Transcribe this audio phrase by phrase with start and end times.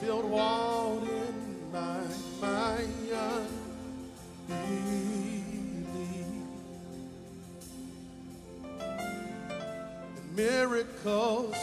[0.00, 2.00] filled walled in my
[2.40, 3.46] my mind.
[10.34, 11.59] Miracles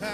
[0.00, 0.11] time.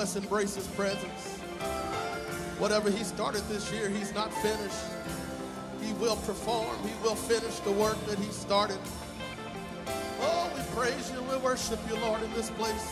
[0.00, 1.36] let's embrace his presence.
[2.58, 4.86] Whatever he started this year, he's not finished.
[5.82, 6.74] He will perform.
[6.78, 8.78] He will finish the work that he started.
[10.22, 11.20] Oh, we praise you.
[11.24, 12.89] We worship you, Lord, in this place.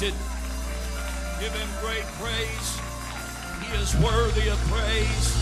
[0.00, 0.18] Lifted.
[1.40, 2.80] Give him great praise.
[3.60, 5.36] He is worthy of praise.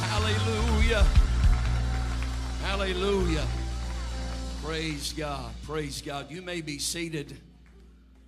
[0.00, 1.06] Hallelujah.
[2.62, 3.46] Hallelujah.
[4.64, 5.52] Praise God.
[5.64, 6.30] Praise God.
[6.30, 7.36] You may be seated.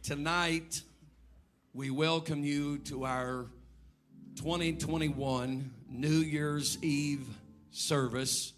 [0.03, 0.83] Tonight,
[1.73, 3.47] we welcome you to our
[4.37, 7.27] 2021 New Year's Eve
[7.71, 8.53] service.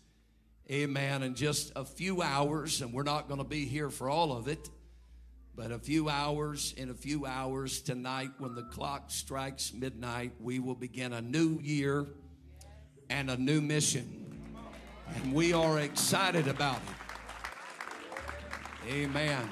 [0.70, 1.22] Amen.
[1.22, 4.48] In just a few hours, and we're not going to be here for all of
[4.48, 4.70] it,
[5.54, 10.58] but a few hours, in a few hours tonight, when the clock strikes midnight, we
[10.58, 12.06] will begin a new year
[13.10, 14.46] and a new mission.
[15.14, 16.94] And we are excited about it.
[18.90, 19.46] Amen.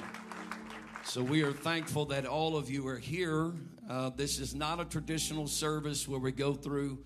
[1.03, 3.53] So we are thankful that all of you are here.
[3.87, 6.97] Uh, this is not a traditional service where we go through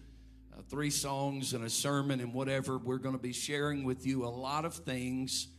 [0.54, 2.78] uh, three songs and a sermon and whatever.
[2.78, 5.50] We're going to be sharing with you a lot of things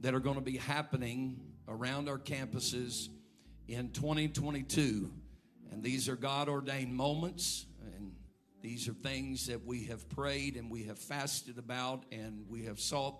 [0.00, 3.08] that are going to be happening around our campuses
[3.68, 5.10] in 2022.
[5.70, 7.66] And these are God ordained moments,
[7.96, 8.12] and
[8.62, 12.78] these are things that we have prayed and we have fasted about, and we have
[12.78, 13.16] sought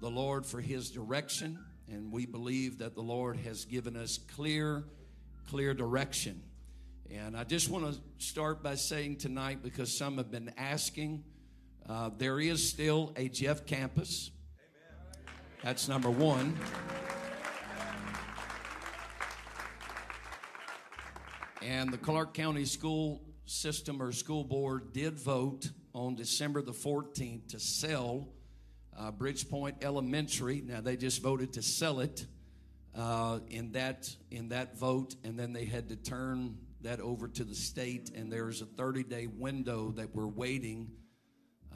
[0.00, 1.58] the Lord for His direction.
[1.88, 4.84] And we believe that the Lord has given us clear,
[5.50, 6.42] clear direction.
[7.10, 11.24] And I just want to start by saying tonight, because some have been asking,
[11.86, 14.30] uh, there is still a Jeff campus.
[15.62, 16.56] That's number one.
[21.62, 27.48] And the Clark County School System or School Board did vote on December the 14th
[27.48, 28.28] to sell
[28.98, 30.62] uh, Bridgepoint Elementary.
[30.66, 32.26] Now they just voted to sell it
[32.94, 37.44] uh, in that in that vote, and then they had to turn that over to
[37.44, 38.10] the state.
[38.14, 40.90] And there's a 30-day window that we're waiting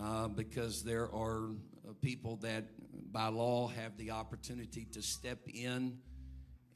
[0.01, 1.51] uh, because there are
[1.89, 2.65] uh, people that,
[3.11, 5.99] by law, have the opportunity to step in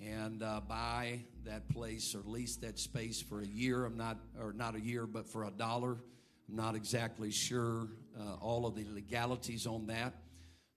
[0.03, 3.85] and uh, buy that place or lease that space for a year.
[3.85, 5.99] I'm not, or not a year, but for a dollar.
[6.49, 10.15] I'm not exactly sure uh, all of the legalities on that.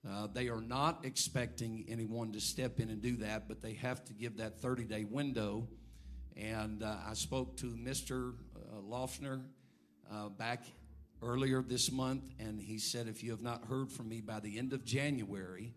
[0.07, 4.05] Uh, they are not expecting anyone to step in and do that, but they have
[4.05, 5.67] to give that 30 day window.
[6.37, 8.33] And uh, I spoke to Mr.
[8.55, 9.41] Uh, Laughner
[10.11, 10.65] uh, back
[11.23, 14.59] earlier this month, and he said, If you have not heard from me by the
[14.59, 15.73] end of January,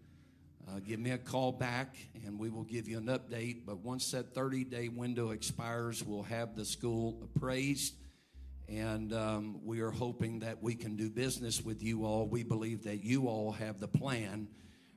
[0.69, 1.97] uh, give me a call back
[2.27, 3.65] and we will give you an update.
[3.65, 7.95] But once that 30 day window expires, we'll have the school appraised.
[8.69, 12.27] And um, we are hoping that we can do business with you all.
[12.27, 14.47] We believe that you all have the plan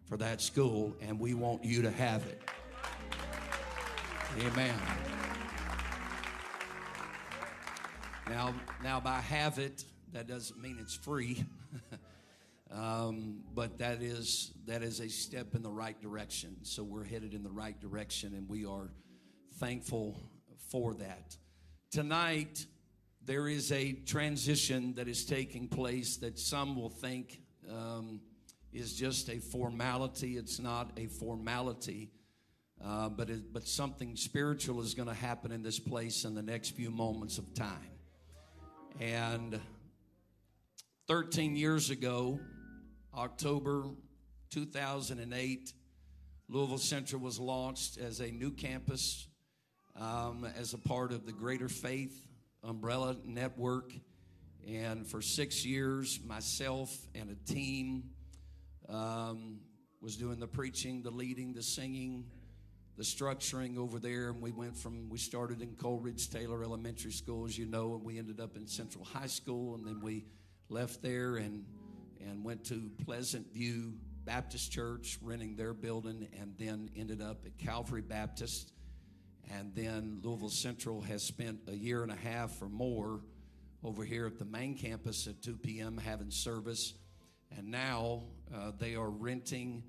[0.04, 2.42] for that school, and we want you to have it.
[4.42, 4.76] Amen.
[8.28, 11.46] Now, now by have it, that doesn't mean it's free.
[12.74, 16.56] Um, but that is that is a step in the right direction.
[16.64, 18.90] So we're headed in the right direction, and we are
[19.60, 20.22] thankful
[20.70, 21.36] for that.
[21.92, 22.66] Tonight,
[23.26, 28.22] there is a transition that is taking place that some will think um,
[28.72, 30.38] is just a formality.
[30.38, 32.12] It's not a formality,
[32.84, 36.42] uh, but it, but something spiritual is going to happen in this place in the
[36.42, 37.92] next few moments of time.
[39.02, 39.60] And
[41.08, 42.40] 13 years ago,
[43.14, 43.84] October
[44.52, 45.74] 2008,
[46.48, 49.28] Louisville Central was launched as a new campus
[50.00, 52.26] um, as a part of the Greater Faith
[52.64, 53.92] Umbrella Network.
[54.66, 58.12] And for six years, myself and a team
[58.88, 59.60] um,
[60.02, 62.26] was doing the preaching, the leading, the singing,
[62.96, 64.30] the structuring over there.
[64.30, 68.06] And we went from, we started in Coleridge Taylor Elementary School, as you know, and
[68.06, 69.76] we ended up in Central High School.
[69.76, 70.24] And then we
[70.70, 71.66] left there and
[72.28, 73.94] and went to Pleasant View
[74.26, 78.72] Baptist Church, renting their building, and then ended up at Calvary Baptist.
[79.52, 83.22] And then Louisville Central has spent a year and a half or more
[83.84, 85.98] over here at the main campus at 2 p.m.
[85.98, 86.94] having service.
[87.58, 88.24] And now
[88.56, 89.84] uh, they are renting.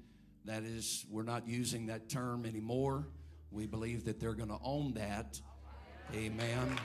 [0.46, 3.06] That is, we're not using that term anymore.
[3.50, 5.40] We believe that they're going to own that.
[6.14, 6.78] Amen.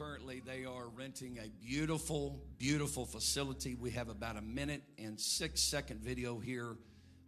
[0.00, 3.74] Currently, they are renting a beautiful, beautiful facility.
[3.74, 6.78] We have about a minute and six second video here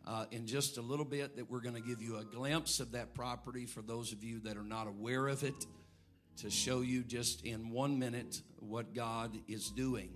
[0.07, 2.93] uh, in just a little bit that we're going to give you a glimpse of
[2.93, 5.67] that property for those of you that are not aware of it
[6.38, 10.09] to show you just in one minute what God is doing.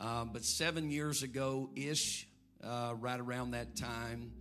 [0.00, 2.26] Um, but seven years ago ish,
[2.62, 4.32] uh, right around that time,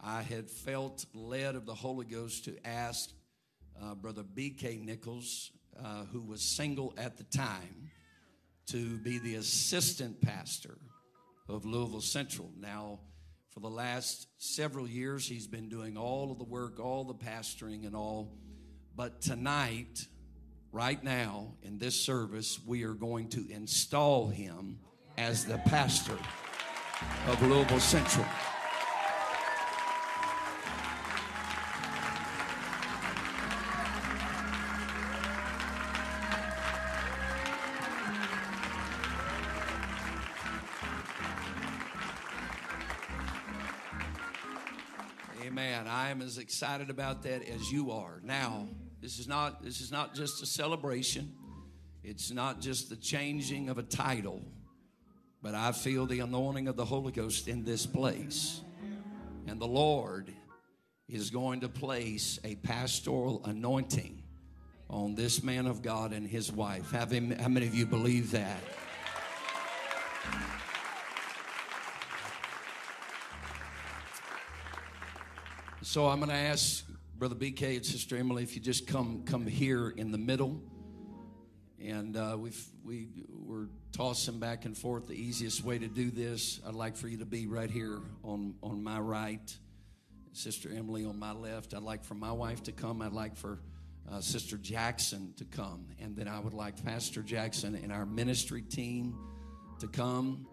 [0.00, 3.10] I had felt led of the Holy Ghost to ask
[3.82, 4.78] uh, Brother B.K.
[4.82, 5.50] Nichols
[5.82, 7.90] uh, who was single at the time,
[8.66, 10.78] to be the assistant pastor
[11.48, 12.50] of Louisville Central.
[12.58, 13.00] Now,
[13.50, 17.86] for the last several years, he's been doing all of the work, all the pastoring,
[17.86, 18.36] and all.
[18.94, 20.06] But tonight,
[20.70, 24.78] right now, in this service, we are going to install him
[25.16, 26.18] as the pastor
[27.26, 28.26] of Louisville Central.
[46.48, 48.22] Excited about that as you are.
[48.24, 48.68] Now,
[49.02, 51.34] this is not this is not just a celebration.
[52.02, 54.40] It's not just the changing of a title,
[55.42, 58.62] but I feel the anointing of the Holy Ghost in this place.
[59.46, 60.32] And the Lord
[61.06, 64.22] is going to place a pastoral anointing
[64.88, 66.92] on this man of God and his wife.
[66.92, 68.62] Have him, how many of you believe that?
[75.88, 76.84] So I'm going to ask
[77.16, 80.60] Brother BK and Sister Emily if you just come come here in the middle,
[81.82, 85.08] and uh, we've we we're tossing back and forth.
[85.08, 88.56] The easiest way to do this, I'd like for you to be right here on
[88.62, 89.56] on my right,
[90.34, 91.72] Sister Emily on my left.
[91.72, 93.00] I'd like for my wife to come.
[93.00, 93.58] I'd like for
[94.12, 98.60] uh, Sister Jackson to come, and then I would like Pastor Jackson and our ministry
[98.60, 99.16] team
[99.78, 100.46] to come,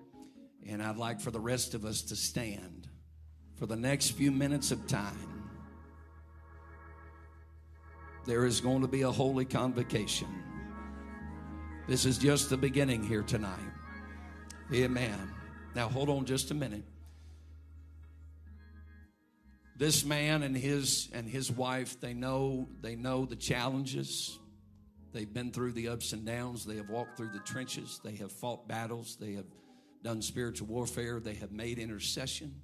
[0.66, 2.85] and I'd like for the rest of us to stand
[3.56, 5.36] for the next few minutes of time,
[8.26, 10.28] there is going to be a holy convocation.
[11.88, 13.60] This is just the beginning here tonight.
[14.74, 15.32] Amen.
[15.76, 16.84] Now, hold on just a minute.
[19.78, 24.40] This man and his and his wife, they know they know the challenges.
[25.12, 26.66] They've been through the ups and downs.
[26.66, 28.00] They have walked through the trenches.
[28.04, 29.18] They have fought battles.
[29.20, 29.46] They have
[30.04, 31.20] done spiritual warfare.
[31.20, 32.62] They have made intercession.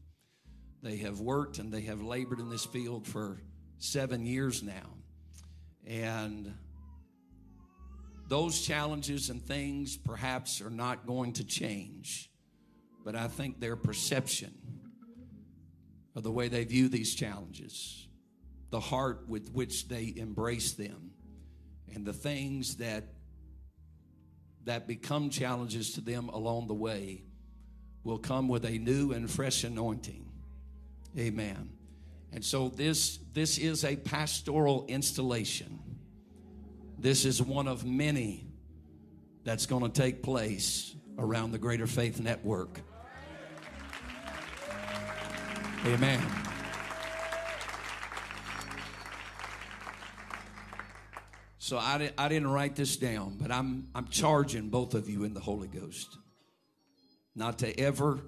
[0.81, 3.41] They have worked and they have labored in this field for
[3.77, 4.97] seven years now.
[5.85, 6.53] And
[8.27, 12.31] those challenges and things perhaps are not going to change,
[13.03, 14.53] but I think their perception
[16.15, 18.07] of the way they view these challenges,
[18.69, 21.11] the heart with which they embrace them,
[21.93, 23.03] and the things that
[24.63, 27.23] that become challenges to them along the way
[28.03, 30.30] will come with a new and fresh anointing
[31.17, 31.69] Amen.
[32.31, 35.79] And so this this is a pastoral installation.
[36.97, 38.47] This is one of many
[39.43, 42.79] that's going to take place around the Greater Faith Network.
[45.85, 46.21] Amen.
[51.57, 55.23] So I, di- I didn't write this down, but I'm, I'm charging both of you
[55.23, 56.17] in the Holy Ghost
[57.33, 58.19] not to ever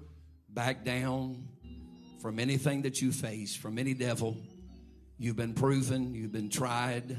[0.48, 1.48] back down
[2.24, 4.34] from anything that you face, from any devil.
[5.18, 7.18] You've been proven, you've been tried.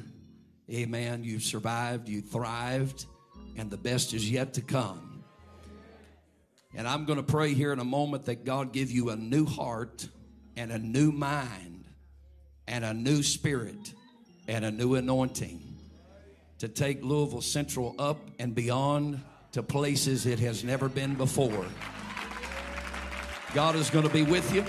[0.68, 1.24] Amen.
[1.24, 3.06] You've survived, you thrived,
[3.56, 5.24] and the best is yet to come.
[6.74, 9.46] And I'm going to pray here in a moment that God give you a new
[9.46, 10.08] heart
[10.58, 11.86] and a new mind
[12.68, 13.94] and a new spirit
[14.48, 15.62] and a new anointing
[16.58, 19.22] to take Louisville Central up and beyond
[19.52, 21.68] to places it has never been before.
[23.54, 24.66] God is going to be with you.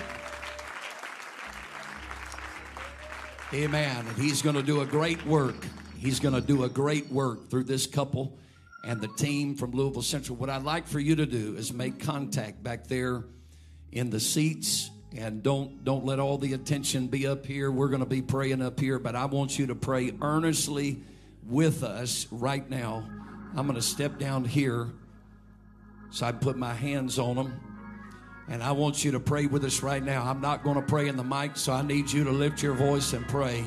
[3.54, 4.04] Amen.
[4.06, 5.66] And He's going to do a great work.
[5.96, 8.36] He's going to do a great work through this couple
[8.84, 10.36] and the team from Louisville Central.
[10.36, 13.24] What I'd like for you to do is make contact back there
[13.92, 17.70] in the seats and don't don't let all the attention be up here.
[17.70, 20.98] We're going to be praying up here, but I want you to pray earnestly
[21.44, 23.08] with us right now.
[23.56, 24.88] I'm going to step down here
[26.10, 27.60] so I put my hands on them.
[28.48, 30.24] And I want you to pray with us right now.
[30.24, 32.74] I'm not going to pray in the mic, so I need you to lift your
[32.74, 33.64] voice and pray.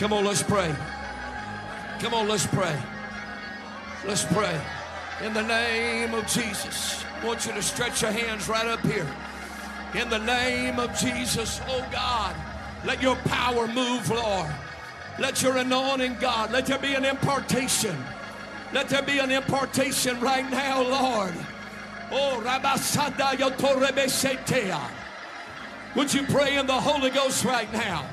[0.00, 0.74] Come on, let's pray.
[1.98, 2.74] Come on, let's pray.
[4.06, 4.58] Let's pray.
[5.22, 9.06] In the name of Jesus, I want you to stretch your hands right up here.
[9.94, 12.34] In the name of Jesus, oh God,
[12.82, 14.50] let your power move, Lord.
[15.18, 17.94] Let your anointing, God, let there be an impartation.
[18.72, 21.34] Let there be an impartation right now, Lord.
[22.10, 24.80] Oh, Rabasanda Yotorebesetea.
[25.94, 28.08] Would you pray in the Holy Ghost right now?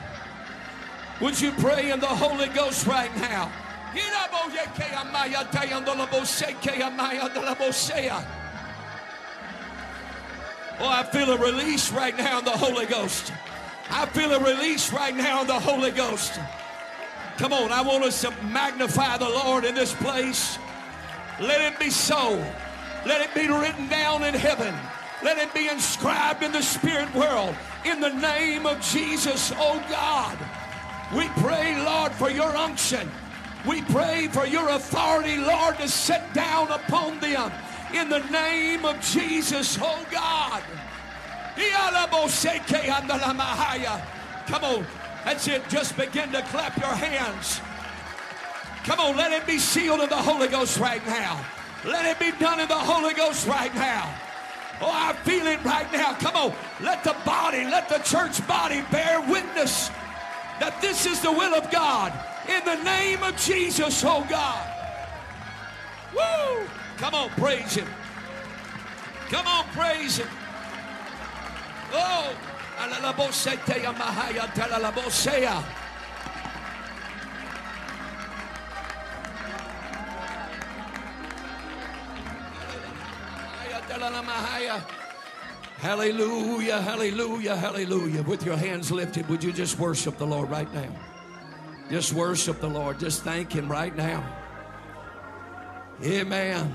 [1.20, 3.52] Would you pray in the Holy Ghost right now?
[8.12, 8.28] Oh,
[10.80, 13.34] oh, I feel a release right now in the Holy Ghost.
[13.90, 16.40] I feel a release right now in the Holy Ghost.
[17.38, 20.60] Come on, I want us to magnify the Lord in this place.
[21.40, 22.34] Let it be so.
[23.08, 24.76] Let it be written down in heaven.
[25.24, 27.56] Let it be inscribed in the spirit world.
[27.86, 30.38] In the name of Jesus, oh God.
[31.16, 33.10] We pray, Lord, for your unction.
[33.68, 37.52] We pray for your authority, Lord, to sit down upon them.
[37.94, 40.62] In the name of Jesus, oh God.
[44.48, 44.86] Come on.
[45.24, 45.68] That's it.
[45.70, 47.62] Just begin to clap your hands.
[48.84, 51.44] Come on, let it be sealed in the Holy Ghost right now.
[51.86, 54.14] Let it be done in the Holy Ghost right now.
[54.80, 56.14] Oh, I feel it right now.
[56.14, 56.54] Come on.
[56.82, 59.90] Let the body, let the church body bear witness
[60.60, 62.14] that this is the will of God.
[62.48, 64.68] In the name of Jesus, oh God.
[66.14, 66.68] Woo!
[66.98, 67.88] Come on, praise Him.
[69.30, 70.28] Come on, praise Him.
[71.94, 72.36] Oh,
[84.24, 84.97] mahaya.
[85.78, 88.24] Hallelujah, hallelujah, hallelujah.
[88.24, 90.90] With your hands lifted, would you just worship the Lord right now?
[91.90, 93.00] Just worship the Lord.
[93.00, 94.28] Just thank Him right now.
[96.04, 96.74] Amen.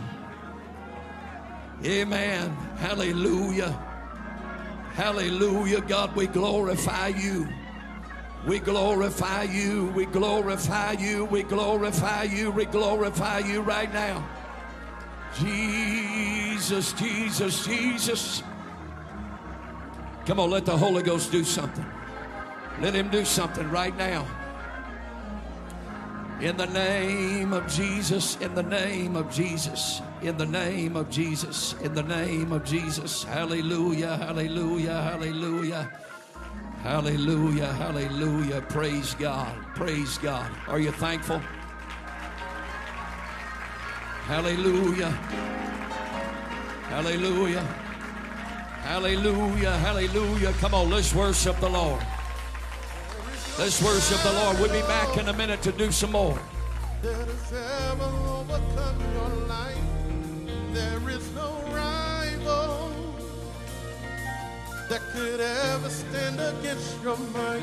[1.85, 2.51] Amen.
[2.77, 3.71] Hallelujah.
[4.95, 5.81] Hallelujah.
[5.81, 7.49] God, we glorify you.
[8.47, 9.93] We glorify you.
[9.97, 11.25] We glorify you.
[11.25, 12.53] We glorify you.
[12.53, 14.25] We glorify you right now.
[15.41, 18.43] Jesus, Jesus, Jesus.
[20.27, 21.85] Come on, let the Holy Ghost do something.
[22.81, 24.27] Let Him do something right now.
[26.41, 31.75] In the name of Jesus, in the name of Jesus, in the name of Jesus,
[31.83, 33.23] in the name of Jesus.
[33.23, 35.91] Hallelujah, hallelujah, hallelujah.
[36.83, 38.61] Hallelujah, hallelujah.
[38.63, 40.51] Praise God, praise God.
[40.67, 41.41] Are you thankful?
[44.27, 45.11] Hallelujah.
[46.89, 47.82] Hallelujah.
[48.83, 49.73] Hallelujah.
[49.79, 50.53] Hallelujah.
[50.55, 52.03] Come on, let's worship the Lord.
[53.59, 54.59] Let's worship the Lord.
[54.59, 56.39] We'll be back in a minute to do some more.
[57.03, 59.77] that has ever overcome your life.
[60.73, 62.95] There is no rival
[64.89, 67.63] that could ever stand against your might.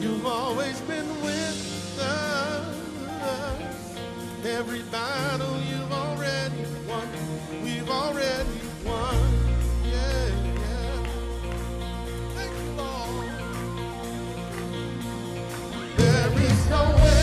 [0.00, 2.76] You've always been with us.
[4.44, 7.08] Every battle you've already won.
[7.62, 9.27] We've already won.
[16.70, 17.17] No There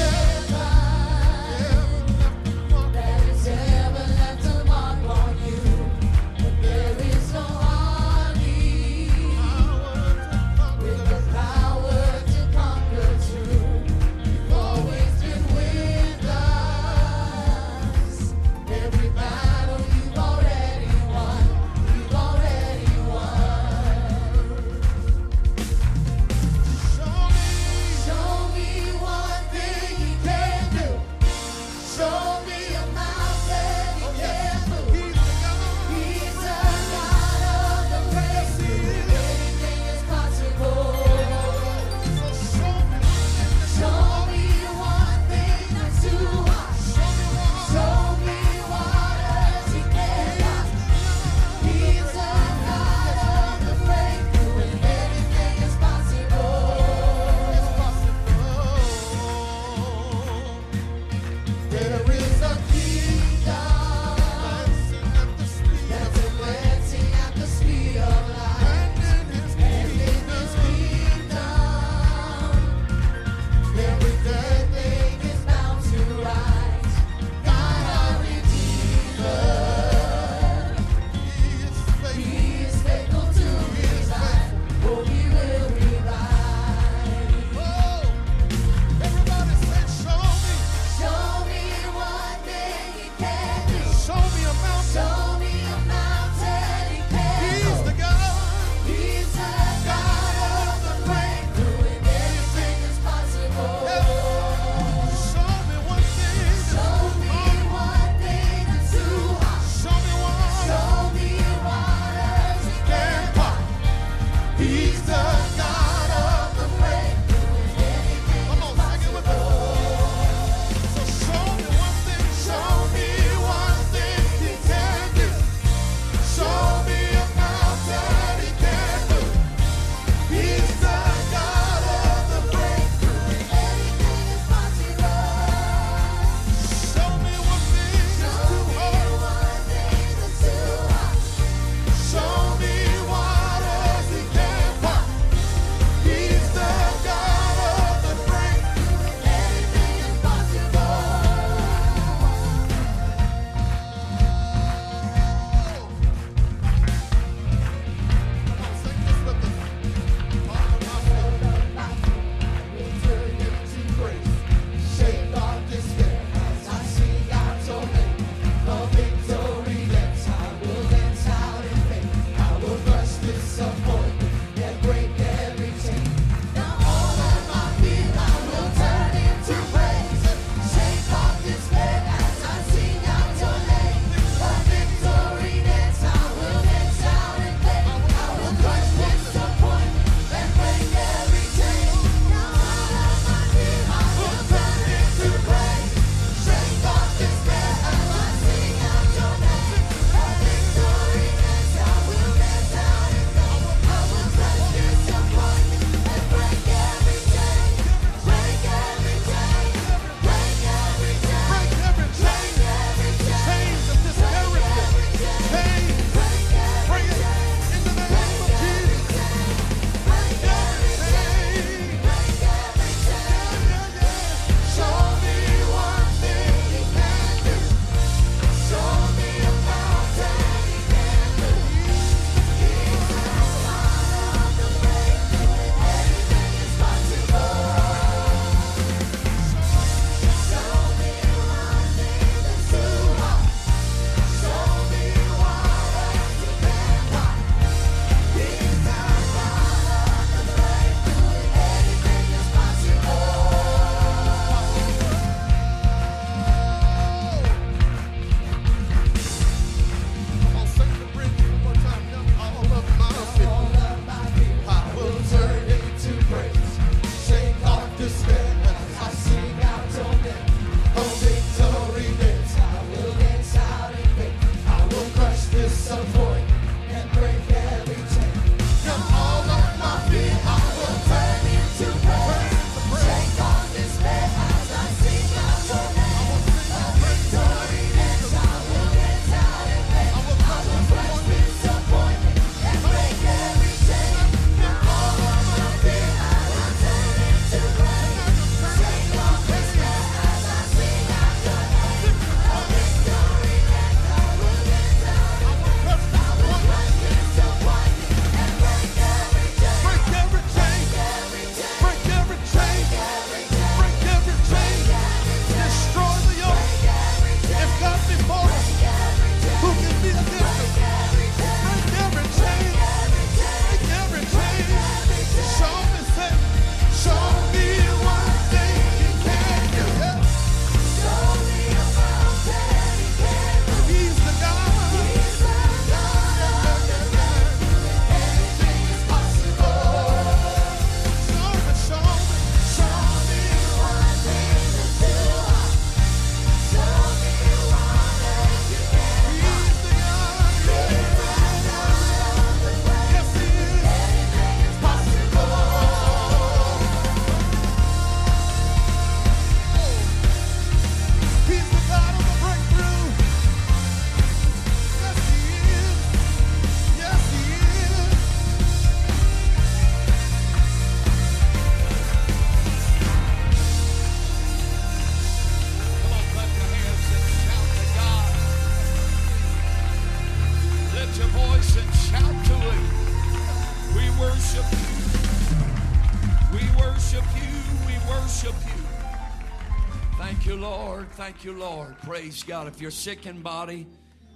[391.25, 391.97] Thank you, Lord.
[392.03, 392.67] Praise God.
[392.67, 393.87] If you're sick in body,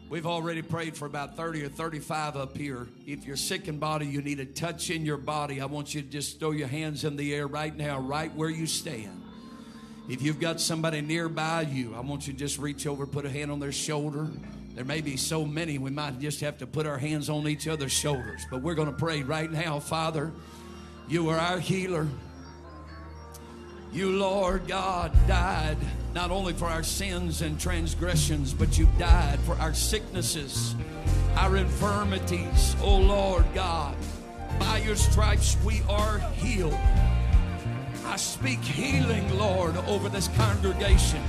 [0.09, 2.87] we've already prayed for about 30 or 35 up here.
[3.05, 5.61] If you're sick in body, you need a touch in your body.
[5.61, 8.49] I want you to just throw your hands in the air right now, right where
[8.49, 9.21] you stand.
[10.09, 13.29] If you've got somebody nearby you, I want you to just reach over, put a
[13.29, 14.27] hand on their shoulder.
[14.73, 17.67] There may be so many, we might just have to put our hands on each
[17.67, 18.47] other's shoulders.
[18.49, 20.31] But we're going to pray right now, Father.
[21.07, 22.07] You are our healer.
[23.93, 25.77] You, Lord God, died
[26.13, 30.75] not only for our sins and transgressions, but you died for our sicknesses,
[31.35, 32.75] our infirmities.
[32.81, 33.95] Oh, Lord God,
[34.59, 36.77] by your stripes we are healed.
[38.05, 41.21] I speak healing, Lord, over this congregation.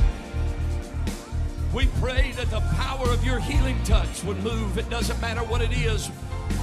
[1.75, 4.79] We pray that the power of your healing touch would move.
[4.79, 6.09] It doesn't matter what it is,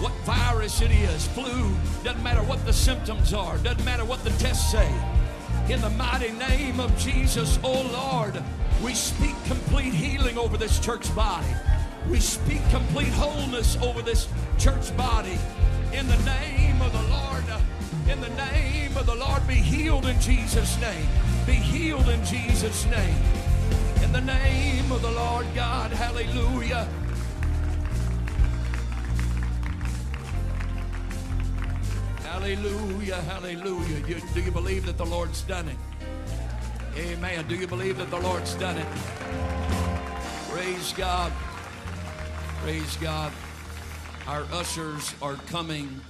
[0.01, 1.71] what virus it is, flu,
[2.03, 4.91] doesn't matter what the symptoms are, doesn't matter what the tests say.
[5.69, 8.41] In the mighty name of Jesus, oh Lord,
[8.81, 11.53] we speak complete healing over this church body.
[12.09, 15.37] We speak complete wholeness over this church body.
[15.91, 17.43] In the name of the Lord,
[18.09, 21.07] in the name of the Lord, be healed in Jesus' name.
[21.45, 23.21] Be healed in Jesus' name.
[24.01, 26.87] In the name of the Lord God, hallelujah.
[32.27, 34.05] Hallelujah, hallelujah.
[34.05, 35.77] You- do you believe that the Lord's done it?
[36.97, 37.47] Amen.
[37.47, 38.87] Do you believe that the Lord's done it?
[40.49, 41.31] Praise God.
[42.61, 43.31] Praise God.
[44.27, 46.01] Our ushers are coming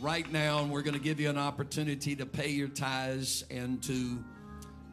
[0.00, 3.82] right now, and we're going to give you an opportunity to pay your tithes and
[3.82, 4.22] to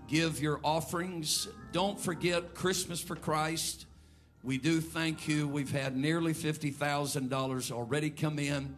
[0.08, 1.48] give your offerings.
[1.72, 3.86] Don't forget Christmas for Christ.
[4.44, 5.48] We do thank you.
[5.48, 8.76] We've had nearly $50,000 already come in,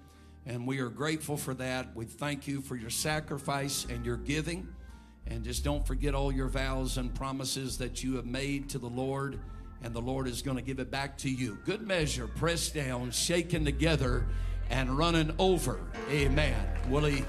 [0.50, 1.96] and we are grateful for that.
[1.96, 4.68] We thank you for your sacrifice and your giving.
[5.28, 8.88] And just don't forget all your vows and promises that you have made to the
[8.88, 9.40] Lord,
[9.84, 11.60] and the Lord is going to give it back to you.
[11.66, 14.26] Good measure, pressed down, shaken together,
[14.72, 15.82] and running over.
[16.10, 16.56] Amen.
[16.90, 17.24] Will He?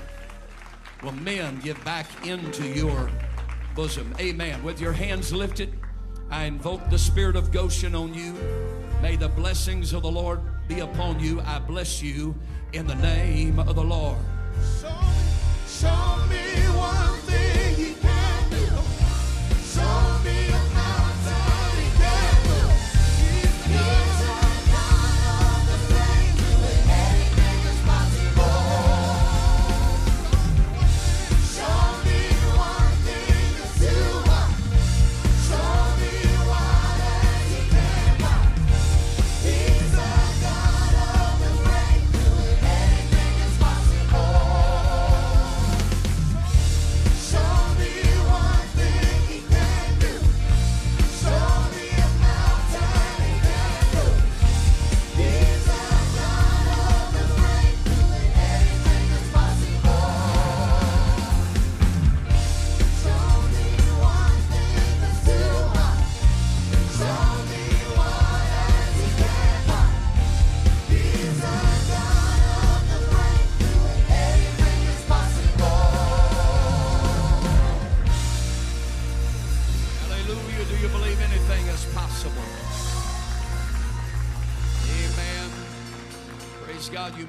[1.03, 3.11] Will men give back into your
[3.77, 4.15] bosom?
[4.19, 4.63] Amen.
[4.63, 5.79] With your hands lifted,
[6.31, 8.33] I invoke the spirit of Goshen on you.
[9.03, 11.43] May the blessings of the Lord be upon you.
[11.43, 12.35] I bless you
[12.73, 14.17] in the name of the Lord.
[14.81, 14.95] Show me,
[15.67, 16.45] show me
[16.77, 17.70] one thing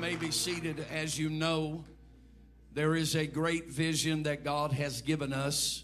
[0.01, 0.83] may be seated.
[0.91, 1.85] As you know,
[2.73, 5.83] there is a great vision that God has given us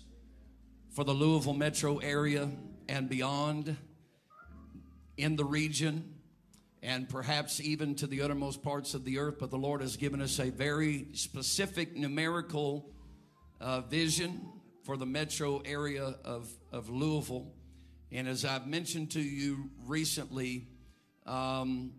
[0.89, 2.49] for the Louisville metro area
[2.89, 3.77] and beyond
[5.17, 6.15] in the region
[6.81, 9.35] and perhaps even to the uttermost parts of the earth.
[9.39, 12.89] But the Lord has given us a very specific numerical
[13.61, 14.49] uh, vision
[14.83, 17.53] for the metro area of, of Louisville.
[18.11, 20.69] And as I've mentioned to you recently,
[21.27, 21.91] um,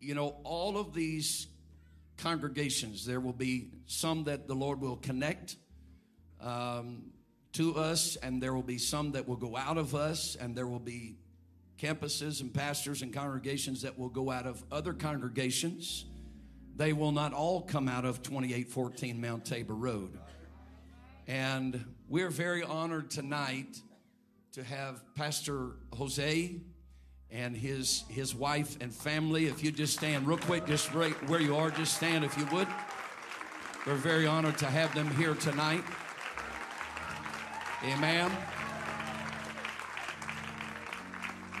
[0.00, 1.46] you know, all of these
[2.16, 5.56] congregations, there will be some that the Lord will connect
[6.40, 7.12] um,
[7.52, 10.66] to us, and there will be some that will go out of us, and there
[10.66, 11.16] will be
[11.78, 16.04] campuses and pastors and congregations that will go out of other congregations.
[16.76, 20.18] They will not all come out of 2814 Mount Tabor Road.
[21.26, 23.80] And we're very honored tonight
[24.52, 26.60] to have Pastor Jose
[27.32, 29.46] and his his wife and family.
[29.46, 32.46] If you just stand real quick, just right where you are, just stand if you
[32.52, 32.68] would.
[33.86, 35.82] We're very honored to have them here tonight.
[37.84, 38.30] Amen.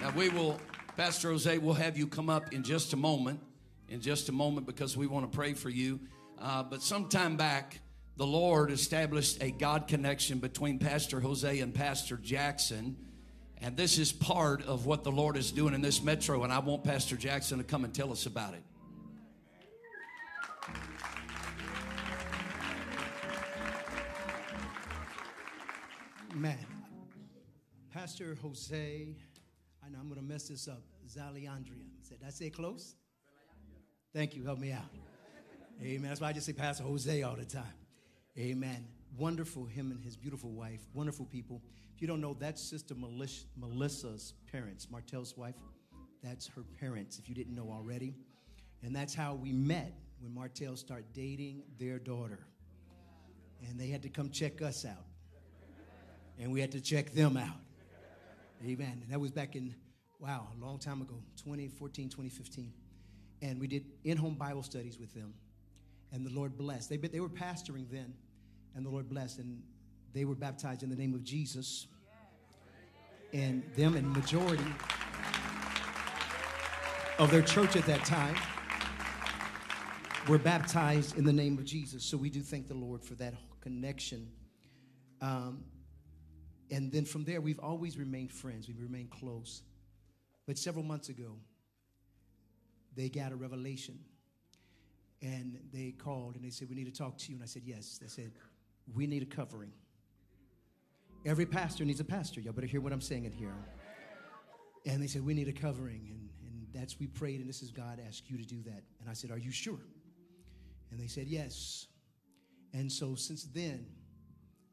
[0.02, 0.60] Now we will,
[0.96, 3.40] Pastor Jose, we'll have you come up in just a moment,
[3.88, 6.00] in just a moment, because we want to pray for you.
[6.38, 7.80] Uh, but sometime back,
[8.16, 12.96] the Lord established a God connection between Pastor Jose and Pastor Jackson.
[13.62, 16.44] And this is part of what the Lord is doing in this metro.
[16.44, 18.62] And I want Pastor Jackson to come and tell us about it.
[26.34, 26.56] Man,
[27.92, 29.16] Pastor Jose,
[29.84, 30.82] I know I'm going to mess this up.
[31.06, 31.88] Zaliandria.
[32.08, 32.94] Did I say close?
[34.14, 34.44] Thank you.
[34.44, 34.88] Help me out.
[35.82, 36.08] Amen.
[36.08, 37.62] That's why I just say Pastor Jose all the time.
[38.38, 38.86] Amen.
[39.18, 40.80] Wonderful, him and his beautiful wife.
[40.94, 41.60] Wonderful people.
[42.00, 45.54] You don't know, that's Sister Melis- Melissa's parents, Martel's wife.
[46.22, 48.14] That's her parents, if you didn't know already.
[48.82, 52.40] And that's how we met when Martel started dating their daughter.
[53.68, 55.04] And they had to come check us out.
[56.38, 57.56] And we had to check them out.
[58.64, 59.00] Amen.
[59.02, 59.74] And that was back in,
[60.18, 62.72] wow, a long time ago, 2014, 2015.
[63.42, 65.34] And we did in home Bible studies with them.
[66.12, 66.88] And the Lord blessed.
[66.88, 68.14] They, they were pastoring then,
[68.74, 69.38] and the Lord blessed.
[69.38, 69.62] And
[70.12, 71.86] they were baptized in the name of Jesus.
[73.32, 74.64] And them and majority
[77.18, 78.34] of their church at that time
[80.28, 82.02] were baptized in the name of Jesus.
[82.02, 84.28] So we do thank the Lord for that connection.
[85.20, 85.64] Um,
[86.70, 88.68] and then from there, we've always remained friends.
[88.68, 89.62] We've remained close.
[90.46, 91.36] But several months ago,
[92.96, 93.98] they got a revelation.
[95.22, 97.34] And they called and they said, We need to talk to you.
[97.34, 97.98] And I said, Yes.
[98.00, 98.32] They said,
[98.94, 99.72] We need a covering.
[101.26, 102.40] Every pastor needs a pastor.
[102.40, 103.54] Y'all better hear what I'm saying in here.
[104.86, 106.08] And they said, We need a covering.
[106.10, 108.82] And, and that's, we prayed, and this is God asked you to do that.
[109.00, 109.80] And I said, Are you sure?
[110.90, 111.86] And they said, Yes.
[112.72, 113.86] And so since then,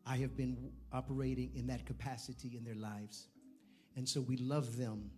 [0.05, 3.27] I have been operating in that capacity in their lives.
[3.97, 5.09] And so we love them.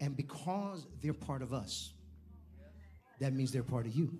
[0.00, 1.92] And because they're part of us,
[3.20, 4.18] that means they're part of you.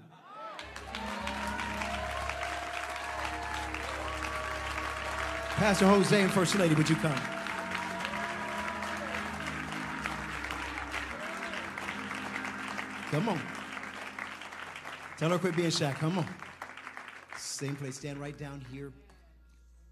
[5.59, 7.20] Pastor Jose and First Lady, would you come?
[13.11, 13.40] Come on.
[15.16, 15.92] Tell her quit being shy.
[15.94, 16.26] Come on.
[17.36, 17.96] Same place.
[17.96, 18.92] Stand right down here.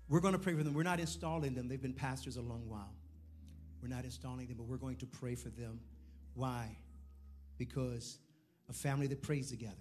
[0.09, 0.73] We're going to pray for them.
[0.73, 1.67] We're not installing them.
[1.67, 2.95] They've been pastors a long while.
[3.83, 5.81] We're not installing them, but we're going to pray for them.
[6.35, 6.77] Why?
[7.59, 8.19] Because
[8.71, 9.75] a family that prays together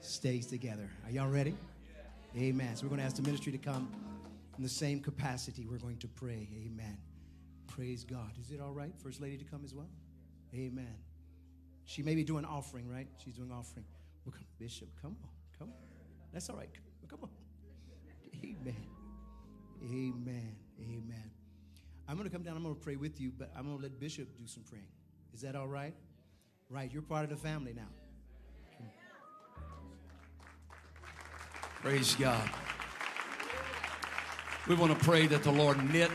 [0.00, 0.88] stays together.
[1.04, 1.54] Are y'all ready?
[2.38, 2.74] Amen.
[2.74, 3.92] So we're going to ask the ministry to come
[4.60, 5.66] in the same capacity.
[5.66, 6.46] We're going to pray.
[6.66, 6.98] Amen.
[7.66, 8.32] Praise God.
[8.38, 9.88] Is it all right, First Lady, to come as well?
[10.52, 10.96] Amen.
[11.86, 13.06] She may be doing offering, right?
[13.24, 13.86] She's doing offering.
[14.26, 15.30] Well, come, Bishop, come on.
[15.58, 15.82] Come on.
[16.30, 16.68] That's all right.
[17.08, 17.30] Come on.
[18.44, 18.86] Amen.
[19.82, 20.56] Amen.
[20.78, 21.30] Amen.
[22.06, 22.54] I'm going to come down.
[22.54, 24.84] I'm going to pray with you, but I'm going to let Bishop do some praying.
[25.32, 25.94] Is that all right?
[26.68, 26.92] Right.
[26.92, 27.88] You're part of the family now.
[31.82, 32.50] Praise God.
[34.68, 36.10] We want to pray that the Lord knit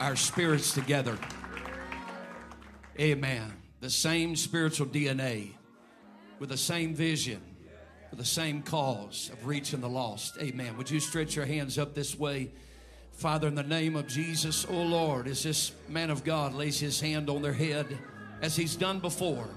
[0.00, 1.18] our spirits together.
[2.98, 3.52] Amen.
[3.80, 5.50] The same spiritual DNA
[6.38, 7.40] with the same vision,
[8.10, 10.38] with the same cause of reaching the lost.
[10.40, 10.76] Amen.
[10.78, 12.52] Would you stretch your hands up this way?
[13.12, 17.00] Father, in the name of Jesus, oh Lord, as this man of God lays his
[17.00, 17.86] hand on their head,
[18.40, 19.48] as he's done before,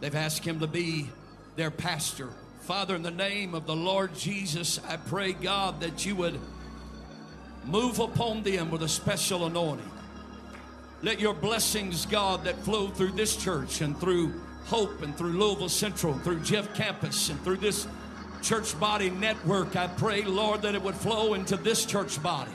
[0.00, 1.10] they've asked him to be
[1.56, 2.30] their pastor.
[2.60, 6.40] Father, in the name of the Lord Jesus, I pray, God, that you would
[7.66, 9.90] move upon them with a special anointing.
[11.02, 14.32] Let your blessings, God, that flow through this church and through
[14.66, 17.86] Hope and through Louisville Central, through Jeff Campus, and through this
[18.42, 19.76] church body network.
[19.76, 22.52] I pray, Lord, that it would flow into this church body,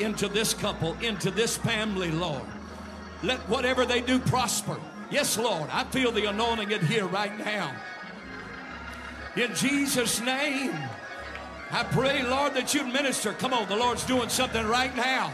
[0.00, 2.42] into this couple, into this family, Lord.
[3.22, 4.78] Let whatever they do prosper.
[5.10, 7.74] Yes, Lord, I feel the anointing in here right now.
[9.36, 10.74] In Jesus' name,
[11.72, 13.32] I pray, Lord, that you'd minister.
[13.32, 15.32] Come on, the Lord's doing something right now.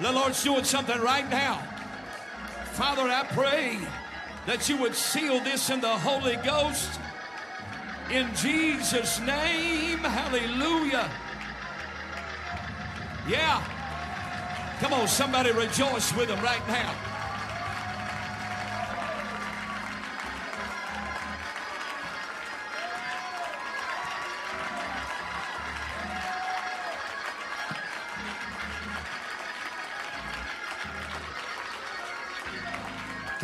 [0.00, 1.62] The Lord's doing something right now.
[2.72, 3.78] Father, I pray
[4.46, 6.98] that you would seal this in the Holy Ghost.
[8.10, 11.10] In Jesus' name, hallelujah.
[13.28, 13.62] Yeah.
[14.80, 16.94] Come on, somebody rejoice with them right now.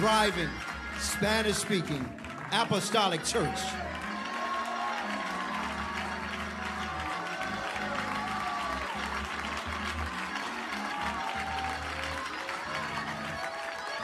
[0.03, 0.49] Thriving,
[0.99, 2.05] Spanish speaking
[2.51, 3.61] apostolic church.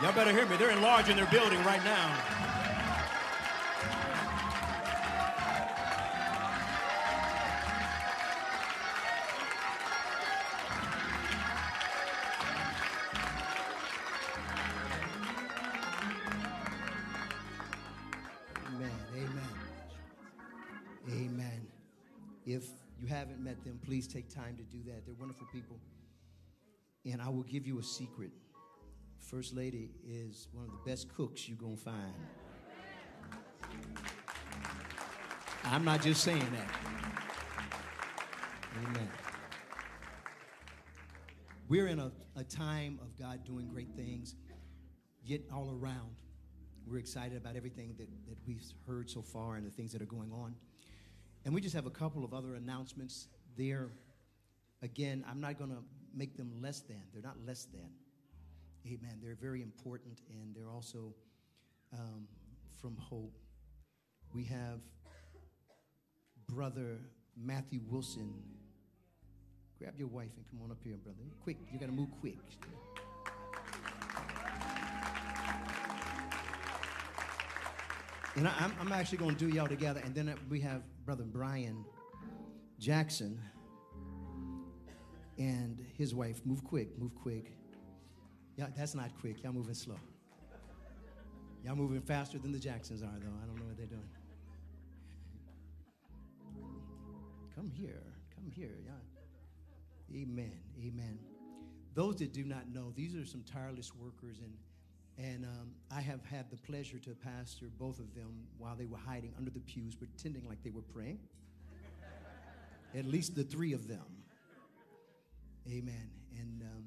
[0.00, 0.56] Y'all better hear me.
[0.56, 2.47] They're enlarging their building right now.
[23.48, 25.06] Met them, please take time to do that.
[25.06, 25.78] They're wonderful people.
[27.10, 28.30] And I will give you a secret.
[29.18, 32.12] First Lady is one of the best cooks you're going to find.
[35.64, 36.70] I'm not just saying that.
[38.84, 39.08] Amen.
[41.70, 44.34] We're in a, a time of God doing great things,
[45.24, 46.10] yet all around.
[46.86, 50.06] We're excited about everything that, that we've heard so far and the things that are
[50.06, 50.54] going on.
[51.46, 53.28] And we just have a couple of other announcements
[53.58, 53.90] there.
[54.80, 55.82] Again, I'm not going to
[56.14, 57.02] make them less than.
[57.12, 57.90] They're not less than.
[58.86, 59.18] Amen.
[59.22, 61.12] They're very important, and they're also
[61.92, 62.26] um,
[62.80, 63.36] from Hope.
[64.32, 64.80] We have
[66.48, 66.98] Brother
[67.36, 68.32] Matthew Wilson.
[69.78, 71.18] Grab your wife and come on up here, brother.
[71.42, 72.38] Quick, you got to move quick.
[78.36, 80.00] And I, I'm, I'm actually going to do y'all together.
[80.04, 81.84] And then we have Brother Brian
[82.78, 83.40] Jackson
[85.38, 86.40] and his wife.
[86.44, 87.52] Move quick, move quick.
[88.56, 89.42] Yeah, that's not quick.
[89.42, 89.98] Y'all moving slow.
[91.64, 93.34] Y'all moving faster than the Jacksons are, though.
[93.42, 94.08] I don't know what they're doing.
[97.54, 98.02] Come here,
[98.34, 98.76] come here.
[98.84, 98.92] Yeah.
[100.22, 101.18] Amen, amen.
[101.94, 104.52] Those that do not know, these are some tireless workers, and
[105.18, 108.98] and um, I have had the pleasure to pastor both of them while they were
[108.98, 111.18] hiding under the pews, pretending like they were praying.
[112.96, 114.04] At least the three of them.
[115.68, 116.10] Amen.
[116.40, 116.84] And um,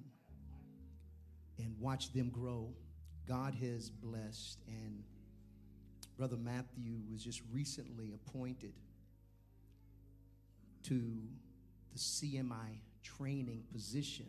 [1.60, 2.74] and watch them grow.
[3.28, 5.04] God has blessed, and
[6.18, 8.74] Brother Matthew was just recently appointed
[10.84, 11.14] to
[11.93, 14.26] the CMI training position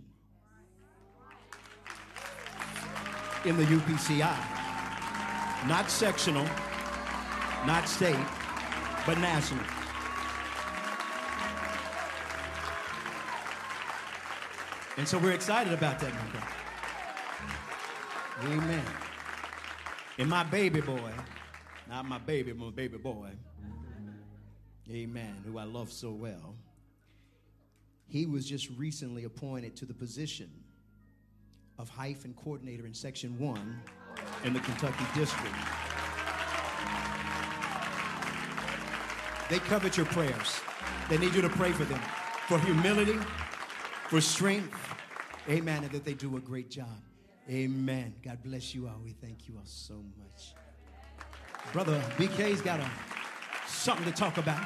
[3.45, 4.37] in the UPCI.
[5.67, 6.47] Not sectional,
[7.67, 8.17] not state,
[9.07, 9.82] but national.
[14.97, 16.47] And so we're excited about that, my brother.
[18.63, 18.85] Amen.
[20.19, 21.13] And my baby boy,
[21.89, 23.31] not my baby, my baby boy,
[24.91, 26.55] amen, who I love so well,
[28.07, 30.51] he was just recently appointed to the position
[31.79, 33.81] of hyphen coordinator in section one
[34.45, 35.55] in the Kentucky district.
[39.49, 40.61] They covet your prayers.
[41.09, 42.01] They need you to pray for them
[42.49, 43.19] for humility,
[44.13, 44.79] for strength.
[45.49, 45.85] Amen.
[45.85, 47.01] And that they do a great job.
[47.49, 48.13] Amen.
[48.23, 49.01] God bless you all.
[49.03, 50.53] We thank you all so much.
[51.73, 52.91] Brother BK's got a,
[53.67, 54.63] something to talk about.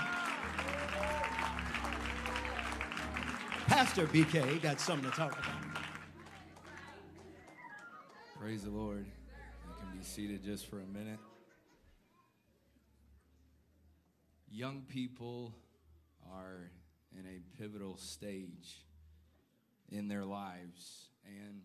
[3.69, 5.85] Pastor BK got something to talk about.
[8.41, 9.07] Praise the Lord.
[9.07, 11.21] You can be seated just for a minute.
[14.51, 15.55] Young people
[16.35, 16.69] are
[17.17, 18.83] in a pivotal stage
[19.91, 21.09] in their lives.
[21.25, 21.63] And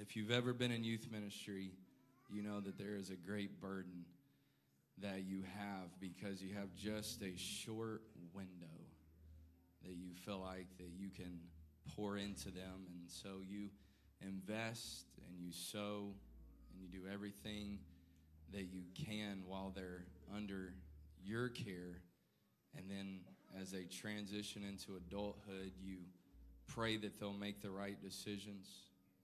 [0.00, 1.72] if you've ever been in youth ministry,
[2.28, 4.04] you know that there is a great burden
[4.98, 8.02] that you have because you have just a short
[8.34, 8.66] window
[9.82, 11.40] that you feel like that you can
[11.96, 12.86] pour into them.
[12.92, 13.68] And so you
[14.20, 16.12] invest and you sow
[16.70, 17.78] and you do everything
[18.52, 20.04] that you can while they're
[20.34, 20.74] under
[21.24, 22.02] your care.
[22.76, 23.20] And then
[23.60, 25.98] as they transition into adulthood, you
[26.74, 28.68] pray that they'll make the right decisions.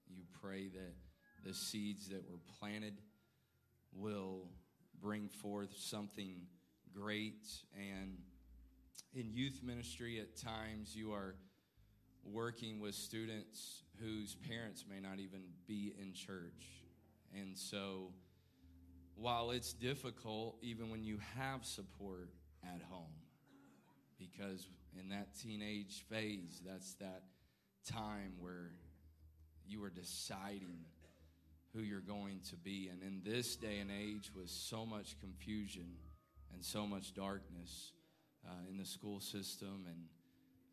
[0.08, 0.94] You pray that
[1.44, 2.94] the seeds that were planted
[3.94, 4.48] will
[5.00, 6.42] bring forth something
[6.92, 7.46] great.
[7.74, 8.18] And
[9.14, 11.36] in youth ministry, at times you are
[12.24, 16.82] working with students whose parents may not even be in church.
[17.34, 18.12] And so,
[19.14, 22.30] while it's difficult, even when you have support
[22.62, 23.12] at home,
[24.18, 24.68] because
[24.98, 27.22] in that teenage phase, that's that
[27.86, 28.72] time where
[29.66, 30.84] you are deciding
[31.72, 32.90] who you're going to be.
[32.90, 35.86] And in this day and age, with so much confusion
[36.52, 37.92] and so much darkness
[38.46, 40.04] uh, in the school system and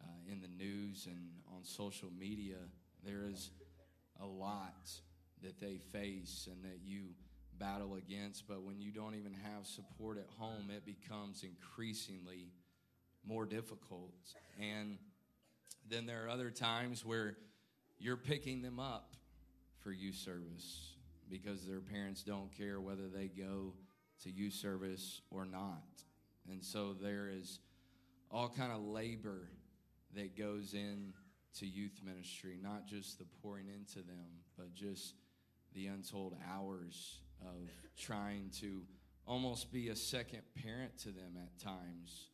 [0.02, 2.58] uh, in the news and on social media,
[3.06, 3.52] there is
[4.22, 4.90] a lot
[5.42, 7.10] that they face and that you
[7.60, 8.48] battle against.
[8.48, 12.48] But when you don't even have support at home, it becomes increasingly
[13.26, 14.14] more difficult.
[14.60, 14.98] And
[15.90, 17.38] then there are other times where
[18.00, 19.16] you're picking them up
[19.80, 20.94] for youth service
[21.30, 23.74] because their parents don't care whether they go
[24.24, 25.84] to youth service or not.
[26.50, 27.60] And so there is
[28.32, 29.50] all kind of labor
[30.16, 31.14] that goes in
[31.60, 34.26] to youth ministry, not just the pouring into them,
[34.58, 35.16] but just
[35.74, 38.82] the untold hours of trying to
[39.26, 42.28] almost be a second parent to them at times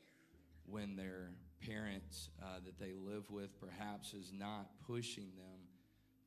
[0.66, 1.32] when their
[1.66, 5.60] parent uh, that they live with perhaps is not pushing them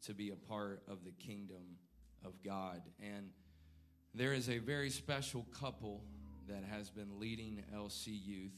[0.06, 1.76] to be a part of the kingdom
[2.24, 2.82] of God.
[3.00, 3.30] And
[4.14, 6.02] there is a very special couple
[6.48, 8.52] that has been leading LC Youth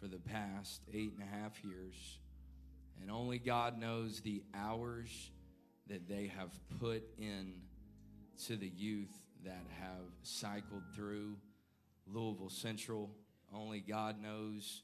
[0.00, 2.18] for the past eight and a half years.
[3.00, 5.30] And only God knows the hours
[5.88, 6.50] that they have
[6.80, 7.54] put in
[8.46, 9.12] to the youth
[9.44, 11.36] that have cycled through
[12.06, 13.10] Louisville Central.
[13.54, 14.82] Only God knows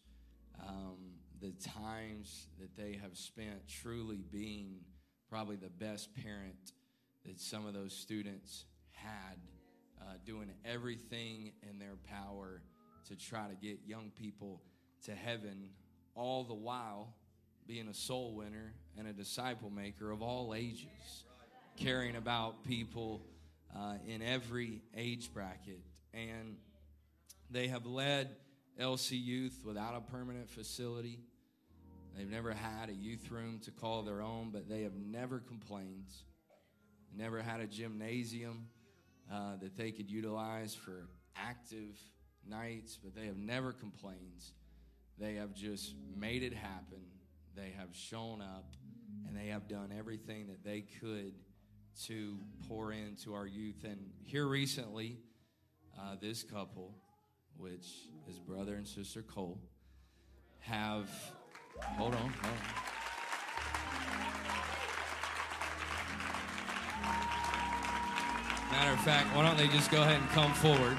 [0.66, 1.09] um,
[1.40, 4.80] the times that they have spent truly being
[5.28, 6.72] probably the best parent
[7.24, 9.38] that some of those students had,
[10.00, 12.62] uh, doing everything in their power
[13.08, 14.60] to try to get young people
[15.04, 15.70] to heaven,
[16.14, 17.14] all the while
[17.66, 21.24] being a soul winner and a disciple maker of all ages,
[21.76, 23.22] caring about people
[23.76, 25.80] uh, in every age bracket.
[26.12, 26.56] And
[27.50, 28.34] they have led
[28.78, 31.20] LC Youth without a permanent facility.
[32.16, 36.10] They've never had a youth room to call their own, but they have never complained.
[37.16, 38.66] Never had a gymnasium
[39.32, 41.98] uh, that they could utilize for active
[42.48, 44.44] nights, but they have never complained.
[45.18, 47.02] They have just made it happen.
[47.54, 48.74] They have shown up
[49.26, 51.34] and they have done everything that they could
[52.06, 52.38] to
[52.68, 53.84] pour into our youth.
[53.84, 55.18] And here recently,
[55.98, 56.94] uh, this couple,
[57.56, 57.86] which
[58.28, 59.60] is brother and sister Cole,
[60.60, 61.08] have.
[61.84, 62.80] Hold on, hold on.
[68.70, 70.96] Matter of fact, why don't they just go ahead and come forward?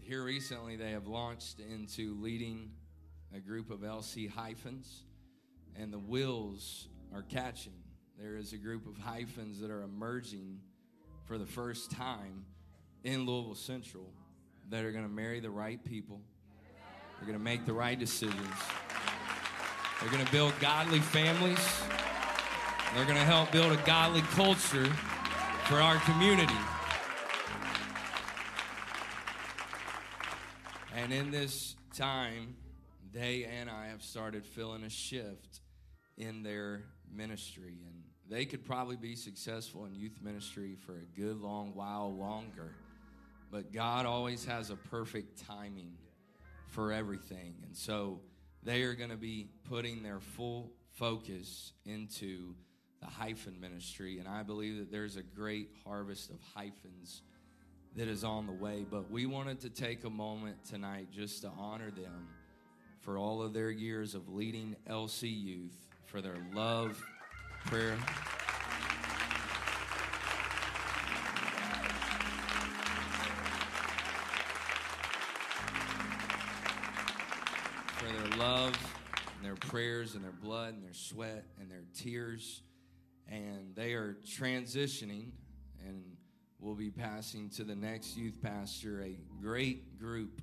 [0.00, 2.70] Here recently, they have launched into leading
[3.34, 5.02] a group of LC hyphens,
[5.78, 7.72] and the wills are catching.
[8.18, 10.60] There is a group of hyphens that are emerging
[11.24, 12.46] for the first time
[13.04, 14.12] in Louisville Central
[14.70, 16.20] that are going to marry the right people.
[17.18, 18.38] They're going to make the right decisions.
[20.00, 21.58] They're going to build godly families.
[22.94, 24.86] They're going to help build a godly culture
[25.64, 26.54] for our community.
[30.94, 32.56] And in this time,
[33.12, 35.60] they and I have started feeling a shift
[36.16, 36.82] in their
[37.14, 37.78] ministry.
[37.86, 42.74] And they could probably be successful in youth ministry for a good long while longer.
[43.50, 45.92] But God always has a perfect timing
[46.68, 47.54] for everything.
[47.64, 48.20] And so
[48.62, 52.54] they are going to be putting their full focus into
[53.00, 54.18] the hyphen ministry.
[54.18, 57.22] And I believe that there's a great harvest of hyphens
[57.94, 58.84] that is on the way.
[58.88, 62.28] But we wanted to take a moment tonight just to honor them
[63.00, 67.02] for all of their years of leading LC youth, for their love,
[67.66, 67.96] prayer.
[77.98, 78.74] For their love
[79.36, 82.62] and their prayers and their blood and their sweat and their tears.
[83.28, 85.30] And they are transitioning
[85.84, 86.04] and
[86.60, 90.40] we'll be passing to the next youth pastor a great group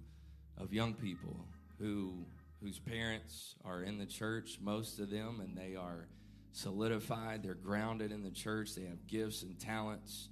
[0.57, 1.35] of young people
[1.79, 2.25] who
[2.63, 6.07] whose parents are in the church, most of them, and they are
[6.53, 7.43] solidified.
[7.43, 8.73] They're grounded in the church.
[8.73, 10.29] They have gifts and talents,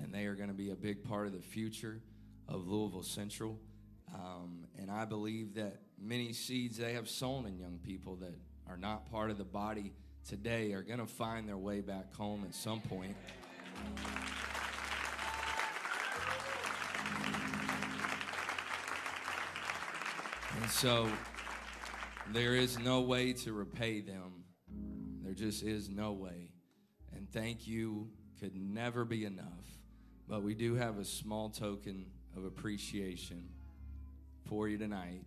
[0.00, 2.00] and they are going to be a big part of the future
[2.48, 3.58] of Louisville Central.
[4.14, 8.34] Um, and I believe that many seeds they have sown in young people that
[8.68, 9.92] are not part of the body
[10.28, 13.16] today are going to find their way back home at some point.
[20.60, 21.08] And so
[22.32, 24.44] there is no way to repay them.
[25.22, 26.50] There just is no way.
[27.14, 28.08] And thank you
[28.40, 29.46] could never be enough.
[30.28, 32.06] But we do have a small token
[32.36, 33.48] of appreciation
[34.48, 35.24] for you tonight.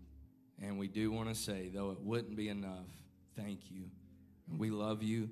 [0.61, 2.87] And we do want to say, though it wouldn't be enough,
[3.35, 3.83] thank you.
[4.49, 5.29] And we love you.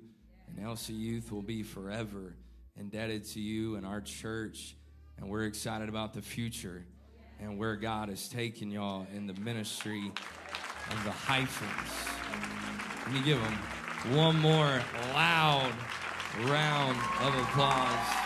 [0.48, 2.36] And LC Youth will be forever
[2.76, 4.76] indebted to you and our church.
[5.18, 6.84] And we're excited about the future
[7.40, 10.12] and where God has taken y'all in the ministry
[10.90, 12.08] of the hyphens.
[13.04, 13.58] Let me give them
[14.16, 14.82] one more
[15.14, 15.72] loud
[16.44, 18.24] round of applause.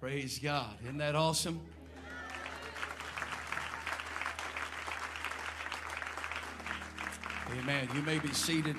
[0.00, 0.74] Praise God.
[0.84, 1.60] Isn't that awesome?
[7.58, 7.88] Amen.
[7.94, 8.76] You may be seated.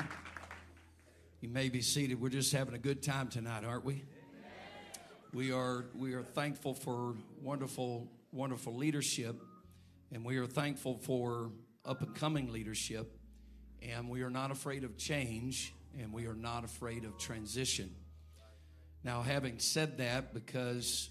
[1.41, 2.21] You may be seated.
[2.21, 4.03] We're just having a good time tonight, aren't we?
[5.33, 9.41] We are we are thankful for wonderful wonderful leadership
[10.11, 11.51] and we are thankful for
[11.85, 13.17] up and coming leadership
[13.81, 17.89] and we are not afraid of change and we are not afraid of transition.
[19.03, 21.09] Now, having said that, because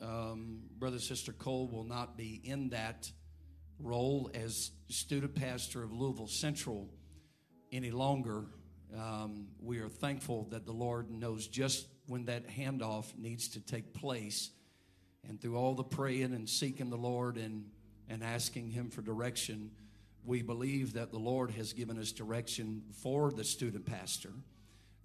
[0.00, 3.10] um, Brother Sister Cole will not be in that
[3.78, 6.88] role as student pastor of Louisville Central
[7.72, 8.46] any longer,
[8.96, 13.92] um, we are thankful that the Lord knows just when that handoff needs to take
[13.94, 14.50] place.
[15.26, 17.64] And through all the praying and seeking the Lord and,
[18.08, 19.70] and asking Him for direction,
[20.24, 24.32] we believe that the Lord has given us direction for the student pastor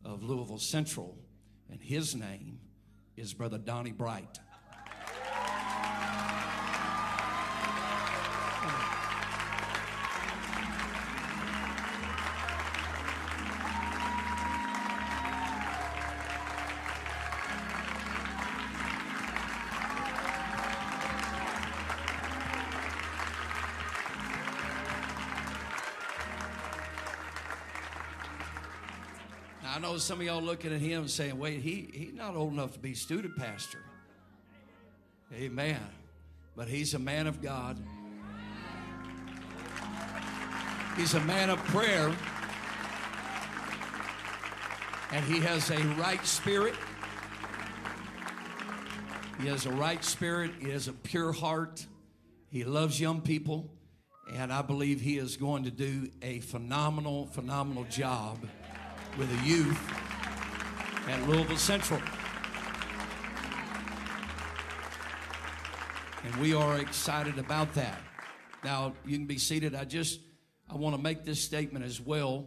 [0.05, 1.17] of Louisville Central,
[1.69, 2.59] and his name
[3.17, 4.39] is Brother Donnie Bright.
[29.99, 32.93] Some of y'all looking at him saying, wait, he, he's not old enough to be
[32.93, 33.79] student pastor.
[35.33, 35.79] Amen.
[36.55, 37.77] But he's a man of God.
[40.97, 42.13] He's a man of prayer.
[45.11, 46.75] And he has a right spirit.
[49.41, 50.51] He has a right spirit.
[50.59, 51.85] He has a pure heart.
[52.49, 53.71] He loves young people.
[54.33, 58.37] And I believe he is going to do a phenomenal, phenomenal job
[59.19, 59.77] with the youth
[61.09, 61.99] at Louisville Central.
[66.23, 67.99] And we are excited about that.
[68.63, 69.75] Now, you can be seated.
[69.75, 70.21] I just
[70.69, 72.45] I want to make this statement as well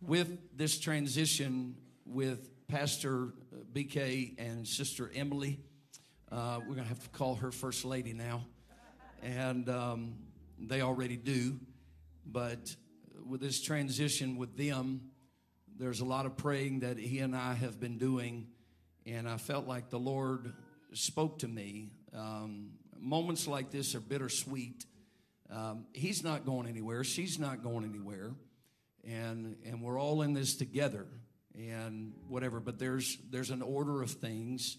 [0.00, 3.28] with this transition with Pastor
[3.72, 5.60] BK and Sister Emily.
[6.32, 8.44] Uh, we're going to have to call her First Lady now.
[9.22, 10.14] And um,
[10.58, 11.60] they already do.
[12.26, 12.74] But
[13.24, 15.12] with this transition with them,
[15.78, 18.46] there's a lot of praying that he and I have been doing.
[19.06, 20.52] And I felt like the Lord
[20.92, 21.90] spoke to me.
[22.14, 24.86] Um, moments like this are bittersweet.
[25.50, 27.04] Um, he's not going anywhere.
[27.04, 28.32] She's not going anywhere.
[29.06, 31.06] And, and we're all in this together
[31.54, 32.60] and whatever.
[32.60, 34.78] But there's, there's an order of things.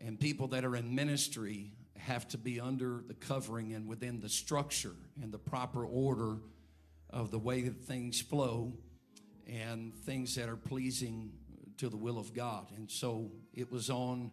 [0.00, 4.28] And people that are in ministry have to be under the covering and within the
[4.28, 6.38] structure and the proper order
[7.10, 8.72] of the way that things flow
[9.46, 11.32] and things that are pleasing
[11.78, 12.66] to the will of God.
[12.76, 14.30] And so it was on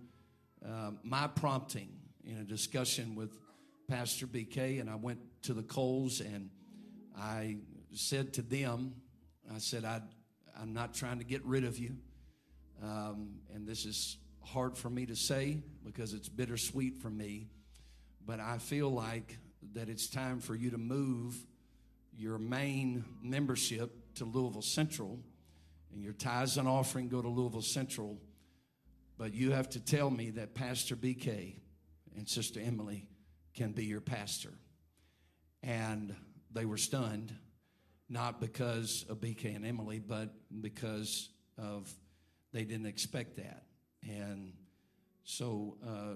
[0.65, 1.89] um, my prompting
[2.25, 3.37] in a discussion with
[3.87, 6.49] Pastor BK, and I went to the Coles and
[7.17, 7.57] I
[7.93, 8.95] said to them,
[9.53, 10.01] I said, I,
[10.59, 11.97] I'm not trying to get rid of you.
[12.81, 17.49] Um, and this is hard for me to say because it's bittersweet for me.
[18.25, 19.37] But I feel like
[19.73, 21.35] that it's time for you to move
[22.17, 25.19] your main membership to Louisville Central,
[25.93, 28.17] and your tithes and offering go to Louisville Central.
[29.17, 31.55] But you have to tell me that Pastor BK
[32.15, 33.07] and Sister Emily
[33.53, 34.53] can be your pastor.
[35.61, 36.15] And
[36.51, 37.33] they were stunned,
[38.09, 41.91] not because of BK and Emily, but because of
[42.51, 43.63] they didn't expect that.
[44.03, 44.53] And
[45.23, 46.15] so uh,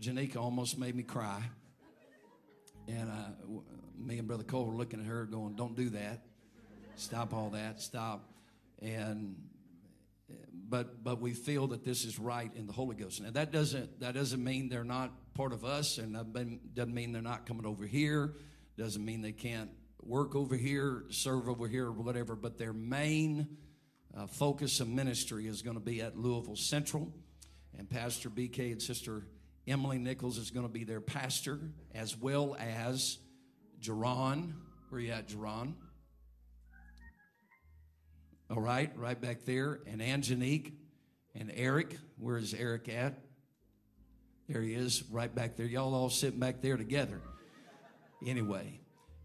[0.00, 1.42] Janika almost made me cry.
[2.88, 3.60] And uh,
[3.96, 6.24] me and Brother Cole were looking at her going, Don't do that.
[6.98, 7.80] Stop all that.
[7.80, 8.32] Stop.
[8.82, 9.36] And
[10.68, 13.22] but but we feel that this is right in the Holy Ghost.
[13.22, 16.32] Now that doesn't that doesn't mean they're not part of us, and that
[16.74, 18.34] doesn't mean they're not coming over here.
[18.76, 19.70] Doesn't mean they can't
[20.02, 22.36] work over here, serve over here, or whatever.
[22.36, 23.56] But their main
[24.16, 27.12] uh, focus of ministry is going to be at Louisville Central,
[27.78, 29.26] and Pastor BK and Sister
[29.66, 31.60] Emily Nichols is going to be their pastor,
[31.94, 33.18] as well as
[33.80, 34.52] Jerron.
[34.90, 35.74] Where you at, Jerron?
[38.50, 39.80] All right, right back there.
[39.86, 40.72] And Angenique
[41.34, 41.98] and Eric.
[42.18, 43.20] Where is Eric at?
[44.48, 45.66] There he is, right back there.
[45.66, 47.20] Y'all all sitting back there together.
[48.26, 48.80] Anyway,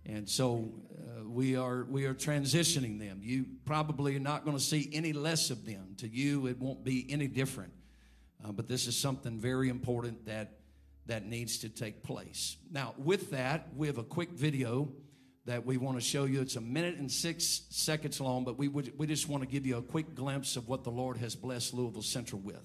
[0.05, 3.21] and so uh, we are we are transitioning them.
[3.23, 5.95] You probably are not going to see any less of them.
[5.99, 7.71] To you, it won't be any different.
[8.43, 10.57] Uh, but this is something very important that
[11.05, 12.57] that needs to take place.
[12.69, 14.91] Now, with that, we have a quick video
[15.45, 16.41] that we want to show you.
[16.41, 19.65] It's a minute and six seconds long, but we would, we just want to give
[19.65, 22.63] you a quick glimpse of what the Lord has blessed Louisville Central with.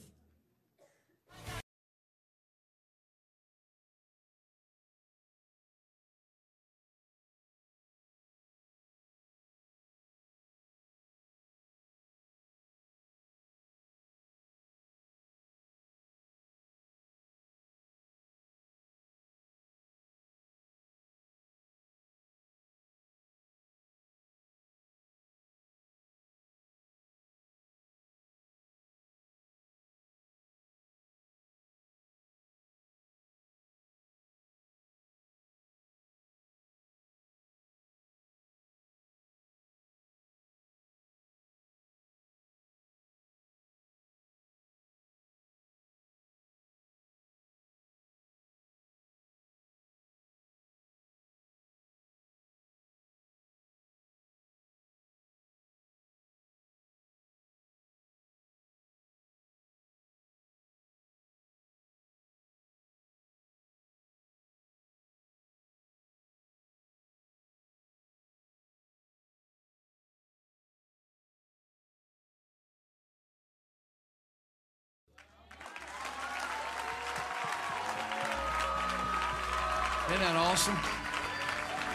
[80.18, 80.74] Isn't that awesome?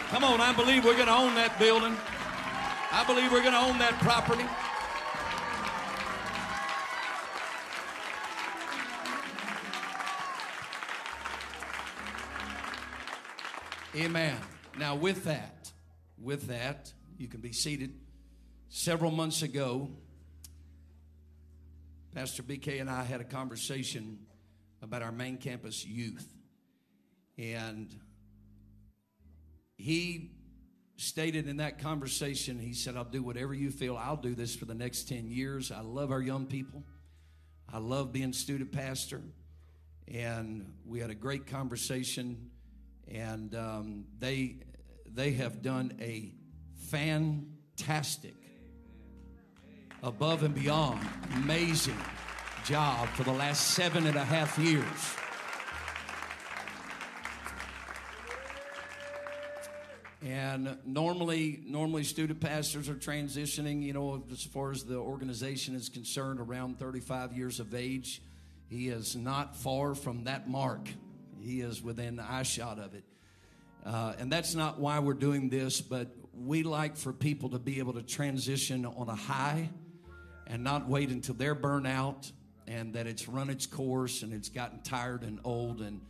[0.08, 1.94] Come on, I believe we're going to own that building.
[2.90, 4.46] I believe we're going to own that property.
[13.94, 14.38] Amen.
[14.78, 15.70] Now, with that,
[16.16, 17.92] with that, you can be seated.
[18.70, 19.90] Several months ago,
[22.14, 24.20] Pastor BK and I had a conversation
[24.80, 26.26] about our main campus youth.
[27.36, 27.94] And
[29.84, 30.30] he
[30.96, 33.98] stated in that conversation, he said, I'll do whatever you feel.
[33.98, 35.70] I'll do this for the next 10 years.
[35.70, 36.82] I love our young people.
[37.70, 39.20] I love being student pastor.
[40.08, 42.50] And we had a great conversation.
[43.08, 44.56] And um, they,
[45.06, 46.32] they have done a
[46.88, 48.36] fantastic,
[50.02, 51.98] above and beyond, amazing
[52.64, 55.23] job for the last seven and a half years.
[60.24, 65.90] And normally, normally student pastors are transitioning, you know, as far as the organization is
[65.90, 68.22] concerned, around 35 years of age.
[68.70, 70.88] He is not far from that mark.
[71.42, 73.04] He is within eyeshot of it.
[73.84, 77.78] Uh, and that's not why we're doing this, but we like for people to be
[77.78, 79.68] able to transition on a high
[80.46, 82.32] and not wait until they're burnt out
[82.66, 86.00] and that it's run its course and it's gotten tired and old and,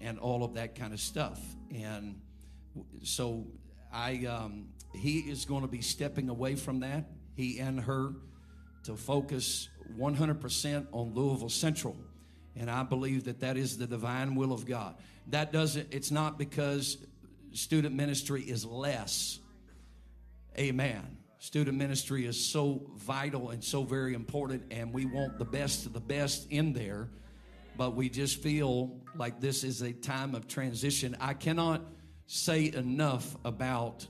[0.00, 1.40] and all of that kind of stuff.
[1.72, 2.20] And
[3.04, 3.46] so
[3.92, 7.04] I um, he is going to be stepping away from that.
[7.34, 8.12] He and her
[8.84, 9.68] to focus
[9.98, 11.96] 100% on Louisville Central,
[12.56, 14.96] and I believe that that is the divine will of God.
[15.28, 15.88] That doesn't.
[15.90, 16.98] It's not because
[17.52, 19.38] student ministry is less.
[20.58, 21.18] Amen.
[21.38, 25.92] Student ministry is so vital and so very important, and we want the best of
[25.92, 27.08] the best in there.
[27.76, 31.16] But we just feel like this is a time of transition.
[31.18, 31.80] I cannot
[32.30, 34.06] say enough about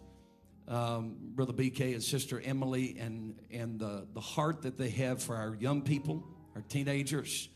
[0.69, 5.37] um, Brother BK and Sister Emily and, and the, the heart that they have for
[5.37, 6.23] our young people,
[6.55, 7.49] our teenagers,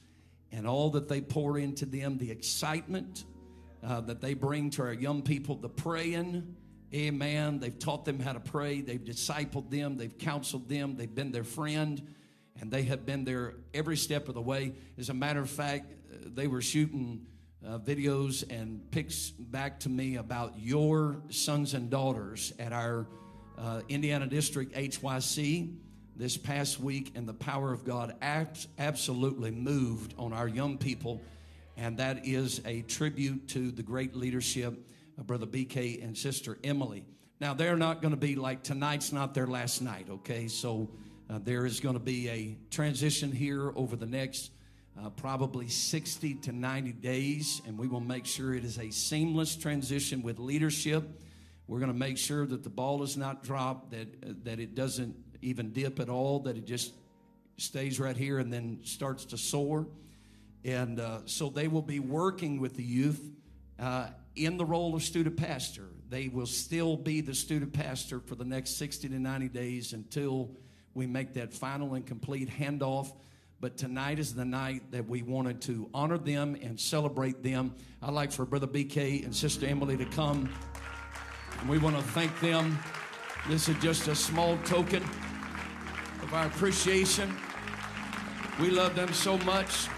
[0.52, 3.26] and all that they pour into them, the excitement
[3.82, 6.56] uh, that they bring to our young people the praying.
[6.94, 7.58] Amen.
[7.58, 8.80] They've taught them how to pray.
[8.80, 9.98] They've discipled them.
[9.98, 10.96] They've counseled them.
[10.96, 12.14] They've been their friend.
[12.58, 14.72] And they have been there every step of the way.
[14.96, 17.26] As a matter of fact, uh, they were shooting
[17.66, 23.06] uh, videos and pics back to me about your sons and daughters at our
[23.58, 25.68] uh, Indiana District HYC
[26.16, 31.20] this past week, and the power of God abs- absolutely moved on our young people.
[31.76, 34.74] And that is a tribute to the great leadership
[35.18, 37.04] of Brother BK and Sister Emily.
[37.40, 40.46] Now, they're not going to be like tonight's not their last night, okay?
[40.46, 40.88] So
[41.28, 44.52] uh, there is going to be a transition here over the next
[45.02, 49.56] uh, probably 60 to 90 days, and we will make sure it is a seamless
[49.56, 51.20] transition with leadership.
[51.66, 54.74] We're going to make sure that the ball is not dropped, that, uh, that it
[54.74, 56.92] doesn't even dip at all, that it just
[57.56, 59.86] stays right here and then starts to soar.
[60.64, 63.20] And uh, so they will be working with the youth
[63.78, 65.88] uh, in the role of student pastor.
[66.08, 70.50] They will still be the student pastor for the next 60 to 90 days until
[70.94, 73.12] we make that final and complete handoff.
[73.64, 77.74] But tonight is the night that we wanted to honor them and celebrate them.
[78.02, 80.52] I'd like for Brother BK and Sister Emily to come.
[81.60, 82.78] And we want to thank them.
[83.48, 87.34] This is just a small token of our appreciation.
[88.60, 89.88] We love them so much.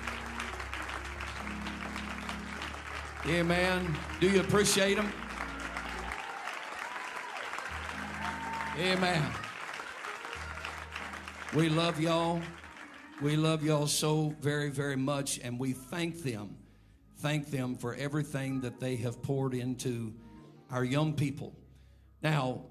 [3.27, 3.97] Amen.
[4.21, 5.13] Do you appreciate them?
[8.79, 9.25] Amen.
[11.53, 12.41] We love y'all.
[13.23, 16.59] We love y'all so very, very much, and we thank them.
[17.21, 20.13] Thank them for everything that they have poured into
[20.71, 21.55] our young people.
[22.23, 22.65] Now,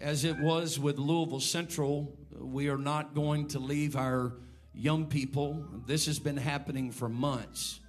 [0.00, 4.34] as it was with Louisville Central, we are not going to leave our
[4.72, 5.66] young people.
[5.84, 7.80] This has been happening for months.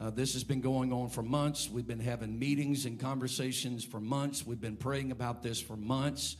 [0.00, 1.68] Uh, this has been going on for months.
[1.68, 4.46] We've been having meetings and conversations for months.
[4.46, 6.36] We've been praying about this for months.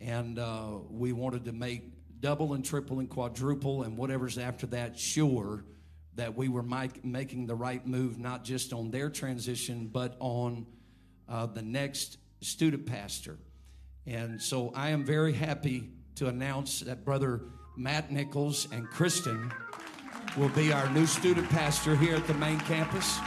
[0.00, 1.82] And uh, we wanted to make
[2.22, 5.64] double and triple and quadruple and whatever's after that sure
[6.14, 10.64] that we were make, making the right move, not just on their transition, but on
[11.28, 13.38] uh, the next student pastor.
[14.06, 17.42] And so I am very happy to announce that Brother
[17.76, 19.52] Matt Nichols and Kristen
[20.36, 23.18] will be our new student pastor here at the main campus.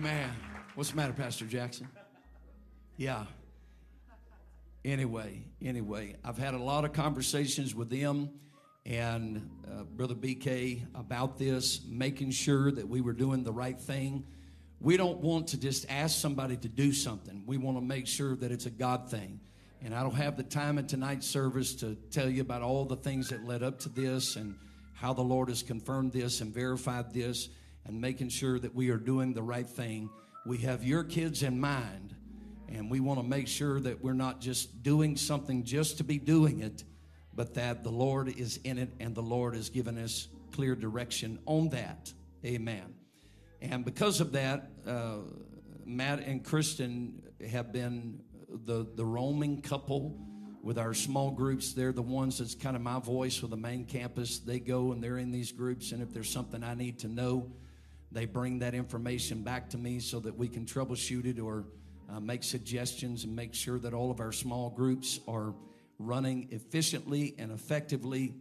[0.00, 0.30] Amen.
[0.76, 1.86] What's the matter, Pastor Jackson?
[2.96, 3.26] Yeah.
[4.82, 8.30] Anyway, anyway, I've had a lot of conversations with them
[8.86, 14.24] and uh, Brother BK about this, making sure that we were doing the right thing.
[14.80, 17.42] We don't want to just ask somebody to do something.
[17.44, 19.38] We want to make sure that it's a God thing.
[19.84, 22.96] And I don't have the time in tonight's service to tell you about all the
[22.96, 24.56] things that led up to this and
[24.94, 27.50] how the Lord has confirmed this and verified this
[27.90, 30.08] and making sure that we are doing the right thing.
[30.46, 32.14] We have your kids in mind,
[32.68, 36.16] and we want to make sure that we're not just doing something just to be
[36.16, 36.84] doing it,
[37.34, 41.40] but that the Lord is in it and the Lord has given us clear direction
[41.46, 42.12] on that.
[42.44, 42.94] Amen.
[43.60, 45.16] And because of that, uh,
[45.84, 47.20] Matt and Kristen
[47.50, 48.20] have been
[48.66, 50.16] the, the roaming couple
[50.62, 51.72] with our small groups.
[51.72, 54.38] They're the ones that's kind of my voice for the main campus.
[54.38, 57.50] They go and they're in these groups, and if there's something I need to know,
[58.12, 61.64] they bring that information back to me so that we can troubleshoot it or
[62.08, 65.54] uh, make suggestions and make sure that all of our small groups are
[65.98, 68.34] running efficiently and effectively.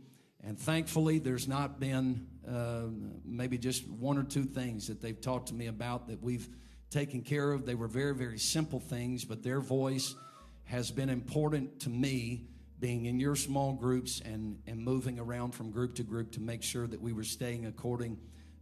[0.44, 2.86] And thankfully, there's not been uh,
[3.26, 6.48] maybe just one or two things that they've talked to me about that we've
[6.90, 7.66] taken care of.
[7.66, 10.16] They were very, very simple things, but their voice
[10.64, 12.48] has been important to me
[12.80, 16.64] being in your small groups and, and moving around from group to group to make
[16.64, 18.18] sure that we were staying according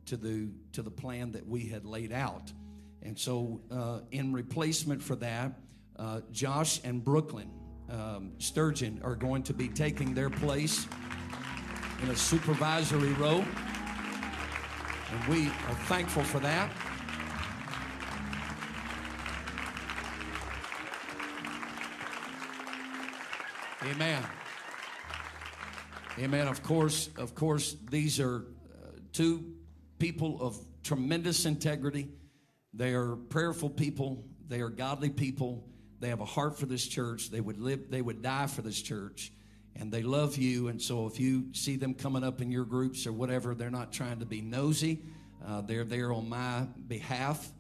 [0.07, 2.51] to the to the plan that we had laid out.
[3.03, 5.53] And so, uh, in replacement for that,
[5.97, 7.51] uh, Josh and Brooklyn
[7.89, 10.87] um, Sturgeon are going to be taking their place
[12.01, 13.43] in a supervisory role,
[15.11, 16.71] and we are thankful for that.
[23.83, 24.23] Amen.
[26.19, 26.47] Amen.
[26.47, 29.53] Of course, of course, these are uh, two
[29.99, 32.09] people of tremendous integrity.
[32.73, 34.23] They are prayerful people.
[34.47, 35.67] They are godly people.
[35.99, 37.29] They have a heart for this church.
[37.29, 39.31] They would live, they would die for this church.
[39.75, 40.69] And they love you.
[40.69, 43.91] And so if you see them coming up in your groups or whatever, they're not
[43.91, 45.03] trying to be nosy.
[45.45, 47.51] Uh, they're there on my behalf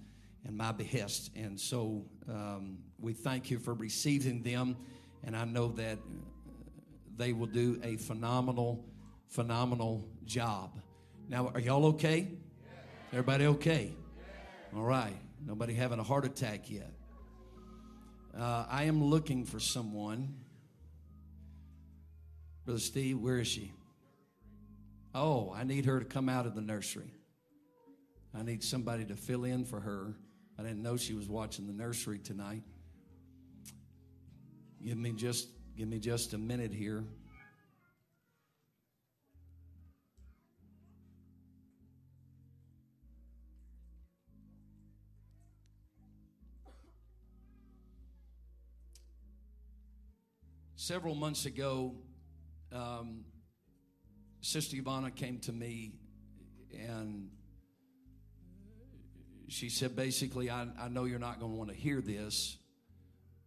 [0.45, 1.29] and my behest.
[1.35, 4.77] And so um, we thank you for receiving them.
[5.23, 5.99] And I know that
[7.17, 8.83] they will do a phenomenal,
[9.27, 10.79] phenomenal job.
[11.29, 12.29] Now, are y'all okay?
[13.11, 13.93] Everybody okay?
[14.73, 15.15] All right.
[15.45, 16.91] Nobody having a heart attack yet.
[18.37, 20.35] Uh, I am looking for someone.
[22.65, 23.73] Brother Steve, where is she?
[25.13, 27.11] Oh, I need her to come out of the nursery.
[28.37, 30.13] I need somebody to fill in for her.
[30.57, 32.63] I didn't know she was watching the nursery tonight.
[34.83, 37.03] Give me just give me just a minute here.
[50.87, 51.95] Several months ago,
[52.71, 53.25] um,
[54.39, 55.91] Sister Ivana came to me
[56.71, 57.27] and
[59.49, 62.55] she said basically, I, I know you're not going to want to hear this,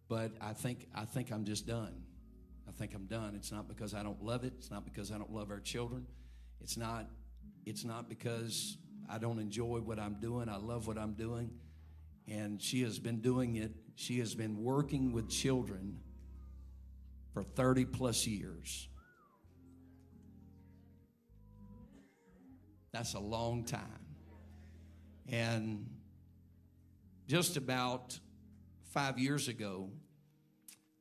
[0.07, 2.03] but I think I think I'm just done.
[2.69, 3.33] I think I'm done.
[3.35, 4.53] It's not because I don't love it.
[4.59, 6.05] It's not because I don't love our children.
[6.61, 7.07] It's not
[7.65, 8.77] it's not because
[9.09, 10.47] I don't enjoy what I'm doing.
[10.47, 11.49] I love what I'm doing.
[12.27, 13.71] And she has been doing it.
[13.95, 16.01] She has been working with children
[17.33, 18.89] for 30 plus years.
[22.91, 24.05] That's a long time.
[25.29, 25.87] And
[27.27, 28.19] just about
[28.91, 29.89] five years ago,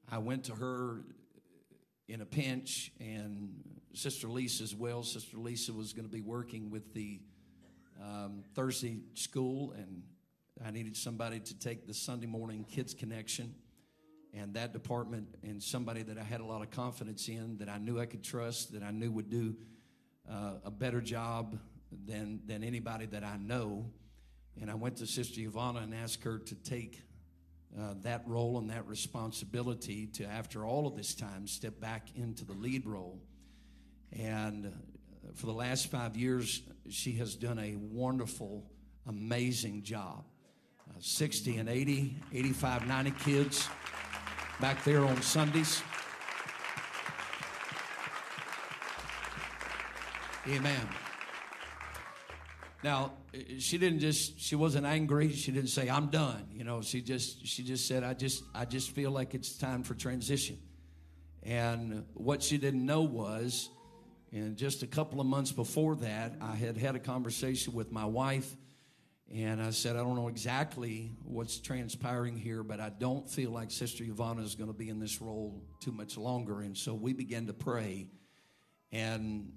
[0.08, 1.02] I went to her
[2.08, 3.52] in a pinch, and
[3.92, 5.02] Sister Lisa as well.
[5.02, 7.20] Sister Lisa was going to be working with the
[8.00, 10.02] um, Thursday school, and
[10.64, 13.54] I needed somebody to take the Sunday morning kids connection
[14.32, 17.78] and that department, and somebody that I had a lot of confidence in, that I
[17.78, 19.56] knew I could trust, that I knew would do
[20.30, 21.58] uh, a better job
[22.06, 23.86] than than anybody that I know.
[24.60, 27.00] And I went to Sister Ivana and asked her to take
[27.78, 32.44] uh, that role and that responsibility to, after all of this time, step back into
[32.44, 33.20] the lead role.
[34.12, 34.70] And uh,
[35.34, 38.64] for the last five years, she has done a wonderful,
[39.06, 40.24] amazing job.
[40.88, 43.68] Uh, 60 and 80, 85, 90 kids
[44.60, 45.82] back there on Sundays.
[50.48, 50.88] Amen.
[52.82, 53.12] Now,
[53.58, 55.32] she didn't just she wasn't angry.
[55.32, 56.46] She didn't say I'm done.
[56.52, 59.82] You know, she just she just said I just I just feel like it's time
[59.82, 60.58] for transition.
[61.42, 63.70] And what she didn't know was
[64.32, 68.04] and just a couple of months before that, I had had a conversation with my
[68.04, 68.54] wife
[69.32, 73.70] and I said, I don't know exactly what's transpiring here, but I don't feel like
[73.70, 76.62] Sister Ivana is going to be in this role too much longer.
[76.62, 78.08] And so we began to pray.
[78.90, 79.52] And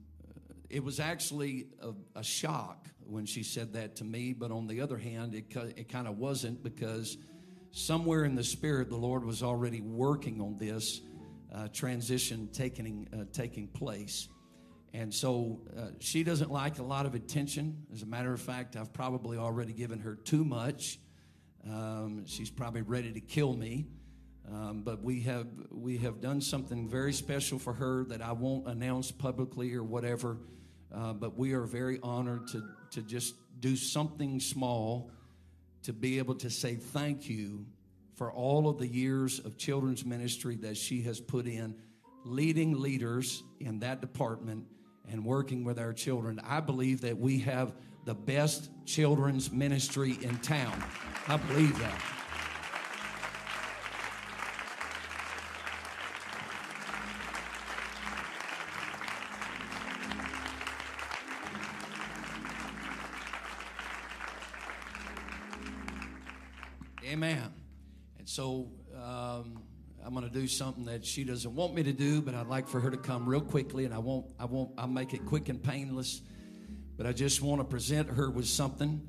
[0.69, 4.79] it was actually a, a shock when she said that to me, but on the
[4.79, 5.45] other hand, it,
[5.75, 7.17] it kind of wasn't because
[7.71, 11.01] somewhere in the spirit, the Lord was already working on this
[11.53, 14.27] uh, transition taking, uh, taking place.
[14.93, 17.85] And so uh, she doesn't like a lot of attention.
[17.91, 20.99] As a matter of fact, I've probably already given her too much.
[21.67, 23.87] Um, she's probably ready to kill me.
[24.51, 28.67] Um, but we have we have done something very special for her that I won't
[28.67, 30.37] announce publicly or whatever.
[30.93, 35.09] Uh, but we are very honored to to just do something small
[35.83, 37.65] to be able to say thank you
[38.15, 41.75] for all of the years of children's ministry that she has put in,
[42.25, 44.65] leading leaders in that department
[45.09, 46.39] and working with our children.
[46.43, 47.73] I believe that we have
[48.05, 50.83] the best children's ministry in town.
[51.27, 52.22] I believe that.
[70.47, 73.27] Something that she doesn't want me to do, but I'd like for her to come
[73.27, 74.25] real quickly, and I won't.
[74.39, 74.71] I won't.
[74.77, 76.21] I'll make it quick and painless.
[76.97, 79.01] But I just want to present her with something.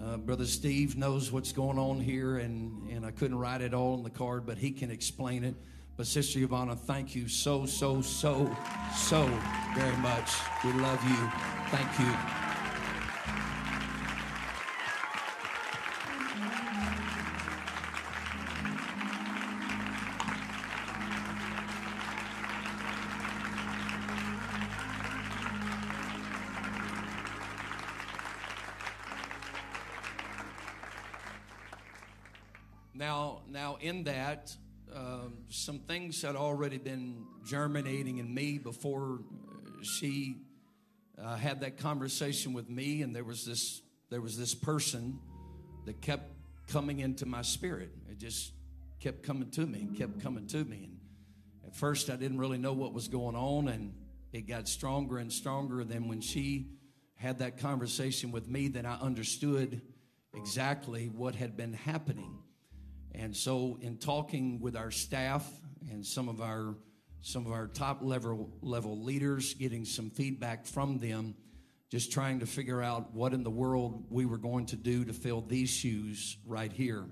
[0.00, 3.94] Uh, Brother Steve knows what's going on here, and and I couldn't write it all
[3.94, 5.54] on the card, but he can explain it.
[5.96, 8.54] But Sister Ivana, thank you so so so
[8.94, 9.26] so
[9.74, 10.30] very much.
[10.64, 11.30] We love you.
[11.70, 12.43] Thank you.
[36.22, 40.36] Had already been germinating in me before uh, she
[41.22, 45.18] uh, had that conversation with me, and there was this there was this person
[45.86, 46.30] that kept
[46.68, 47.90] coming into my spirit.
[48.10, 48.52] It just
[49.00, 50.84] kept coming to me and kept coming to me.
[50.84, 50.98] And
[51.66, 53.94] at first, I didn't really know what was going on, and
[54.32, 55.80] it got stronger and stronger.
[55.80, 56.68] And then when she
[57.16, 59.82] had that conversation with me, then I understood
[60.34, 62.38] exactly what had been happening.
[63.14, 65.48] And so, in talking with our staff
[65.90, 66.74] and some of our
[67.22, 71.34] some of our top level level leaders, getting some feedback from them,
[71.90, 75.12] just trying to figure out what in the world we were going to do to
[75.12, 77.06] fill these shoes right here.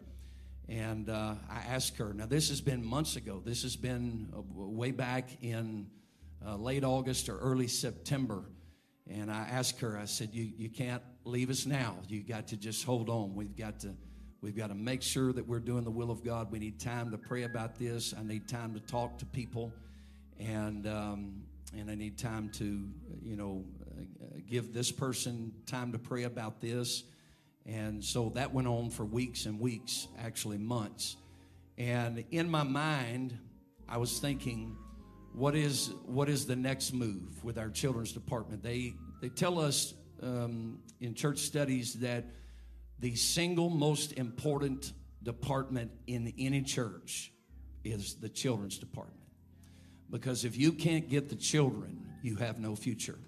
[0.68, 2.12] And uh, I asked her.
[2.12, 3.43] Now, this has been months ago.
[3.45, 5.87] This has been uh, way back in
[6.47, 8.45] uh, late August or early September.
[9.09, 9.99] And I asked her.
[9.99, 11.97] I said, "You you can't leave us now.
[12.07, 13.35] You got to just hold on.
[13.35, 13.94] We've got to."
[14.43, 16.51] We've got to make sure that we're doing the will of God.
[16.51, 18.12] We need time to pray about this.
[18.12, 19.73] I need time to talk to people,
[20.40, 21.44] and um,
[21.78, 22.64] and I need time to,
[23.23, 23.64] you know,
[24.51, 27.05] give this person time to pray about this.
[27.66, 31.16] And so that went on for weeks and weeks, actually months.
[31.78, 33.39] And in my mind,
[33.89, 34.77] I was thinking,
[35.35, 38.64] what is what is the next move with our children's department?
[38.64, 42.24] They they tell us um, in church studies that
[43.03, 44.93] the single most important
[45.24, 47.33] department in any church
[47.83, 49.19] is the children's department.
[50.09, 53.19] Because if you can't get the children, you have no future.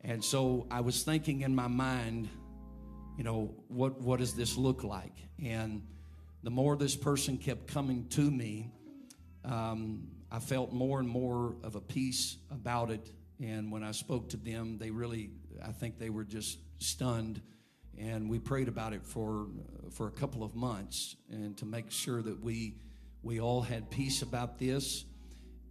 [0.00, 2.28] And so I was thinking in my mind,
[3.16, 5.14] you know, what, what does this look like?
[5.40, 5.86] And
[6.42, 8.72] the more this person kept coming to me,
[9.44, 13.08] um, I felt more and more of a peace about it.
[13.40, 15.30] And when I spoke to them, they really,
[15.64, 17.40] I think they were just stunned
[17.98, 19.46] and we prayed about it for
[19.90, 22.74] for a couple of months and to make sure that we
[23.22, 25.04] we all had peace about this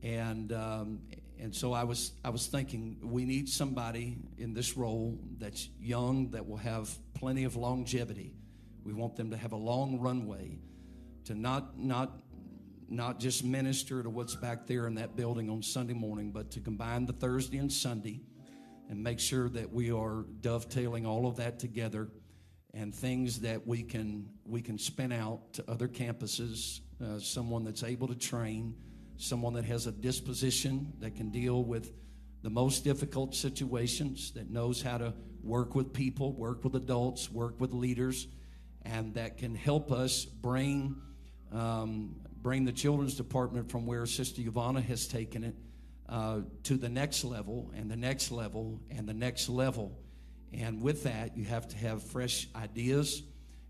[0.04, 1.00] and um,
[1.40, 6.30] and so I was I was thinking we need somebody in this role that's young
[6.32, 8.36] that will have plenty of longevity.
[8.84, 10.60] We want them to have a long runway
[11.26, 12.12] to not not
[12.90, 16.60] not just minister to what's back there in that building on Sunday morning, but to
[16.60, 18.22] combine the Thursday and Sunday
[18.89, 22.10] and make sure that we are dovetailing all of that together
[22.73, 27.84] and things that we can we can spin out to other campuses uh, someone that's
[27.84, 28.76] able to train
[29.18, 31.93] someone that has a disposition that can deal with
[32.41, 37.60] the most difficult situations that knows how to work with people work with adults work
[37.60, 38.27] with leaders
[38.85, 40.95] and that can help us bring
[41.51, 45.55] um, bring the children's department from where sister Yvonne has taken it
[46.10, 49.98] uh, to the next level and the next level and the next level.
[50.52, 53.24] And with that, you have to have fresh ideas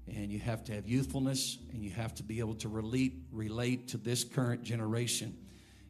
[0.07, 3.87] and you have to have youthfulness and you have to be able to relate, relate
[3.89, 5.37] to this current generation.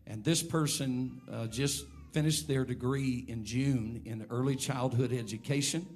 [0.06, 5.88] And this person uh, just finished their degree in June in early childhood education.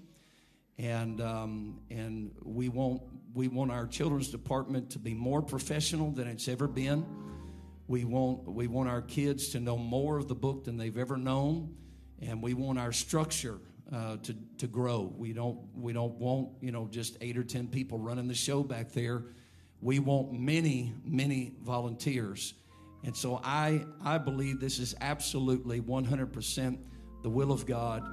[0.79, 3.01] And, um, and we, want,
[3.33, 7.05] we want our children's department to be more professional than it's ever been.
[7.87, 11.15] We want, we want our kids to know more of the book than they've ever
[11.15, 11.75] known,
[12.21, 13.59] and we want our structure
[13.93, 15.13] uh, to, to grow.
[15.17, 18.63] We don't, we don't want, you know, just eight or 10 people running the show
[18.63, 19.23] back there.
[19.81, 22.53] We want many, many volunteers.
[23.03, 26.77] And so I, I believe this is absolutely 100%
[27.23, 28.03] the will of God.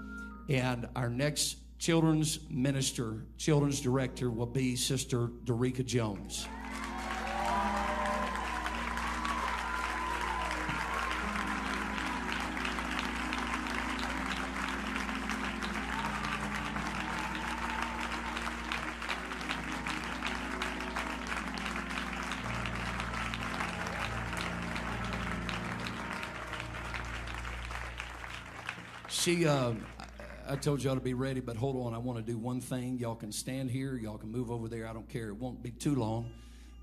[0.49, 6.47] And our next children's minister, children's director will be Sister Dorica Jones.
[29.25, 29.73] She, uh,
[30.47, 31.95] I told y'all to be ready, but hold on.
[31.95, 32.99] I want to do one thing.
[32.99, 33.97] Y'all can stand here.
[33.97, 34.87] Y'all can move over there.
[34.87, 35.29] I don't care.
[35.29, 36.31] It won't be too long.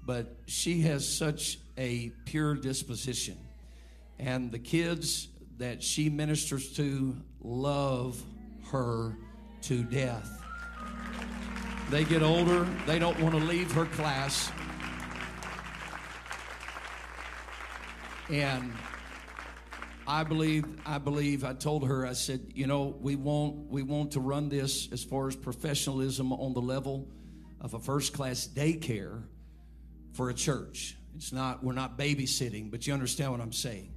[0.08, 3.38] But she has such a pure disposition.
[4.18, 5.28] And the kids
[5.60, 8.20] that she ministers to love
[8.72, 9.16] her
[9.62, 10.44] to death.
[11.92, 14.52] They get older, they don't want to leave her class.
[18.32, 18.74] And
[20.12, 24.12] I believe, I believe, I told her, I said, you know, we want, we want
[24.12, 27.08] to run this as far as professionalism on the level
[27.62, 29.24] of a first class daycare
[30.12, 30.98] for a church.
[31.16, 33.94] It's not, we're not babysitting, but you understand what I'm saying.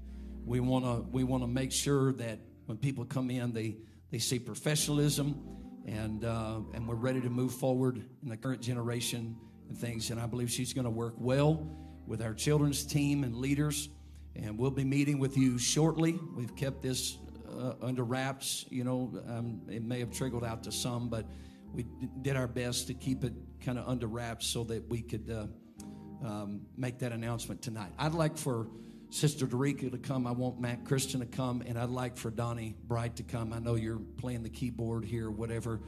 [0.47, 3.79] We want to, we want to make sure that when people come in, they,
[4.13, 5.43] they see professionalism
[5.85, 9.35] and, uh, and we're ready to move forward in the current generation
[9.69, 10.13] and things.
[10.13, 11.77] And I believe she's going to work well
[12.07, 13.89] with our children's team and leaders
[14.37, 16.19] and we'll be meeting with you shortly.
[16.35, 17.19] We've kept this
[17.59, 18.67] uh, under wraps.
[18.69, 21.27] You know, um, it may have trickled out to some, but
[21.73, 21.87] we
[22.23, 26.27] did our best to keep it kind of under wraps so that we could uh,
[26.27, 27.93] um, make that announcement tonight.
[27.99, 28.69] I'd like for
[29.11, 30.27] Sister Dorica to come.
[30.27, 33.53] I want Matt Christian to come, and I'd like for Donnie Bright to come.
[33.53, 35.81] I know you're playing the keyboard here, whatever,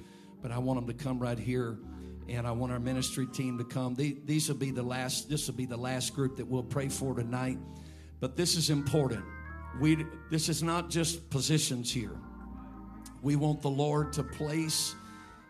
[0.42, 1.78] but I want them to come right here,
[2.28, 3.94] and I want our ministry team to come.
[3.94, 5.28] The- These will be the last.
[5.28, 7.58] This will be the last group that we'll pray for tonight.
[8.20, 9.24] But this is important.
[9.80, 12.16] We this is not just positions here.
[13.22, 14.94] We want the Lord to place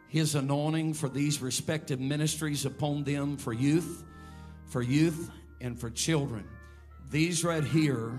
[0.09, 4.05] His anointing for these respective ministries upon them for youth,
[4.67, 5.31] for youth,
[5.61, 6.45] and for children.
[7.11, 8.13] These right here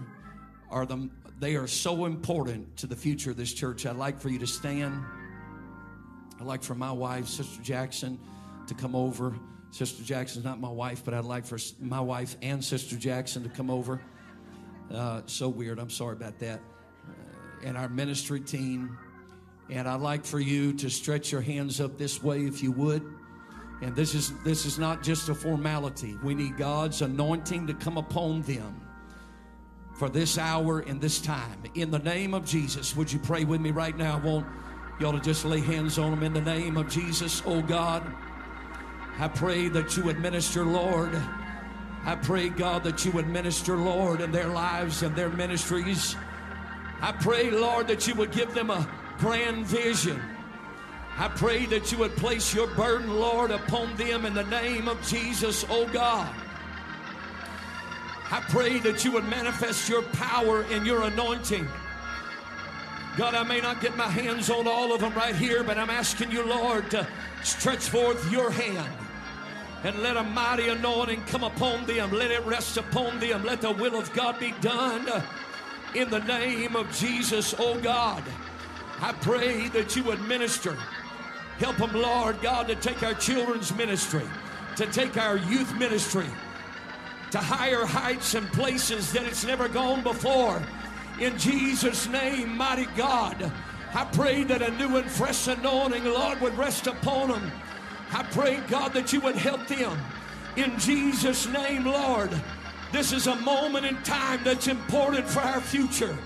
[0.69, 1.09] are the
[1.39, 3.85] they are so important to the future of this church.
[3.85, 5.03] I'd like for you to stand.
[6.39, 8.19] I'd like for my wife, Sister Jackson,
[8.67, 9.35] to come over.
[9.71, 13.49] Sister Jackson's not my wife, but I'd like for my wife and Sister Jackson to
[13.49, 14.01] come over.
[14.93, 15.79] Uh, so weird.
[15.79, 16.59] I'm sorry about that.
[17.07, 18.97] Uh, and our ministry team.
[19.69, 23.03] And I'd like for you to stretch your hands up this way if you would.
[23.81, 26.17] And this is this is not just a formality.
[26.23, 28.81] We need God's anointing to come upon them
[29.93, 31.63] for this hour and this time.
[31.75, 34.17] In the name of Jesus, would you pray with me right now?
[34.17, 34.47] I want
[34.99, 37.43] y'all to just lay hands on them in the name of Jesus.
[37.45, 38.03] Oh God,
[39.19, 41.11] I pray that you administer, Lord.
[42.07, 46.15] I pray, God, that you would minister, Lord, in their lives and their ministries.
[47.01, 50.21] I pray, Lord, that you would give them a grand vision.
[51.17, 55.05] I pray that you would place your burden, Lord, upon them in the name of
[55.05, 56.33] Jesus, oh God.
[58.31, 61.67] I pray that you would manifest your power and your anointing.
[63.17, 65.89] God, I may not get my hands on all of them right here, but I'm
[65.89, 67.05] asking you, Lord, to
[67.43, 69.06] stretch forth your hand
[69.83, 72.11] and let a mighty anointing come upon them.
[72.11, 73.43] Let it rest upon them.
[73.43, 75.07] Let the will of God be done
[75.95, 78.23] in the name of Jesus, oh God.
[79.01, 80.77] I pray that you would minister.
[81.59, 84.25] Help them, Lord God, to take our children's ministry,
[84.75, 86.27] to take our youth ministry
[87.31, 90.61] to higher heights and places that it's never gone before.
[91.19, 93.51] In Jesus' name, mighty God,
[93.93, 97.51] I pray that a new and fresh anointing, Lord, would rest upon them.
[98.11, 99.97] I pray, God, that you would help them.
[100.55, 102.31] In Jesus' name, Lord,
[102.91, 106.17] this is a moment in time that's important for our future.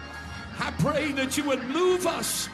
[0.59, 2.47] I pray that you would move us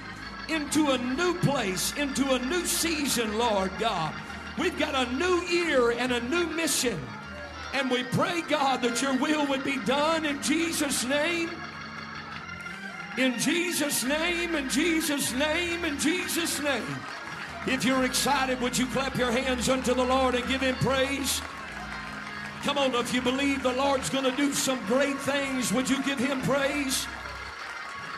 [0.49, 4.13] into a new place, into a new season, Lord God.
[4.57, 6.99] We've got a new year and a new mission.
[7.73, 11.49] And we pray, God, that your will would be done in Jesus' name.
[13.17, 16.97] In Jesus' name, in Jesus' name, in Jesus' name.
[17.67, 21.41] If you're excited, would you clap your hands unto the Lord and give him praise?
[22.63, 26.01] Come on, if you believe the Lord's going to do some great things, would you
[26.03, 27.05] give him praise?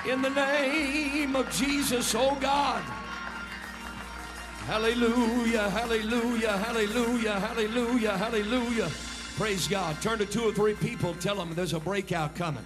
[0.08, 2.82] In the name of Jesus, oh God.
[4.68, 8.90] Hallelujah, hallelujah, hallelujah, hallelujah, hallelujah.
[9.36, 10.00] Praise God.
[10.00, 11.16] Turn to two or three people.
[11.16, 12.66] Tell them there's a breakout coming.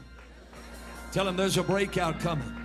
[1.13, 2.62] Tell them there's a breakout coming.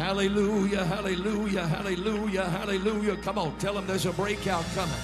[0.00, 3.16] Hallelujah, hallelujah, hallelujah, hallelujah.
[3.18, 4.94] Come on, tell them there's a breakout coming.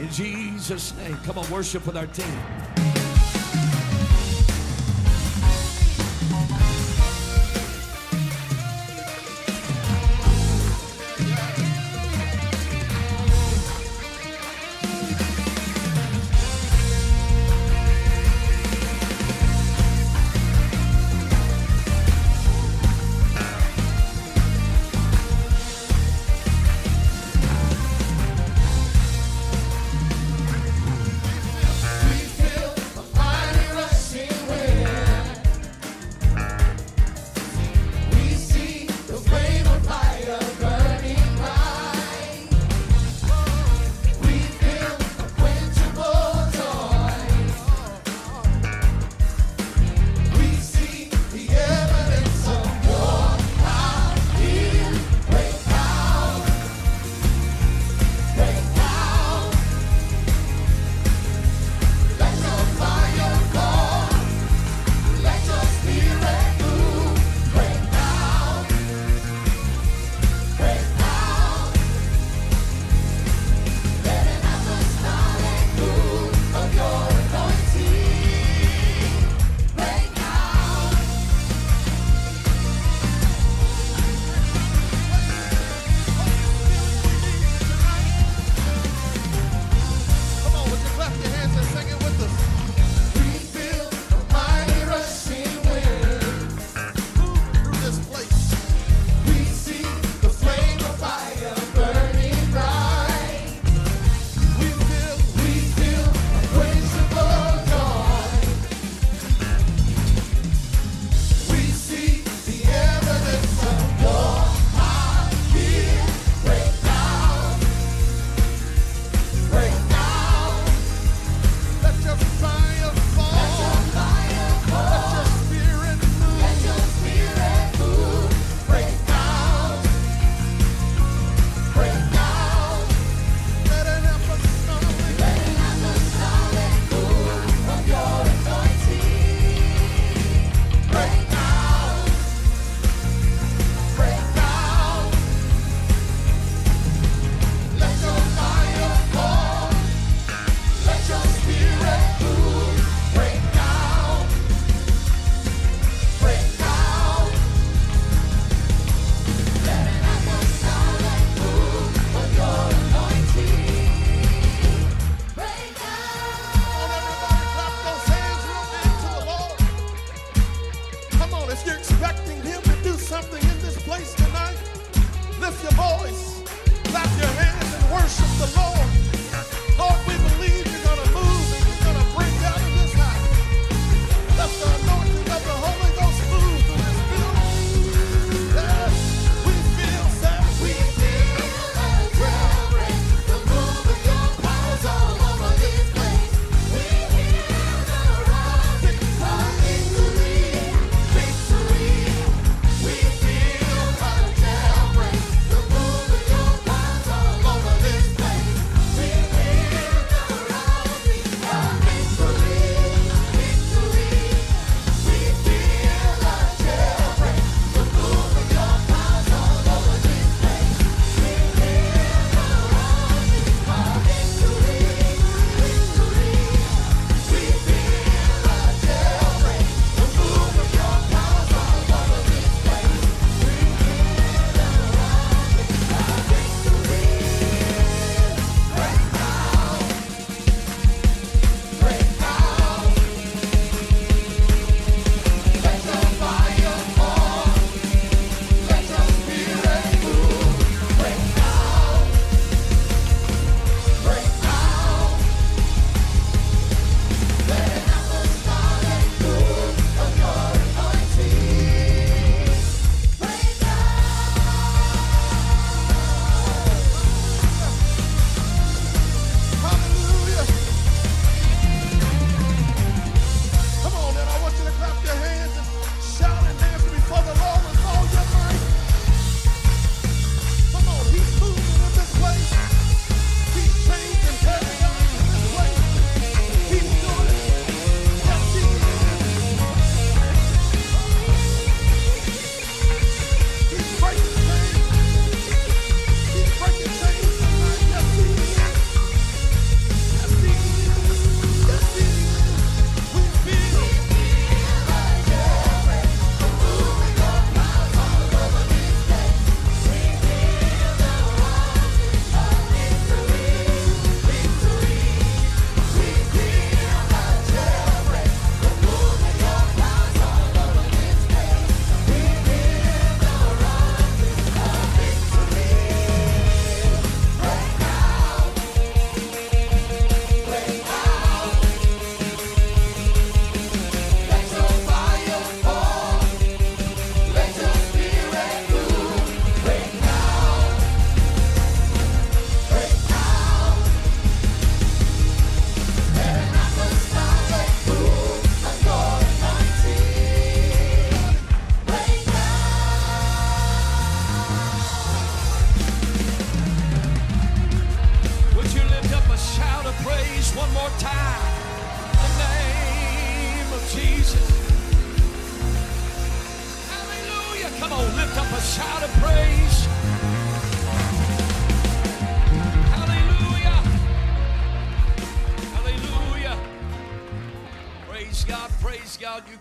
[0.00, 1.16] In Jesus' name.
[1.18, 2.97] Come on, worship with our team.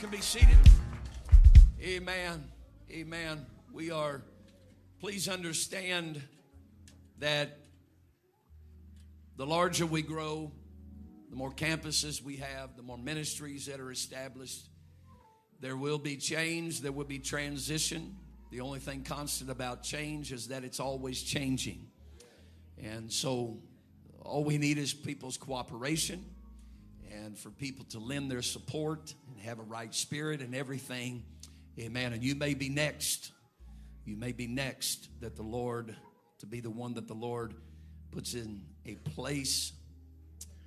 [0.10, 0.58] Can be seated.
[1.82, 2.46] Amen.
[2.90, 3.46] Amen.
[3.74, 4.22] We are,
[5.02, 6.22] please understand
[7.20, 7.58] that
[9.36, 10.54] the larger we grow,
[11.30, 14.70] the more campuses we have, the more ministries that are established,
[15.60, 18.16] there will be change, there will be transition.
[18.50, 21.86] The only thing constant about change is that it's always changing.
[22.82, 23.58] And so
[24.22, 26.24] all we need is people's cooperation
[27.26, 31.24] and for people to lend their support and have a right spirit and everything.
[31.80, 32.14] Amen.
[32.14, 33.32] And you may be next.
[34.06, 35.96] You may be next that the Lord,
[36.40, 37.54] to be the one that the Lord
[38.12, 39.74] puts in a place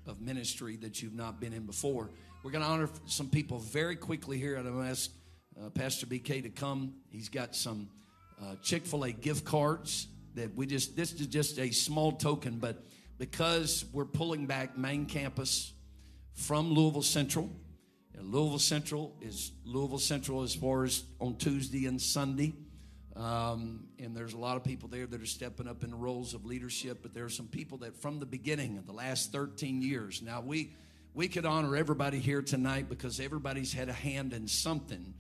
[0.07, 2.11] of ministry that you've not been in before.
[2.43, 4.57] We're going to honor some people very quickly here.
[4.57, 5.11] I'm going to ask
[5.61, 6.95] uh, Pastor BK to come.
[7.11, 7.89] He's got some
[8.41, 12.59] uh, Chick fil A gift cards that we just, this is just a small token,
[12.59, 12.85] but
[13.19, 15.73] because we're pulling back main campus
[16.41, 17.51] from Louisville Central,
[18.17, 22.55] and Louisville Central is Louisville Central as far as on Tuesday and Sunday.
[23.15, 26.33] Um, and there's a lot of people there that are stepping up in the roles
[26.33, 29.83] of leadership, but there are some people that from the beginning of the last 13
[29.83, 30.23] years.
[30.23, 30.73] Now we
[31.13, 35.13] we could honor everybody here tonight because everybody's had a hand in something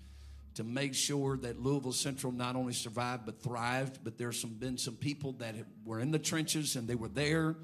[0.54, 3.98] to make sure that Louisville Central not only survived but thrived.
[4.02, 7.08] But there's some been some people that have, were in the trenches and they were
[7.08, 7.56] there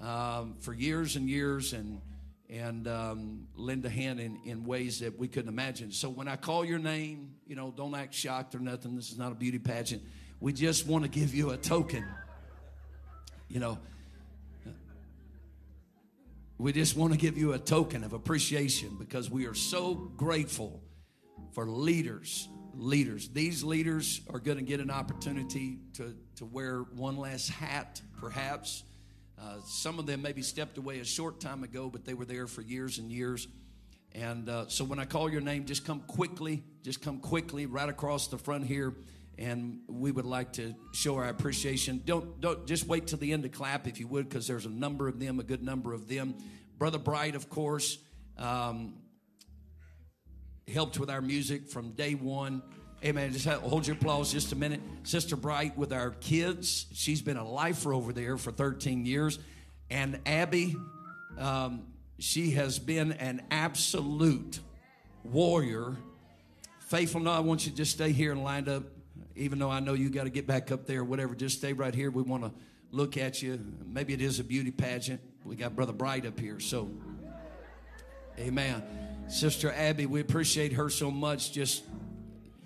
[0.00, 2.00] um, for years and years and
[2.50, 5.92] and um, lend a hand in, in ways that we couldn't imagine.
[5.92, 8.96] So when I call your name, you know, don't act shocked or nothing.
[8.96, 10.02] This is not a beauty pageant.
[10.40, 12.06] We just want to give you a token.
[13.48, 13.78] You know,
[16.58, 20.82] we just want to give you a token of appreciation because we are so grateful
[21.52, 22.48] for leaders.
[22.74, 23.28] Leaders.
[23.28, 28.84] These leaders are going to get an opportunity to, to wear one less hat, perhaps.
[29.40, 32.46] Uh, some of them maybe stepped away a short time ago, but they were there
[32.46, 33.46] for years and years.
[34.12, 37.88] And uh, so when I call your name, just come quickly, just come quickly right
[37.88, 38.94] across the front here.
[39.38, 42.02] And we would like to show our appreciation.
[42.04, 44.70] Don't, don't just wait till the end to clap if you would, because there's a
[44.70, 46.34] number of them, a good number of them.
[46.76, 47.98] Brother Bright, of course,
[48.36, 48.94] um,
[50.66, 52.62] helped with our music from day one.
[53.04, 53.32] Amen.
[53.32, 54.80] Just hold your applause just a minute.
[55.04, 56.86] Sister Bright with our kids.
[56.92, 59.38] She's been a lifer over there for 13 years.
[59.88, 60.74] And Abby,
[61.38, 61.84] um,
[62.18, 64.58] she has been an absolute
[65.22, 65.96] warrior.
[66.80, 67.20] Faithful.
[67.20, 68.82] No, I want you to just stay here and lined up,
[69.36, 71.36] even though I know you got to get back up there, whatever.
[71.36, 72.10] Just stay right here.
[72.10, 72.52] We want to
[72.90, 73.60] look at you.
[73.86, 75.20] Maybe it is a beauty pageant.
[75.44, 76.58] We got Brother Bright up here.
[76.58, 76.90] So,
[78.40, 78.82] amen.
[79.28, 81.52] Sister Abby, we appreciate her so much.
[81.52, 81.84] Just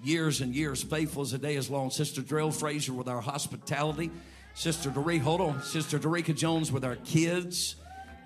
[0.02, 1.90] years and years, faithful as a day is long.
[1.90, 4.10] Sister Drill Fraser with our hospitality.
[4.54, 5.62] Sister Doree, hold on.
[5.62, 7.76] Sister Dorica Jones with our kids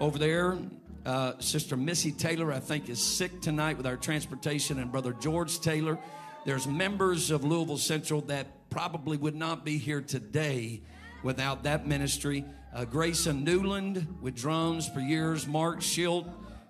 [0.00, 0.58] over there.
[1.04, 5.60] Uh, Sister Missy Taylor, I think, is sick tonight with our transportation, and Brother George
[5.60, 5.98] Taylor.
[6.44, 10.82] There's members of Louisville Central that probably would not be here today
[11.22, 12.44] without that ministry.
[12.74, 15.46] Uh, Grayson Newland with drums for years.
[15.46, 16.28] Mark Schilt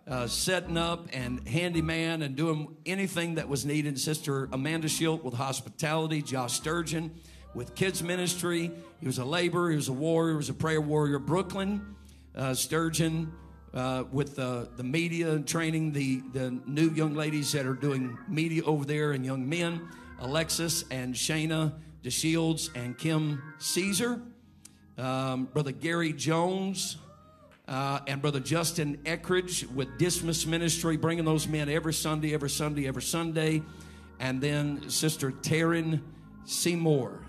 [0.09, 3.99] uh, setting up and handyman and doing anything that was needed.
[3.99, 6.23] Sister Amanda Schilt with hospitality.
[6.23, 7.13] Josh Sturgeon
[7.55, 8.71] with kids ministry.
[9.01, 9.71] He was a laborer.
[9.71, 10.35] He was a warrior.
[10.35, 11.19] He was a prayer warrior.
[11.19, 11.97] Brooklyn
[12.37, 13.33] uh, Sturgeon
[13.75, 18.17] uh, with the, the media and training the, the new young ladies that are doing
[18.29, 19.89] media over there and young men.
[20.21, 24.21] Alexis and Shayna DeShields and Kim Caesar.
[24.97, 26.97] Um, Brother Gary Jones
[27.69, 32.87] uh, and Brother Justin Eckridge with Dismiss Ministry, bringing those men every Sunday, every Sunday,
[32.87, 33.63] every Sunday.
[34.21, 36.01] And then Sister Taryn
[36.45, 37.21] Seymour.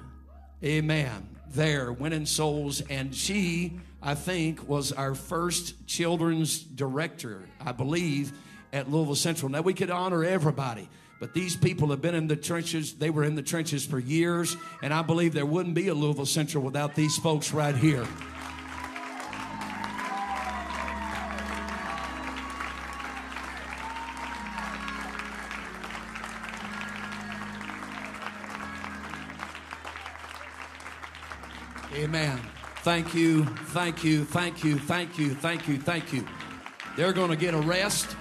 [0.63, 1.27] Amen.
[1.49, 2.81] There, winning souls.
[2.81, 8.31] And she, I think, was our first children's director, I believe,
[8.71, 9.49] at Louisville Central.
[9.49, 10.87] Now, we could honor everybody.
[11.19, 12.93] But these people have been in the trenches.
[12.93, 14.55] They were in the trenches for years.
[14.83, 18.05] And I believe there wouldn't be a Louisville Central without these folks right here.
[31.93, 32.39] Amen.
[32.83, 36.25] Thank you, thank you, thank you, thank you, thank you, thank you.
[36.95, 38.15] They're going to get a rest.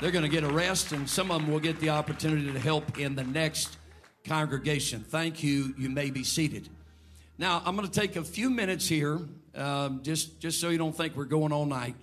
[0.00, 2.58] They're going to get a rest, and some of them will get the opportunity to
[2.58, 3.78] help in the next
[4.24, 5.00] congregation.
[5.00, 5.74] Thank you.
[5.78, 6.68] You may be seated.
[7.38, 9.18] Now, I'm going to take a few minutes here,
[9.54, 11.94] um, just, just so you don't think we're going all night.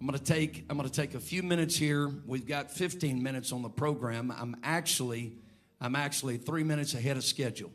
[0.00, 2.10] I'm going to take I'm going to take a few minutes here.
[2.26, 4.30] We've got 15 minutes on the program.
[4.30, 5.32] I'm actually
[5.80, 7.70] I'm actually 3 minutes ahead of schedule.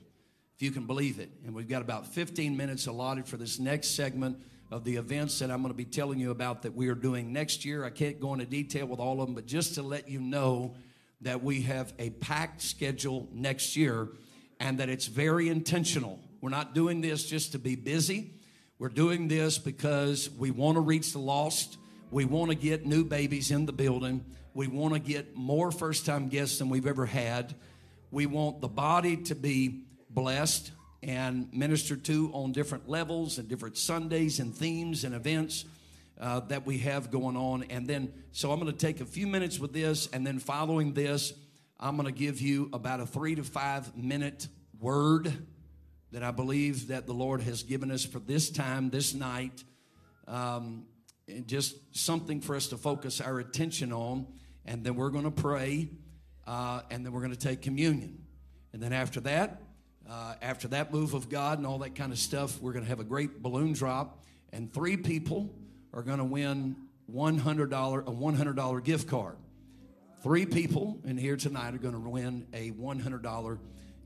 [0.61, 1.29] You can believe it.
[1.45, 4.37] And we've got about 15 minutes allotted for this next segment
[4.69, 7.33] of the events that I'm going to be telling you about that we are doing
[7.33, 7.83] next year.
[7.83, 10.75] I can't go into detail with all of them, but just to let you know
[11.21, 14.09] that we have a packed schedule next year
[14.59, 16.19] and that it's very intentional.
[16.39, 18.31] We're not doing this just to be busy.
[18.79, 21.77] We're doing this because we want to reach the lost.
[22.09, 24.23] We want to get new babies in the building.
[24.53, 27.55] We want to get more first time guests than we've ever had.
[28.09, 29.83] We want the body to be
[30.13, 30.71] blessed
[31.03, 35.65] and ministered to on different levels and different Sundays and themes and events
[36.19, 37.63] uh, that we have going on.
[37.69, 40.93] And then, so I'm going to take a few minutes with this, and then following
[40.93, 41.33] this,
[41.79, 44.47] I'm going to give you about a three to five minute
[44.79, 45.31] word
[46.11, 49.63] that I believe that the Lord has given us for this time, this night.
[50.27, 50.85] Um,
[51.27, 54.27] and just something for us to focus our attention on.
[54.65, 55.89] And then we're going to pray,
[56.45, 58.23] uh, and then we're going to take communion.
[58.73, 59.61] And then after that,
[60.11, 62.89] uh, after that move of God and all that kind of stuff, we're going to
[62.89, 64.21] have a great balloon drop,
[64.51, 65.49] and three people
[65.93, 66.75] are going to win
[67.09, 69.37] $100, a $100 gift card.
[70.21, 73.59] Three people in here tonight are going to win a $100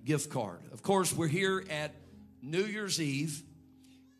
[0.03, 0.60] gift card.
[0.72, 1.95] Of course, we're here at
[2.40, 3.41] New Year's Eve,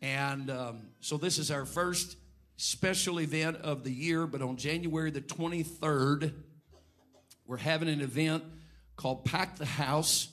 [0.02, 2.16] and um, so this is our first
[2.56, 4.26] special event of the year.
[4.26, 6.34] But on January the 23rd,
[7.46, 8.42] we're having an event
[8.96, 10.32] called Pack the House.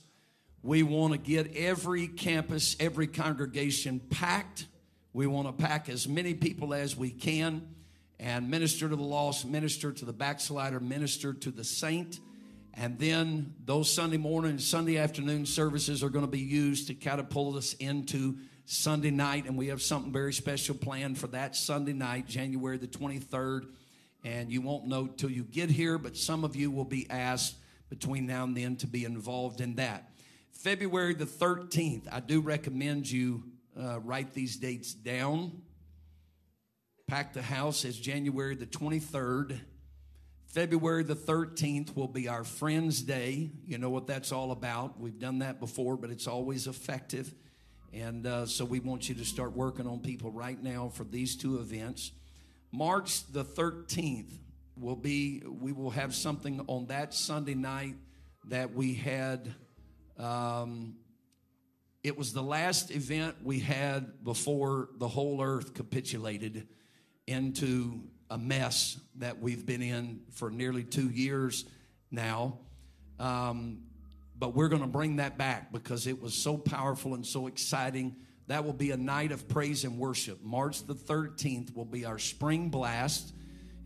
[0.63, 4.67] We want to get every campus, every congregation packed.
[5.11, 7.67] We want to pack as many people as we can
[8.17, 12.21] and minister to the lost, minister to the backslider, minister to the saint.
[12.73, 16.93] And then those Sunday morning and Sunday afternoon services are going to be used to
[16.93, 19.45] catapult us into Sunday night.
[19.45, 23.67] And we have something very special planned for that Sunday night, January the 23rd.
[24.23, 27.55] And you won't know till you get here, but some of you will be asked
[27.89, 30.09] between now and then to be involved in that.
[30.53, 33.43] February the 13th, I do recommend you
[33.79, 35.61] uh, write these dates down.
[37.07, 39.59] Pack the house as January the 23rd.
[40.47, 43.51] February the 13th will be our Friends Day.
[43.65, 44.99] You know what that's all about.
[44.99, 47.33] We've done that before, but it's always effective.
[47.91, 51.35] And uh, so we want you to start working on people right now for these
[51.35, 52.11] two events.
[52.71, 54.31] March the 13th
[54.79, 57.95] will be, we will have something on that Sunday night
[58.45, 59.53] that we had.
[60.17, 60.95] Um,
[62.03, 66.67] it was the last event we had before the whole earth capitulated
[67.27, 71.65] into a mess that we've been in for nearly two years
[72.11, 72.59] now.
[73.19, 73.83] Um,
[74.37, 78.15] but we're going to bring that back because it was so powerful and so exciting.
[78.47, 80.43] That will be a night of praise and worship.
[80.43, 83.33] March the 13th will be our spring blast,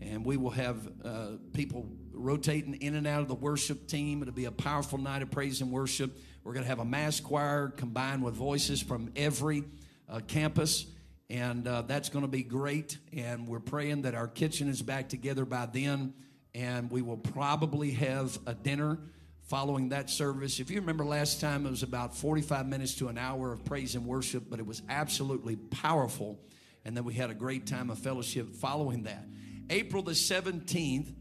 [0.01, 1.87] and we will have uh, people
[2.17, 4.21] rotating in and out of the worship team.
[4.21, 6.17] It'll be a powerful night of praise and worship.
[6.43, 9.63] We're going to have a mass choir combined with voices from every
[10.09, 10.85] uh, campus,
[11.29, 12.97] and uh, that's going to be great.
[13.13, 16.13] And we're praying that our kitchen is back together by then,
[16.55, 18.99] and we will probably have a dinner
[19.47, 20.59] following that service.
[20.59, 23.95] If you remember last time, it was about 45 minutes to an hour of praise
[23.95, 26.39] and worship, but it was absolutely powerful.
[26.83, 29.25] And then we had a great time of fellowship following that.
[29.69, 31.13] April the 17th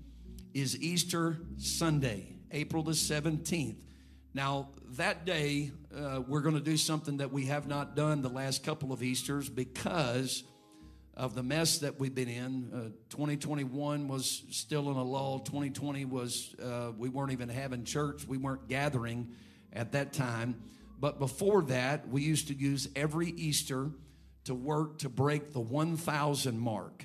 [0.56, 2.26] is Easter Sunday.
[2.50, 3.76] April the 17th.
[4.32, 8.30] Now, that day, uh, we're going to do something that we have not done the
[8.30, 10.44] last couple of Easters because
[11.14, 12.70] of the mess that we've been in.
[12.72, 12.78] Uh,
[13.10, 15.40] 2021 was still in a lull.
[15.40, 19.28] 2020 was, uh, we weren't even having church, we weren't gathering
[19.74, 20.56] at that time.
[20.98, 23.90] But before that, we used to use every Easter
[24.44, 27.04] to work to break the 1,000 mark.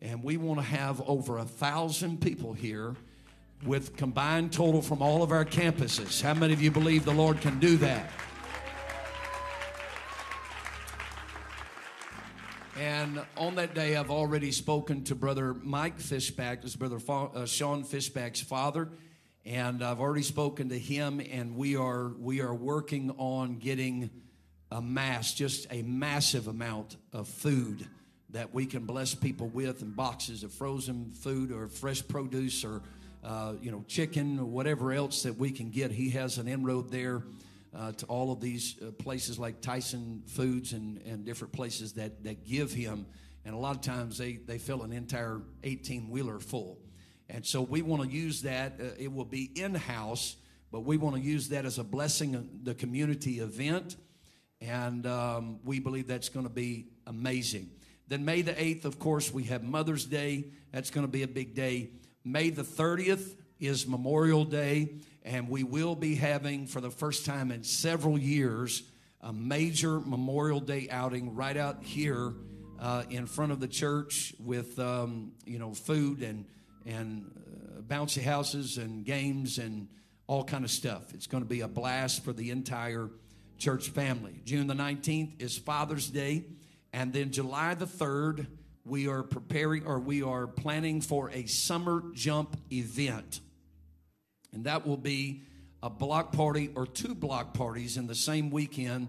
[0.00, 2.94] And we want to have over a thousand people here
[3.64, 6.22] with combined total from all of our campuses.
[6.22, 8.10] How many of you believe the Lord can do that?
[12.78, 17.46] And on that day, I've already spoken to Brother Mike Fishback, this Brother Fa- uh,
[17.46, 18.88] Sean Fishback's father,
[19.44, 21.20] and I've already spoken to him.
[21.20, 24.10] And we are we are working on getting
[24.70, 27.88] a mass, just a massive amount of food
[28.30, 32.82] that we can bless people with, and boxes of frozen food or fresh produce or
[33.24, 35.90] uh, you know chicken or whatever else that we can get.
[35.90, 37.22] He has an inroad there
[37.74, 42.24] uh, to all of these uh, places like Tyson Foods and, and different places that,
[42.24, 43.06] that give him.
[43.44, 46.78] And a lot of times they, they fill an entire 18 wheeler full.
[47.28, 48.80] And so we want to use that.
[48.80, 50.36] Uh, it will be in house,
[50.72, 53.96] but we want to use that as a blessing the community event.
[54.60, 57.70] And um, we believe that's going to be amazing.
[58.08, 60.46] Then May the 8th, of course, we have Mother's Day.
[60.72, 61.90] That's going to be a big day.
[62.24, 64.94] May the 30th is Memorial Day,
[65.24, 68.82] and we will be having, for the first time in several years,
[69.20, 72.32] a major Memorial Day outing right out here
[72.80, 76.46] uh, in front of the church with um, you know food and
[76.86, 79.88] and uh, bouncy houses and games and
[80.26, 81.12] all kind of stuff.
[81.14, 83.10] It's going to be a blast for the entire
[83.58, 84.40] church family.
[84.44, 86.44] June the 19th is Father's Day,
[86.92, 88.46] and then July the 3rd
[88.84, 93.40] we are preparing or we are planning for a summer jump event.
[94.52, 95.42] And that will be
[95.82, 99.08] a block party or two block parties in the same weekend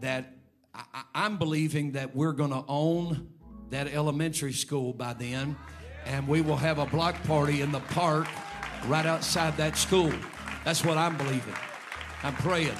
[0.00, 0.32] that
[0.74, 3.28] I, am believing that we're going to own
[3.70, 5.56] that elementary school by then,
[6.04, 8.26] and we will have a block party in the park
[8.86, 10.12] right outside that school.
[10.64, 11.54] That's what I'm believing.
[12.22, 12.76] I'm praying.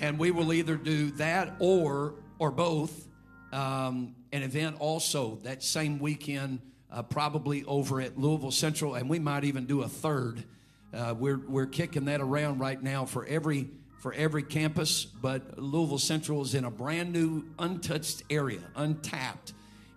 [0.00, 3.06] And we will either do that or or both.
[3.52, 6.60] Um, an event also that same weekend,
[6.90, 10.44] uh, probably over at Louisville Central, and we might even do a third.
[10.92, 13.68] Uh, we're we're kicking that around right now for every
[14.00, 19.52] for every campus, but Louisville Central is in a brand new, untouched area, untapped.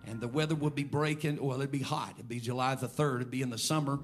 [0.06, 1.42] And the weather would be breaking.
[1.42, 2.12] Well, it'd be hot.
[2.16, 3.22] It'd be July the third.
[3.22, 3.98] It'd be in the summer,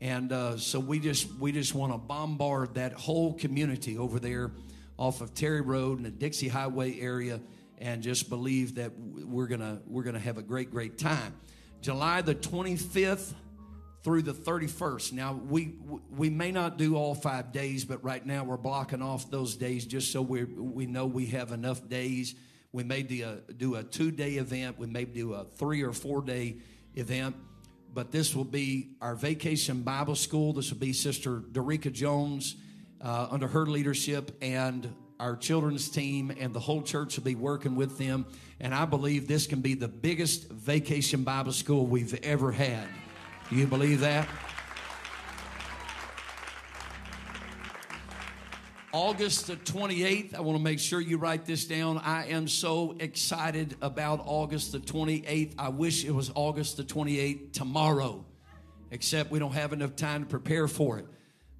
[0.00, 4.50] and uh, so we just we just want to bombard that whole community over there,
[4.96, 7.40] off of Terry Road and the Dixie Highway area,
[7.78, 11.34] and just believe that we're gonna we're gonna have a great great time.
[11.80, 13.34] July the twenty fifth
[14.04, 15.14] through the 31st.
[15.14, 15.76] Now, we
[16.10, 19.86] we may not do all five days, but right now we're blocking off those days
[19.86, 22.34] just so we we know we have enough days.
[22.70, 24.78] We may do a, do a two day event.
[24.78, 26.58] We may do a three or four day
[26.94, 27.34] event.
[27.94, 30.52] But this will be our vacation Bible school.
[30.52, 32.56] This will be Sister Dorica Jones
[33.04, 37.76] uh, under her leadership and our children's team and the whole church will be working
[37.76, 38.26] with them.
[38.58, 42.88] And I believe this can be the biggest vacation Bible school we've ever had.
[43.50, 44.26] Do you believe that?
[48.92, 51.98] August the 28th, I want to make sure you write this down.
[51.98, 55.54] I am so excited about August the 28th.
[55.58, 58.24] I wish it was August the 28th tomorrow,
[58.92, 61.06] except we don't have enough time to prepare for it.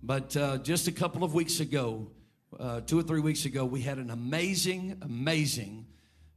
[0.06, 2.08] But uh, just a couple of weeks ago,
[2.60, 5.86] uh, two or three weeks ago, we had an amazing, amazing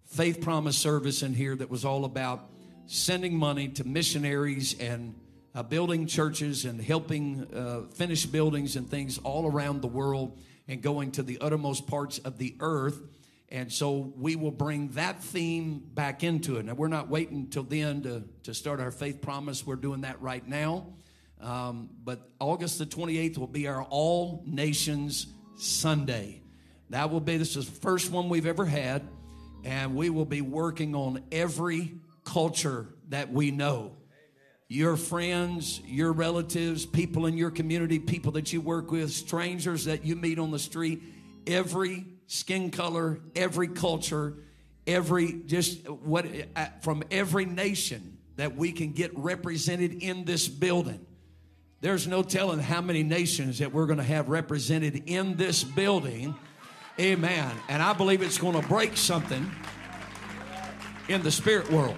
[0.06, 2.50] faith promise service in here that was all about
[2.86, 5.14] sending money to missionaries and
[5.54, 10.40] uh, building churches and helping uh, finish buildings and things all around the world
[10.70, 13.02] and going to the uttermost parts of the earth.
[13.50, 16.64] And so we will bring that theme back into it.
[16.64, 19.68] Now, we're not waiting until then to, to start our faith promise.
[19.68, 20.94] We're doing that right now.
[21.42, 26.42] Um, but August the 28th will be our All Nations Sunday.
[26.90, 29.08] That will be, this is the first one we've ever had.
[29.64, 33.94] And we will be working on every culture that we know
[34.70, 40.06] your friends, your relatives, people in your community, people that you work with, strangers that
[40.06, 41.02] you meet on the street,
[41.46, 44.36] every skin color, every culture,
[44.86, 51.06] every just what uh, from every nation that we can get represented in this building.
[51.80, 56.36] There's no telling how many nations that we're going to have represented in this building.
[57.00, 57.56] Amen.
[57.70, 59.52] And I believe it's going to break something
[61.08, 61.98] in the spirit world.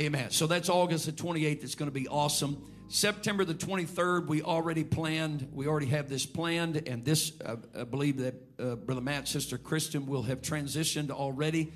[0.00, 0.30] Amen.
[0.30, 1.64] So that's August the 28th.
[1.64, 2.62] It's going to be awesome.
[2.88, 7.84] September the 23rd, we already planned, we already have this planned, and this, uh, I
[7.84, 11.70] believe that uh, Brother Matt, Sister Kristen will have transitioned already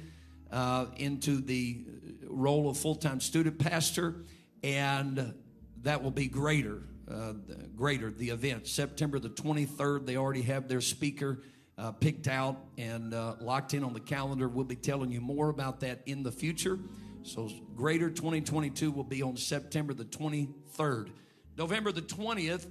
[0.51, 1.85] uh, into the
[2.27, 4.25] role of full time student pastor,
[4.63, 5.35] and
[5.83, 6.83] that will be greater.
[7.11, 7.33] Uh,
[7.75, 11.43] greater the event september the 23rd they already have their speaker
[11.77, 15.49] uh, picked out and uh, locked in on the calendar we'll be telling you more
[15.49, 16.79] about that in the future
[17.25, 21.11] so, Greater 2022 will be on September the 23rd.
[21.57, 22.67] November the 20th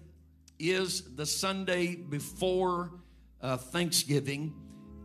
[0.60, 2.92] is the Sunday before
[3.42, 4.54] uh, Thanksgiving.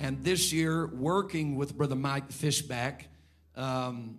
[0.00, 3.08] And this year, working with Brother Mike Fishback,
[3.54, 4.18] um,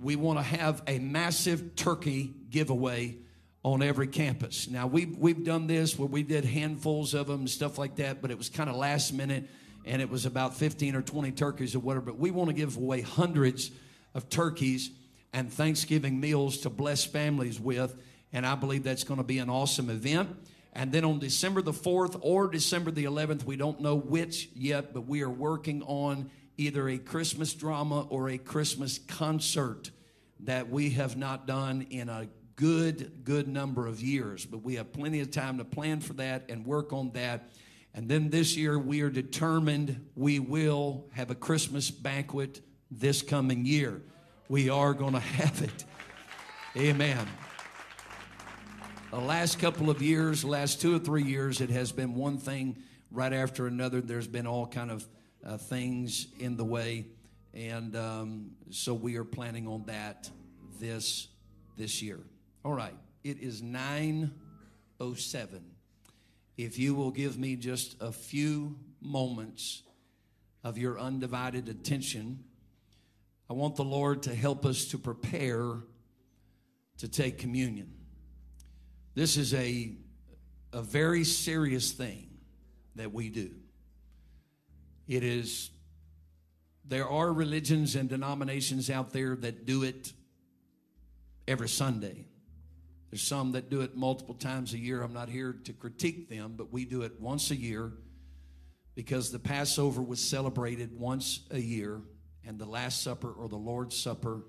[0.00, 3.16] we want to have a massive turkey giveaway
[3.64, 4.68] on every campus.
[4.68, 8.22] Now, we've, we've done this where we did handfuls of them and stuff like that,
[8.22, 9.48] but it was kind of last minute
[9.84, 12.06] and it was about 15 or 20 turkeys or whatever.
[12.06, 13.70] But we want to give away hundreds
[14.14, 14.90] of turkeys
[15.32, 17.96] and Thanksgiving meals to bless families with.
[18.32, 20.36] And I believe that's going to be an awesome event.
[20.72, 24.94] And then on December the 4th or December the 11th, we don't know which yet,
[24.94, 29.90] but we are working on either a Christmas drama or a Christmas concert
[30.40, 34.44] that we have not done in a good, good number of years.
[34.44, 37.52] But we have plenty of time to plan for that and work on that.
[37.94, 42.60] And then this year, we are determined we will have a Christmas banquet
[42.90, 44.02] this coming year.
[44.48, 45.84] We are going to have it.
[46.76, 47.26] Amen.
[49.10, 52.76] The last couple of years, last two or three years, it has been one thing
[53.10, 54.00] right after another.
[54.00, 55.06] There's been all kind of
[55.44, 57.06] uh, things in the way,
[57.54, 60.30] and um, so we are planning on that
[60.80, 61.28] this
[61.76, 62.20] this year.
[62.64, 62.94] All right,
[63.24, 64.32] it is nine
[65.00, 65.64] oh seven.
[66.56, 69.82] If you will give me just a few moments
[70.64, 72.42] of your undivided attention,
[73.48, 75.76] I want the Lord to help us to prepare
[76.98, 77.92] to take communion.
[79.14, 79.92] This is a,
[80.72, 82.28] a very serious thing
[82.96, 83.50] that we do.
[85.08, 85.70] It is,
[86.84, 90.12] there are religions and denominations out there that do it
[91.48, 92.26] every Sunday.
[93.10, 95.02] There's some that do it multiple times a year.
[95.02, 97.92] I'm not here to critique them, but we do it once a year
[98.94, 102.00] because the Passover was celebrated once a year,
[102.44, 104.42] and the Last Supper or the Lord's Supper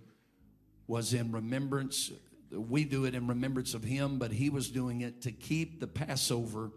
[0.87, 2.11] was in remembrance.
[2.51, 5.87] We do it in remembrance of Him, but He was doing it to keep the
[5.87, 6.71] Passover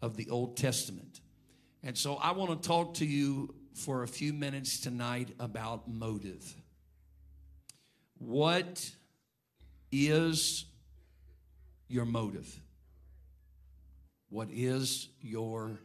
[0.00, 1.21] of the Old Testament.
[1.82, 6.54] And so I want to talk to you for a few minutes tonight about motive.
[8.18, 8.90] What
[9.90, 10.64] is
[11.88, 12.60] your motive?
[14.28, 15.80] What is your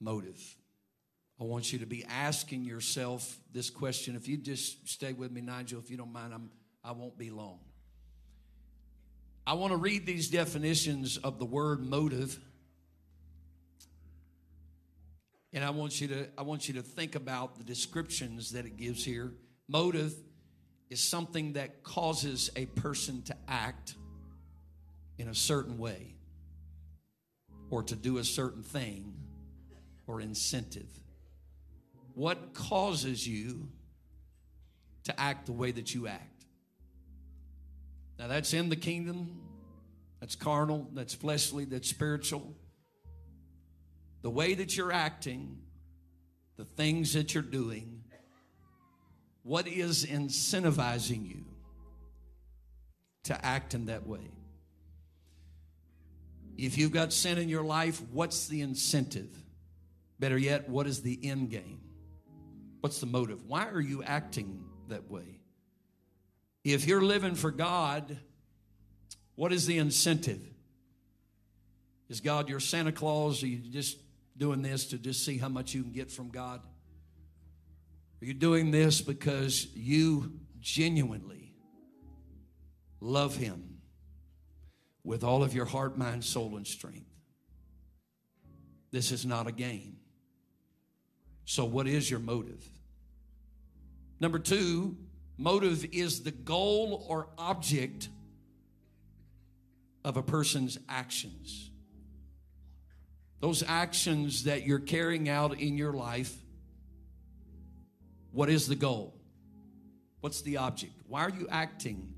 [0.00, 0.40] motive?
[1.40, 4.16] I want you to be asking yourself this question.
[4.16, 6.50] If you just stay with me, Nigel, if you don't mind, I'm,
[6.82, 7.60] I won't be long.
[9.46, 12.38] I want to read these definitions of the word motive.
[15.52, 18.76] And I want you to I want you to think about the descriptions that it
[18.76, 19.32] gives here.
[19.68, 20.14] Motive
[20.88, 23.94] is something that causes a person to act
[25.18, 26.14] in a certain way
[27.70, 29.14] or to do a certain thing
[30.06, 30.88] or incentive.
[32.14, 33.68] What causes you
[35.04, 36.44] to act the way that you act?
[38.18, 39.40] Now, that's in the kingdom,
[40.20, 42.54] that's carnal, that's fleshly, that's spiritual.
[44.22, 45.58] The way that you're acting,
[46.56, 48.02] the things that you're doing,
[49.42, 51.44] what is incentivizing you
[53.24, 54.30] to act in that way?
[56.58, 59.30] If you've got sin in your life, what's the incentive?
[60.18, 61.80] Better yet, what is the end game?
[62.80, 63.46] What's the motive?
[63.46, 65.40] Why are you acting that way?
[66.62, 68.18] If you're living for God,
[69.34, 70.42] what is the incentive?
[72.10, 73.42] Is God your Santa Claus?
[73.42, 73.96] Are you just
[74.40, 76.62] doing this to just see how much you can get from God?
[78.20, 81.54] Are you doing this because you genuinely
[83.00, 83.76] love Him
[85.04, 87.06] with all of your heart, mind, soul, and strength?
[88.90, 89.98] This is not a game.
[91.44, 92.66] So, what is your motive?
[94.20, 94.96] Number two,
[95.36, 98.08] motive is the goal or object
[100.02, 101.69] of a person's actions.
[103.40, 106.34] Those actions that you're carrying out in your life,
[108.32, 109.14] what is the goal?
[110.20, 110.92] What's the object?
[111.08, 112.12] Why are you acting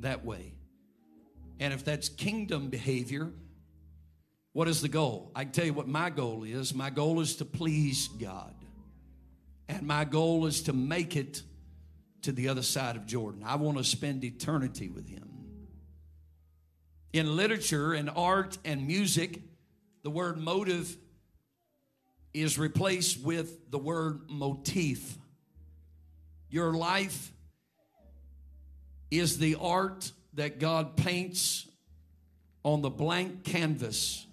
[0.00, 0.54] that way?
[1.60, 3.30] And if that's kingdom behavior,
[4.52, 5.30] what is the goal?
[5.34, 6.74] I can tell you what my goal is.
[6.74, 8.54] My goal is to please God.
[9.68, 11.42] And my goal is to make it
[12.22, 13.44] to the other side of Jordan.
[13.46, 15.28] I want to spend eternity with Him.
[17.12, 19.40] In literature and art and music,
[20.08, 20.96] the word motive
[22.32, 25.18] is replaced with the word motif.
[26.48, 27.30] Your life
[29.10, 31.68] is the art that God paints
[32.62, 34.26] on the blank canvas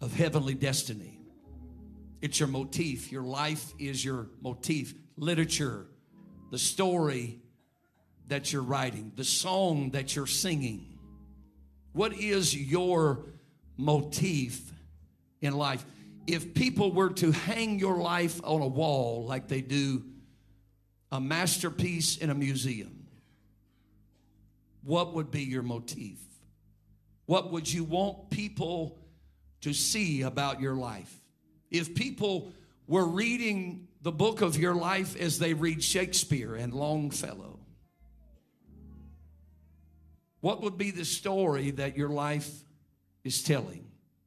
[0.00, 1.18] of heavenly destiny.
[2.22, 3.10] It's your motif.
[3.10, 4.94] Your life is your motif.
[5.16, 5.88] Literature,
[6.52, 7.40] the story
[8.28, 11.00] that you're writing, the song that you're singing.
[11.92, 13.24] What is your
[13.76, 14.72] motif
[15.40, 15.84] in life?
[16.26, 20.02] If people were to hang your life on a wall like they do
[21.12, 23.06] a masterpiece in a museum,
[24.82, 26.18] what would be your motif?
[27.26, 28.98] What would you want people
[29.62, 31.12] to see about your life?
[31.70, 32.52] If people
[32.86, 37.58] were reading the book of your life as they read Shakespeare and Longfellow,
[40.40, 42.48] what would be the story that your life
[43.26, 43.84] is telling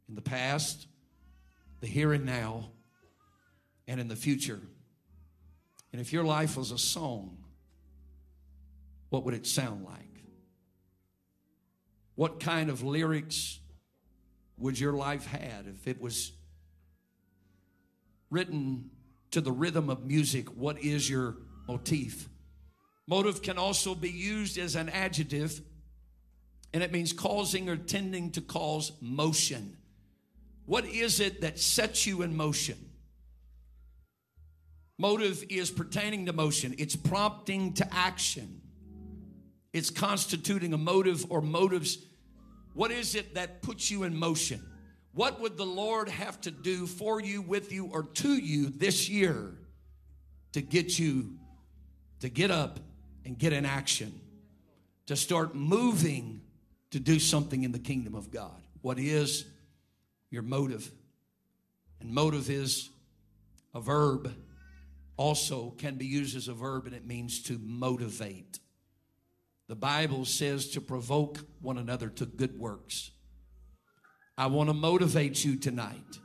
[0.08, 0.88] in the past,
[1.80, 2.72] the here and now,
[3.88, 4.60] and in the future?
[5.92, 7.38] And if your life was a song,
[9.10, 10.24] what would it sound like?
[12.16, 13.60] What kind of lyrics
[14.58, 16.34] would your life had if it was
[18.30, 18.92] written
[19.32, 20.50] to the rhythm of music?
[20.50, 22.28] What is your motif?
[23.08, 25.62] Motive can also be used as an adjective,
[26.74, 29.78] and it means causing or tending to cause motion.
[30.66, 32.78] What is it that sets you in motion?
[34.98, 38.62] Motive is pertaining to motion, it's prompting to action,
[39.74, 41.98] it's constituting a motive or motives.
[42.74, 44.64] What is it that puts you in motion?
[45.14, 49.10] What would the Lord have to do for you, with you, or to you this
[49.10, 49.58] year
[50.52, 51.40] to get you
[52.20, 52.80] to get up
[53.26, 54.20] and get in action,
[55.08, 56.42] to start moving
[56.92, 58.62] to do something in the kingdom of God?
[58.82, 59.46] What is
[60.30, 60.92] your motive?
[62.00, 62.90] And motive is
[63.74, 64.34] a verb,
[65.18, 68.60] also can be used as a verb, and it means to motivate.
[69.68, 73.12] The Bible says to provoke one another to good works.
[74.38, 76.18] I want to motivate you tonight.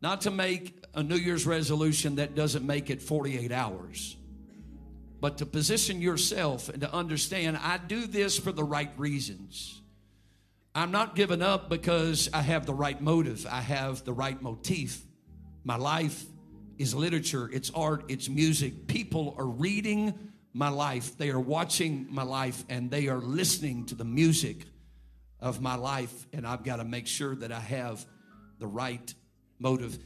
[0.00, 4.16] Not to make a New Year's resolution that doesn't make it 48 hours,
[5.24, 9.80] but to position yourself and to understand I do this for the right reasons.
[10.74, 15.00] I'm not giving up because I have the right motive, I have the right motif.
[15.64, 16.22] My life
[16.76, 18.86] is literature, it's art, it's music.
[18.86, 20.12] People are reading
[20.52, 24.66] my life, they are watching my life, and they are listening to the music
[25.40, 28.04] of my life, and I've got to make sure that I have
[28.58, 29.14] the right
[29.58, 29.98] motive.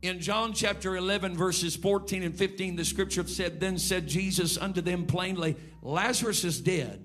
[0.00, 4.80] In John chapter 11, verses 14 and 15, the scripture said, Then said Jesus unto
[4.80, 7.04] them plainly, Lazarus is dead.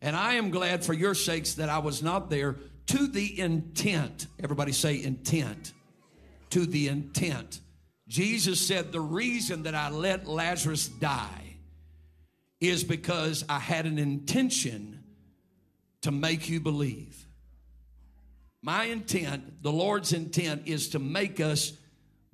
[0.00, 2.56] And I am glad for your sakes that I was not there
[2.86, 4.26] to the intent.
[4.42, 5.74] Everybody say intent.
[6.50, 7.60] To the intent.
[8.06, 11.56] Jesus said, The reason that I let Lazarus die
[12.58, 15.04] is because I had an intention
[16.02, 17.27] to make you believe.
[18.62, 21.72] My intent, the Lord's intent, is to make us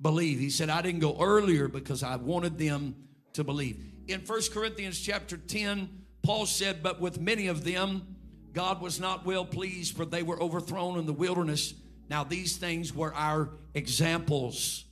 [0.01, 0.39] believe.
[0.39, 2.95] He said, I didn't go earlier because I wanted them
[3.33, 3.83] to believe.
[4.07, 5.89] In 1 Corinthians chapter 10,
[6.23, 8.15] Paul said, But with many of them,
[8.53, 11.73] God was not well pleased, for they were overthrown in the wilderness.
[12.09, 14.85] Now, these things were our examples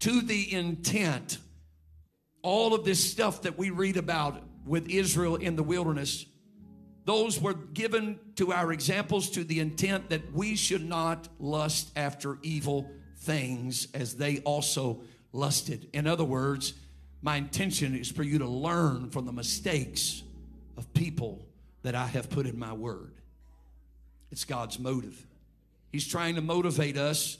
[0.00, 1.38] to the intent.
[2.42, 6.26] All of this stuff that we read about with Israel in the wilderness
[7.10, 12.38] those were given to our examples to the intent that we should not lust after
[12.42, 15.00] evil things as they also
[15.32, 15.88] lusted.
[15.92, 16.72] In other words,
[17.20, 20.22] my intention is for you to learn from the mistakes
[20.76, 21.48] of people
[21.82, 23.14] that I have put in my word.
[24.30, 25.26] It's God's motive.
[25.90, 27.38] He's trying to motivate us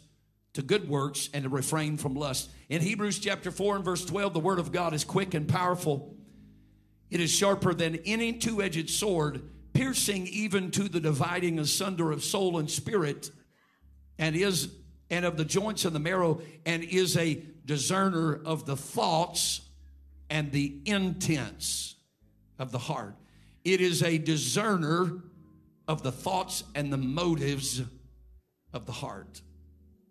[0.54, 2.50] to good works and to refrain from lust.
[2.68, 6.16] In Hebrews chapter 4 and verse 12, the word of God is quick and powerful
[7.10, 9.42] it is sharper than any two edged sword,
[9.72, 13.30] piercing even to the dividing asunder of soul and spirit,
[14.18, 14.68] and is
[15.10, 19.60] and of the joints and the marrow, and is a discerner of the thoughts
[20.28, 21.96] and the intents
[22.58, 23.16] of the heart.
[23.64, 25.22] It is a discerner
[25.88, 27.82] of the thoughts and the motives
[28.72, 29.42] of the heart.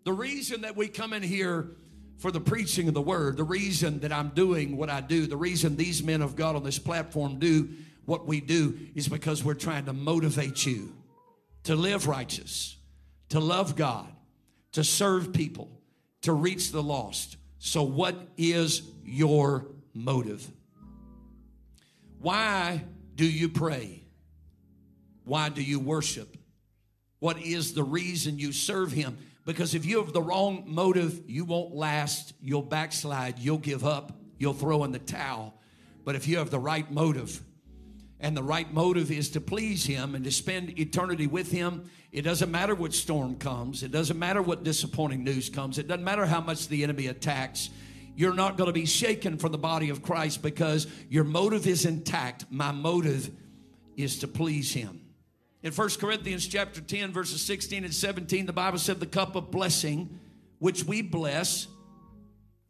[0.04, 1.76] The reason that we come in here
[2.20, 3.38] for the preaching of the word.
[3.38, 6.62] The reason that I'm doing what I do, the reason these men of God on
[6.62, 7.70] this platform do
[8.10, 10.92] what we do is because we're trying to motivate you
[11.62, 12.76] to live righteous,
[13.28, 14.12] to love God,
[14.72, 15.70] to serve people,
[16.22, 17.36] to reach the lost.
[17.60, 20.44] So, what is your motive?
[22.18, 22.82] Why
[23.14, 24.02] do you pray?
[25.22, 26.36] Why do you worship?
[27.20, 29.18] What is the reason you serve Him?
[29.46, 32.32] Because if you have the wrong motive, you won't last.
[32.42, 33.38] You'll backslide.
[33.38, 34.18] You'll give up.
[34.36, 35.54] You'll throw in the towel.
[36.04, 37.40] But if you have the right motive,
[38.20, 42.22] and the right motive is to please Him and to spend eternity with Him, it
[42.22, 43.82] doesn't matter what storm comes.
[43.82, 45.78] It doesn't matter what disappointing news comes.
[45.78, 47.70] It doesn't matter how much the enemy attacks.
[48.16, 51.86] You're not going to be shaken from the body of Christ because your motive is
[51.86, 52.46] intact.
[52.50, 53.30] My motive
[53.96, 55.00] is to please Him.
[55.62, 59.50] In 1 Corinthians chapter 10, verses 16 and 17, the Bible said, The cup of
[59.50, 60.18] blessing
[60.58, 61.68] which we bless,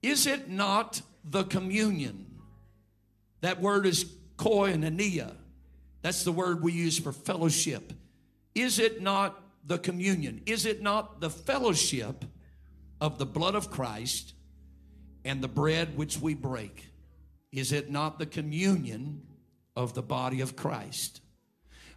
[0.02, 2.27] is it not the communion?
[3.40, 4.05] That word is
[4.36, 5.35] koinonia.
[6.02, 7.93] That's the word we use for fellowship.
[8.55, 10.43] Is it not the communion?
[10.47, 12.24] Is it not the fellowship
[13.01, 14.35] of the blood of Christ
[15.24, 16.86] and the bread which we break?
[17.52, 19.22] Is it not the communion
[19.77, 21.20] of the body of Christ?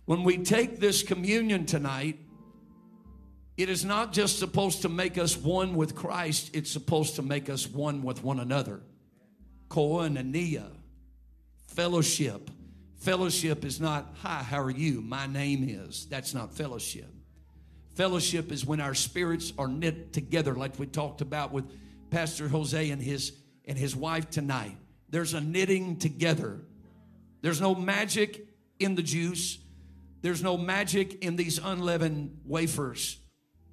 [0.06, 2.20] When we take this communion tonight,
[3.56, 7.50] it is not just supposed to make us one with Christ, it's supposed to make
[7.50, 8.82] us one with one another.
[9.70, 10.72] Koinonia,
[11.68, 12.50] fellowship.
[13.04, 15.02] Fellowship is not, hi, how are you?
[15.02, 16.06] My name is.
[16.06, 17.14] That's not fellowship.
[17.96, 21.66] Fellowship is when our spirits are knit together, like we talked about with
[22.12, 23.34] Pastor Jose and his
[23.66, 24.78] and his wife tonight.
[25.10, 26.62] There's a knitting together.
[27.42, 28.48] There's no magic
[28.80, 29.58] in the juice.
[30.22, 33.20] There's no magic in these unleavened wafers,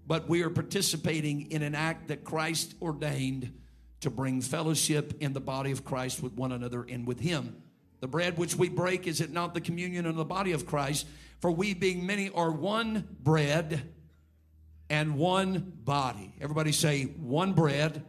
[0.08, 3.52] but we are participating in an act that Christ ordained
[4.00, 7.62] to bring fellowship in the body of Christ with one another and with Him.
[8.00, 11.06] The bread which we break, is it not the communion of the body of Christ?
[11.40, 13.92] For we, being many, are one bread
[14.88, 16.34] and one body.
[16.40, 18.02] Everybody say, one bread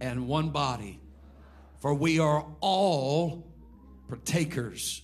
[0.00, 1.00] and one body.
[1.80, 3.52] For we are all
[4.08, 5.02] partakers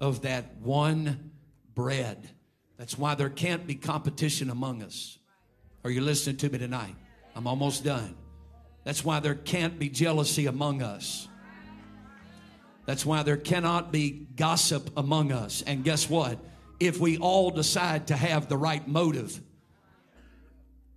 [0.00, 1.30] of that one
[1.74, 2.30] bread.
[2.78, 5.18] That's why there can't be competition among us.
[5.84, 6.96] Are you listening to me tonight?
[7.34, 8.16] I'm almost done.
[8.84, 11.28] That's why there can't be jealousy among us.
[12.90, 15.62] That's why there cannot be gossip among us.
[15.64, 16.40] And guess what?
[16.80, 19.40] If we all decide to have the right motive,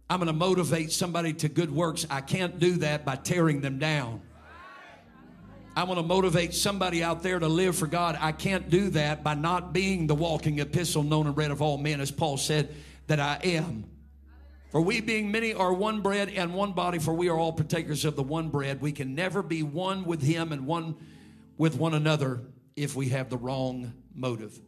[0.10, 2.08] I'm going to motivate somebody to good works.
[2.10, 4.22] I can't do that by tearing them down.
[5.76, 8.18] I want to motivate somebody out there to live for God.
[8.20, 11.78] I can't do that by not being the walking epistle known and read of all
[11.78, 12.74] men, as Paul said
[13.06, 13.86] that I am.
[14.72, 18.04] For we being many are one bread and one body, for we are all partakers
[18.04, 18.82] of the one bread.
[18.82, 20.96] We can never be one with him and one
[21.64, 22.42] with one another
[22.76, 24.60] if we have the wrong motive.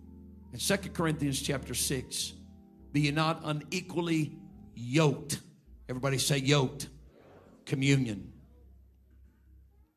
[0.54, 2.32] In 2 Corinthians chapter 6,
[2.94, 4.38] be ye not unequally
[4.76, 5.42] yoked.
[5.90, 6.88] Everybody say yoked.
[7.66, 8.32] Communion.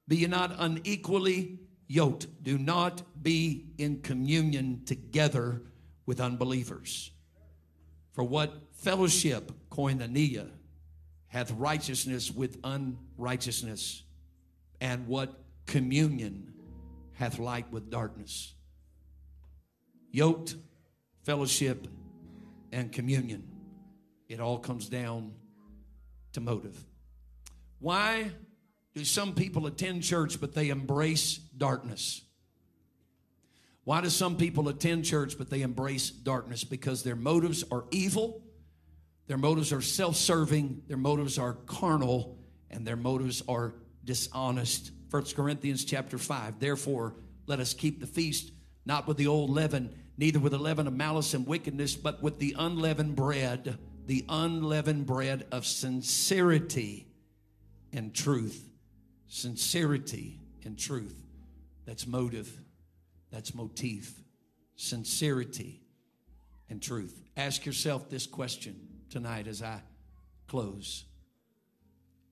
[0.09, 2.27] Be ye not unequally yoked.
[2.43, 5.63] Do not be in communion together
[6.05, 7.13] with unbelievers.
[8.11, 10.51] For what fellowship, koinonia,
[11.29, 14.03] hath righteousness with unrighteousness?
[14.81, 16.55] And what communion
[17.19, 18.55] hath light with darkness?
[20.13, 20.55] Yoked,
[21.25, 21.87] fellowship,
[22.73, 23.43] and communion.
[24.29, 25.33] It all comes down
[26.33, 26.79] to motive.
[27.81, 28.31] Why
[28.95, 32.23] do some people attend church but they embrace darkness?
[33.85, 36.63] Why do some people attend church but they embrace darkness?
[36.63, 38.43] Because their motives are evil,
[39.27, 42.39] their motives are self serving, their motives are carnal,
[42.71, 43.75] and their motives are
[44.05, 44.93] dishonest.
[45.11, 46.59] 1 Corinthians chapter 5.
[46.59, 47.15] Therefore,
[47.47, 48.53] let us keep the feast
[48.85, 52.39] not with the old leaven, neither with the leaven of malice and wickedness, but with
[52.39, 57.07] the unleavened bread, the unleavened bread of sincerity
[57.93, 58.69] and truth.
[59.27, 61.17] Sincerity and truth.
[61.85, 62.51] That's motive.
[63.31, 64.15] That's motif.
[64.77, 65.83] Sincerity
[66.71, 67.23] and truth.
[67.37, 69.81] Ask yourself this question tonight as I
[70.47, 71.05] close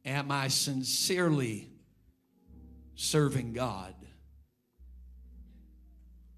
[0.07, 1.69] Am I sincerely
[2.97, 3.95] serving God?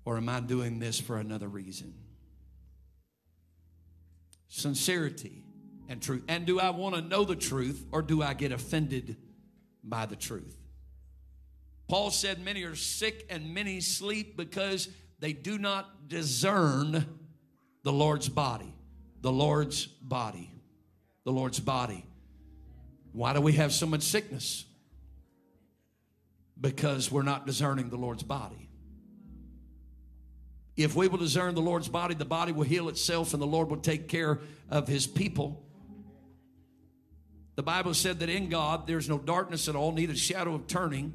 [0.05, 1.95] Or am I doing this for another reason?
[4.49, 5.45] Sincerity
[5.89, 6.25] and truth.
[6.29, 9.17] And do I want to know the truth or do I get offended
[9.83, 10.57] by the truth?
[11.89, 14.89] Paul said, Many are sick and many sleep because
[15.21, 17.07] they do not discern
[17.83, 18.75] the Lord's body.
[19.21, 20.51] The Lord's body.
[21.25, 22.05] The Lord's body.
[23.13, 24.65] Why do we have so much sickness?
[26.61, 28.69] Because we're not discerning the Lord's body.
[30.77, 33.69] If we will discern the Lord's body, the body will heal itself and the Lord
[33.69, 34.39] will take care
[34.71, 35.65] of his people.
[37.57, 41.13] The Bible said that in God there's no darkness at all, neither shadow of turning.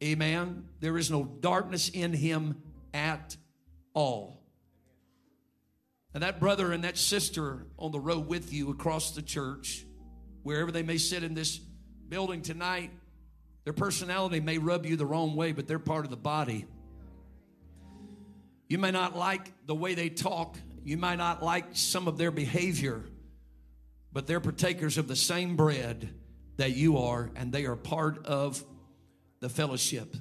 [0.00, 0.68] Amen.
[0.78, 2.62] There is no darkness in him
[2.94, 3.36] at
[3.94, 4.42] all.
[6.14, 9.84] And that brother and that sister on the road with you across the church,
[10.44, 12.90] wherever they may sit in this building tonight,
[13.64, 16.66] their personality may rub you the wrong way, but they're part of the body.
[18.68, 22.30] You may not like the way they talk, you might not like some of their
[22.30, 23.04] behavior,
[24.12, 26.12] but they're partakers of the same bread
[26.56, 28.62] that you are, and they are part of
[29.40, 30.16] the fellowship.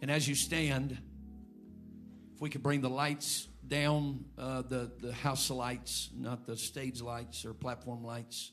[0.00, 0.96] And as you stand,
[2.34, 7.00] if we could bring the lights down, uh, the, the house lights, not the stage
[7.00, 8.52] lights or platform lights.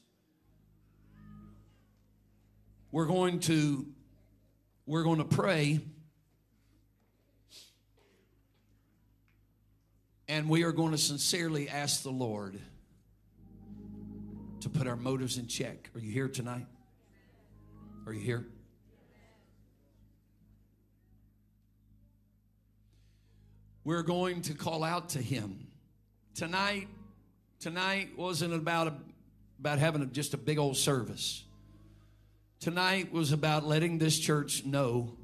[2.94, 3.88] We're going to
[4.86, 5.80] we're going to pray
[10.28, 12.60] and we are going to sincerely ask the Lord
[14.60, 15.90] to put our motives in check.
[15.96, 16.68] Are you here tonight?
[18.06, 18.46] Are you here?
[23.84, 25.66] We're going to call out to him.
[26.36, 26.90] Tonight,
[27.60, 28.94] tonight wasn't about a,
[29.60, 31.44] about having a, just a big old service.
[32.64, 35.18] Tonight was about letting this church know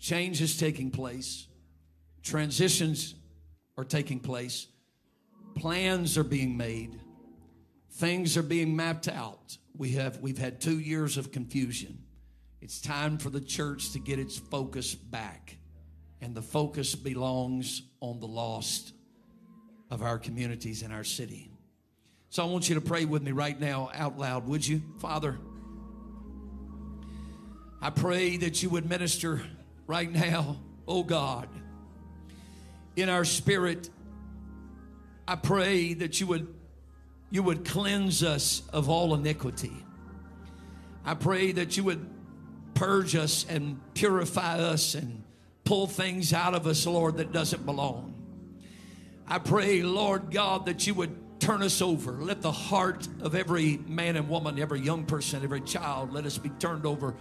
[0.00, 1.46] change is taking place,
[2.24, 3.14] transitions
[3.78, 4.66] are taking place,
[5.54, 6.98] Plans are being made.
[7.92, 9.56] Things are being mapped out.
[9.76, 12.02] We have we've had 2 years of confusion.
[12.60, 15.56] It's time for the church to get its focus back.
[16.20, 18.92] And the focus belongs on the lost
[19.88, 21.52] of our communities and our city.
[22.30, 24.82] So I want you to pray with me right now out loud, would you?
[24.98, 25.38] Father,
[27.84, 29.42] I pray that you would minister
[29.88, 31.48] right now, oh God,
[32.94, 33.90] in our spirit.
[35.26, 36.54] I pray that you would
[37.32, 39.72] you would cleanse us of all iniquity.
[41.04, 42.08] I pray that you would
[42.74, 45.24] purge us and purify us and
[45.64, 48.14] pull things out of us, Lord, that doesn't belong.
[49.26, 52.12] I pray, Lord God, that you would turn us over.
[52.12, 56.38] Let the heart of every man and woman, every young person, every child, let us
[56.38, 57.16] be turned over.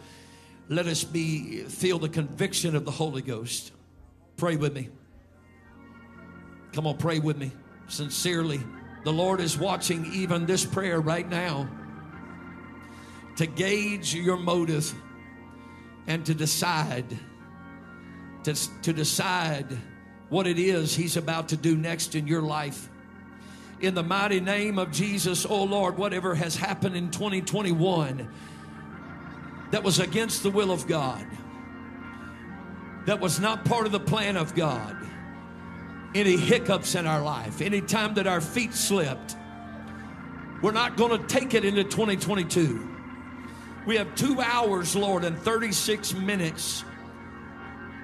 [0.71, 3.73] Let us be feel the conviction of the Holy Ghost.
[4.37, 4.87] Pray with me.
[6.71, 7.51] Come on, pray with me
[7.89, 8.61] sincerely.
[9.03, 11.67] The Lord is watching even this prayer right now
[13.35, 14.93] to gauge your motive
[16.07, 17.19] and to decide
[18.45, 19.77] to, to decide
[20.29, 22.87] what it is he's about to do next in your life
[23.81, 28.29] in the mighty name of Jesus, oh Lord, whatever has happened in 2021
[29.71, 31.25] that was against the will of God,
[33.05, 34.95] that was not part of the plan of God,
[36.13, 39.35] any hiccups in our life, any time that our feet slipped,
[40.61, 42.87] we're not going to take it into 2022.
[43.87, 46.83] We have two hours, Lord, and 36 minutes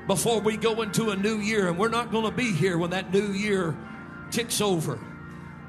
[0.07, 2.91] before we go into a new year, and we're not going to be here when
[2.91, 3.77] that new year
[4.31, 4.99] ticks over.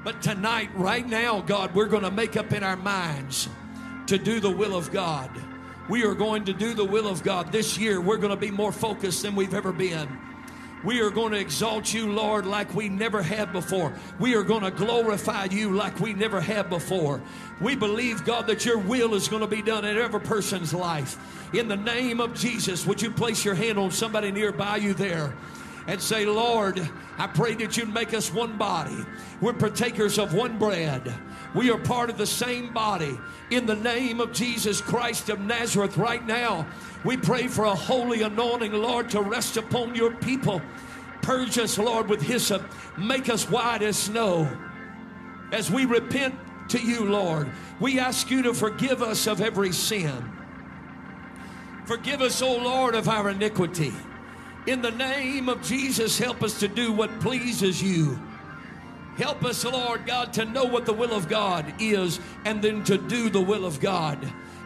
[0.03, 3.49] But tonight, right now, God, we're going to make up in our minds
[4.07, 5.29] to do the will of God.
[5.89, 7.99] We are going to do the will of God this year.
[7.99, 10.07] We're going to be more focused than we've ever been.
[10.83, 13.91] We are going to exalt you, Lord, like we never have before.
[14.19, 17.21] We are going to glorify you like we never have before.
[17.59, 21.17] We believe, God, that your will is going to be done in every person's life.
[21.53, 25.33] In the name of Jesus, would you place your hand on somebody nearby you there?
[25.87, 26.87] and say, Lord,
[27.17, 28.95] I pray that you'd make us one body.
[29.41, 31.11] We're partakers of one bread.
[31.55, 33.17] We are part of the same body.
[33.49, 36.67] In the name of Jesus Christ of Nazareth, right now,
[37.03, 40.61] we pray for a holy anointing, Lord, to rest upon your people.
[41.21, 42.63] Purge us, Lord, with hyssop.
[42.97, 44.47] Make us white as snow.
[45.51, 46.35] As we repent
[46.69, 47.49] to you, Lord,
[47.79, 50.31] we ask you to forgive us of every sin.
[51.85, 53.91] Forgive us, O Lord, of our iniquity.
[54.67, 58.19] In the name of Jesus, help us to do what pleases you.
[59.19, 62.97] Help us, Lord God, to know what the will of God is and then to
[62.97, 64.17] do the will of God.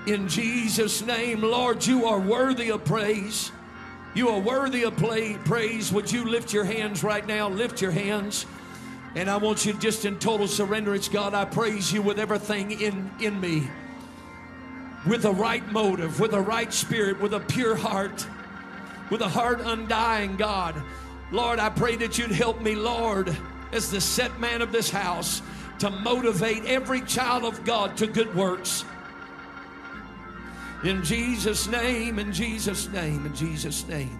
[0.07, 3.51] In Jesus' name, Lord, you are worthy of praise.
[4.13, 5.91] You are worthy of play, praise.
[5.91, 7.49] Would you lift your hands right now?
[7.49, 8.45] Lift your hands.
[9.15, 13.11] And I want you just in total surrenderance, God, I praise you with everything in,
[13.19, 13.67] in me.
[15.07, 18.25] With the right motive, with the right spirit, with a pure heart
[19.09, 20.81] with a heart undying, God.
[21.31, 23.35] Lord, I pray that you'd help me, Lord,
[23.73, 25.41] as the set man of this house,
[25.79, 28.85] to motivate every child of God to good works.
[30.83, 34.19] In Jesus' name, in Jesus' name, in Jesus' name,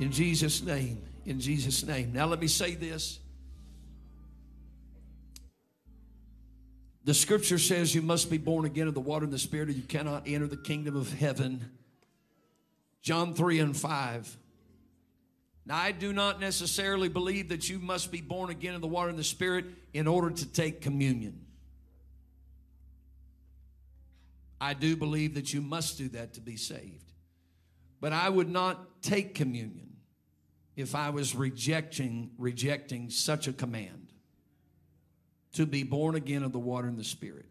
[0.00, 2.12] in Jesus' name, in Jesus' name.
[2.12, 3.20] Now, let me say this.
[7.04, 9.72] The scripture says you must be born again of the water and the spirit, or
[9.72, 11.70] you cannot enter the kingdom of heaven.
[13.00, 14.36] John 3 and 5.
[15.66, 19.08] Now, I do not necessarily believe that you must be born again in the water
[19.08, 21.44] and the Spirit in order to take communion.
[24.60, 27.12] I do believe that you must do that to be saved.
[28.00, 29.96] But I would not take communion
[30.76, 34.12] if I was rejecting rejecting such a command
[35.54, 37.46] to be born again of the water and the Spirit.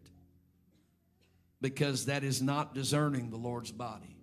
[1.60, 4.16] Because that is not discerning the Lord's body.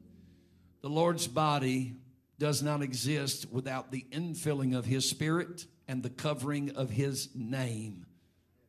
[0.81, 1.95] The Lord's body
[2.43, 8.05] does not exist without the infilling of His Spirit and the covering of His name,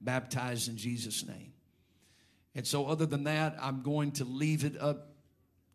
[0.00, 1.52] baptized in Jesus' name.
[2.54, 5.08] And so, other than that, I'm going to leave it up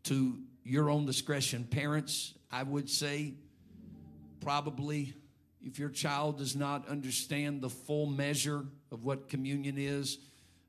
[0.04, 1.64] to your own discretion.
[1.64, 3.34] Parents, I would say,
[4.40, 5.12] probably
[5.62, 10.16] if your child does not understand the full measure of what communion is,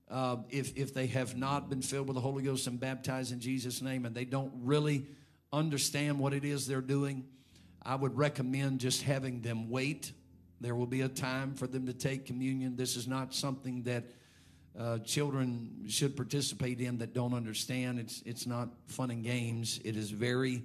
[0.10, 3.40] uh, if, if they have not been filled with the Holy Ghost and baptized in
[3.40, 5.06] Jesus' name, and they don't really
[5.53, 7.26] understand what it is they're doing,
[7.84, 10.11] I would recommend just having them wait.
[10.60, 12.76] There will be a time for them to take communion.
[12.76, 14.06] This is not something that
[14.80, 17.99] uh, children should participate in that don't understand.
[17.99, 19.82] It's, it's not fun and games.
[19.84, 20.64] It is very,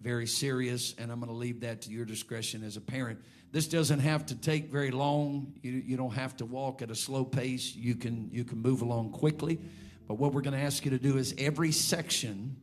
[0.00, 3.18] very serious, and I'm going to leave that to your discretion as a parent.
[3.52, 5.52] This doesn't have to take very long.
[5.62, 7.74] You, you don't have to walk at a slow pace.
[7.74, 9.60] You can you can move along quickly.
[10.08, 12.56] But what we're going to ask you to do is every section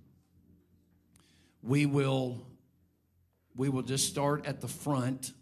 [1.64, 2.46] we will
[3.56, 5.34] we will just start at the front.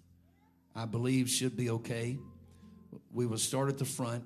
[0.75, 2.17] I believe should be okay.
[3.11, 4.23] We will start at the front.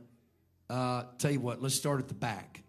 [0.69, 2.63] Uh, tell you what, let's start at the back.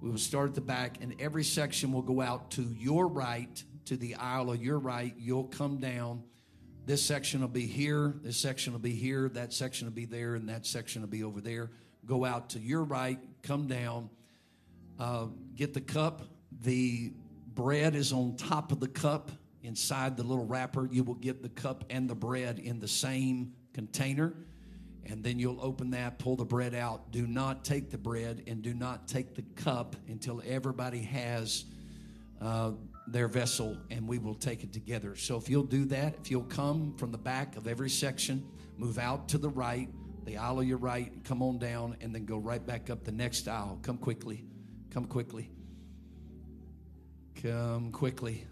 [0.00, 3.62] We will start at the back, and every section will go out to your right,
[3.86, 5.14] to the aisle of your right.
[5.18, 6.22] You'll come down.
[6.86, 8.14] This section will be here.
[8.22, 9.28] This section will be here.
[9.28, 11.70] That section will be there, and that section will be over there.
[12.04, 13.18] Go out to your right.
[13.42, 14.10] Come down.
[14.98, 16.22] Uh, get the cup.
[16.62, 17.12] The
[17.54, 19.30] bread is on top of the cup
[19.62, 20.88] inside the little wrapper.
[20.90, 24.34] You will get the cup and the bread in the same container.
[25.06, 27.10] And then you'll open that, pull the bread out.
[27.10, 31.64] Do not take the bread and do not take the cup until everybody has
[32.40, 32.72] uh,
[33.06, 35.14] their vessel and we will take it together.
[35.16, 38.46] So if you'll do that, if you'll come from the back of every section,
[38.78, 39.88] move out to the right,
[40.24, 43.12] the aisle of your right, come on down, and then go right back up the
[43.12, 43.78] next aisle.
[43.82, 44.44] Come quickly.
[44.90, 45.50] Come quickly.
[47.44, 48.46] Come quickly.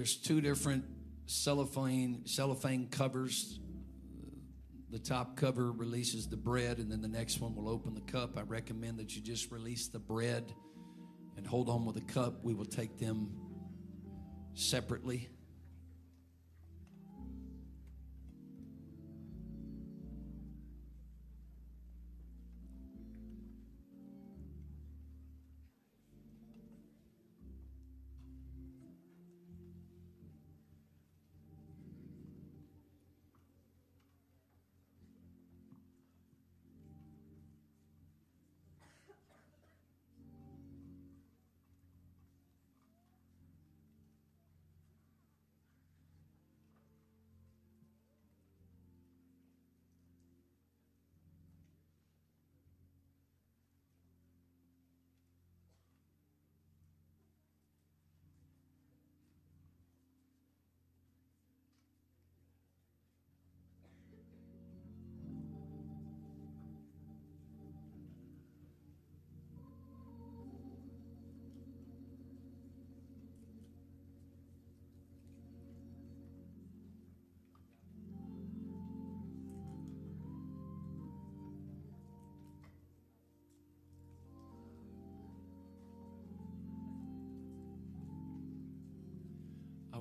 [0.00, 0.86] There's two different
[1.26, 3.60] cellophane cellophane covers.
[4.88, 8.38] The top cover releases the bread, and then the next one will open the cup.
[8.38, 10.54] I recommend that you just release the bread
[11.36, 12.42] and hold on with the cup.
[12.42, 13.30] We will take them
[14.54, 15.28] separately.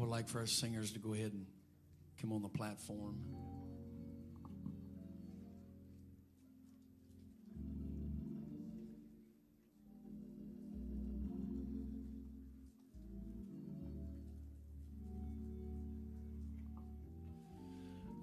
[0.09, 1.45] Would like for our singers to go ahead and
[2.19, 3.15] come on the platform.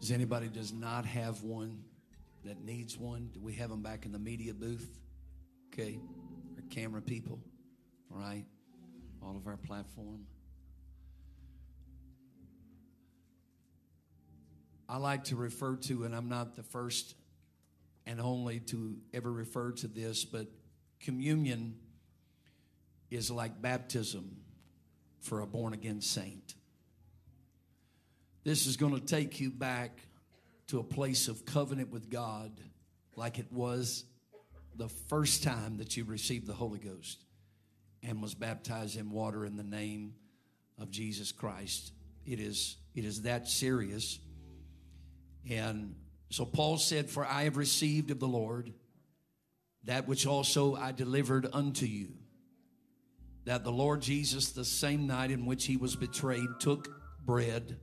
[0.00, 1.84] Does anybody does not have one
[2.44, 3.30] that needs one?
[3.32, 4.88] Do we have them back in the media booth?
[5.72, 6.00] Okay,
[6.56, 7.38] our camera people,
[8.12, 8.44] all right,
[9.22, 10.26] all of our platform.
[14.88, 17.14] I like to refer to, and I'm not the first
[18.06, 20.46] and only to ever refer to this, but
[21.00, 21.76] communion
[23.10, 24.36] is like baptism
[25.20, 26.54] for a born again saint.
[28.44, 29.98] This is going to take you back
[30.68, 32.52] to a place of covenant with God
[33.16, 34.04] like it was
[34.76, 37.24] the first time that you received the Holy Ghost
[38.02, 40.14] and was baptized in water in the name
[40.78, 41.92] of Jesus Christ.
[42.24, 44.18] It is, it is that serious.
[45.48, 45.94] And
[46.31, 48.73] so Paul said, For I have received of the Lord
[49.85, 52.09] that which also I delivered unto you.
[53.44, 56.89] That the Lord Jesus, the same night in which he was betrayed, took
[57.24, 57.78] bread,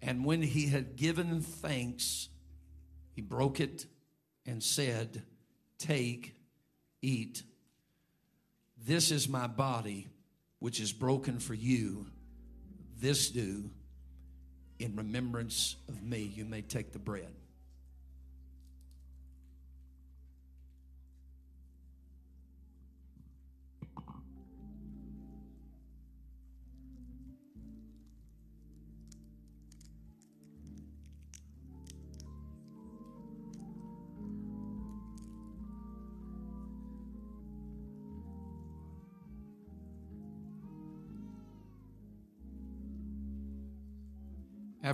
[0.00, 2.28] and when he had given thanks,
[3.12, 3.86] he broke it
[4.44, 5.22] and said,
[5.78, 6.34] Take,
[7.00, 7.42] eat.
[8.76, 10.08] This is my body,
[10.58, 12.06] which is broken for you.
[12.98, 13.70] This do
[14.78, 16.32] in remembrance of me.
[16.34, 17.32] You may take the bread.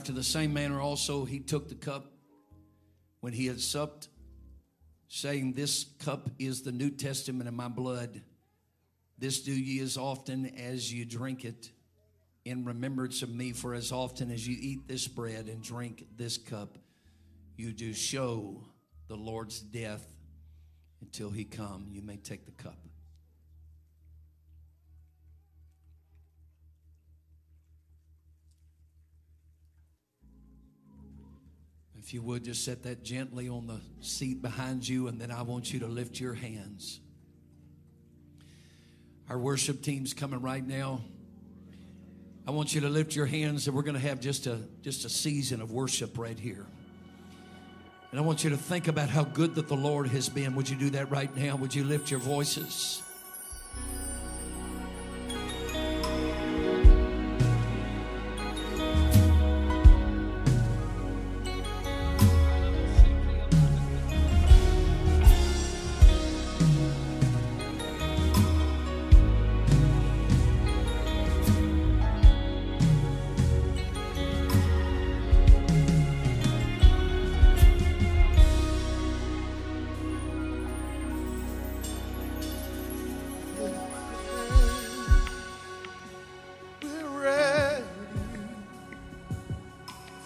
[0.00, 2.10] After the same manner also he took the cup
[3.20, 4.08] when he had supped,
[5.08, 8.22] saying, This cup is the New Testament in my blood.
[9.18, 11.70] This do ye as often as you drink it
[12.46, 13.52] in remembrance of me.
[13.52, 16.78] For as often as you eat this bread and drink this cup,
[17.58, 18.64] you do show
[19.06, 20.14] the Lord's death
[21.02, 21.88] until he come.
[21.90, 22.89] You may take the cup.
[32.02, 35.42] If you would just set that gently on the seat behind you, and then I
[35.42, 36.98] want you to lift your hands.
[39.28, 41.02] Our worship team's coming right now.
[42.48, 45.04] I want you to lift your hands, and we're going to have just a just
[45.04, 46.64] a season of worship right here.
[48.10, 50.54] And I want you to think about how good that the Lord has been.
[50.56, 51.56] Would you do that right now?
[51.56, 53.02] Would you lift your voices?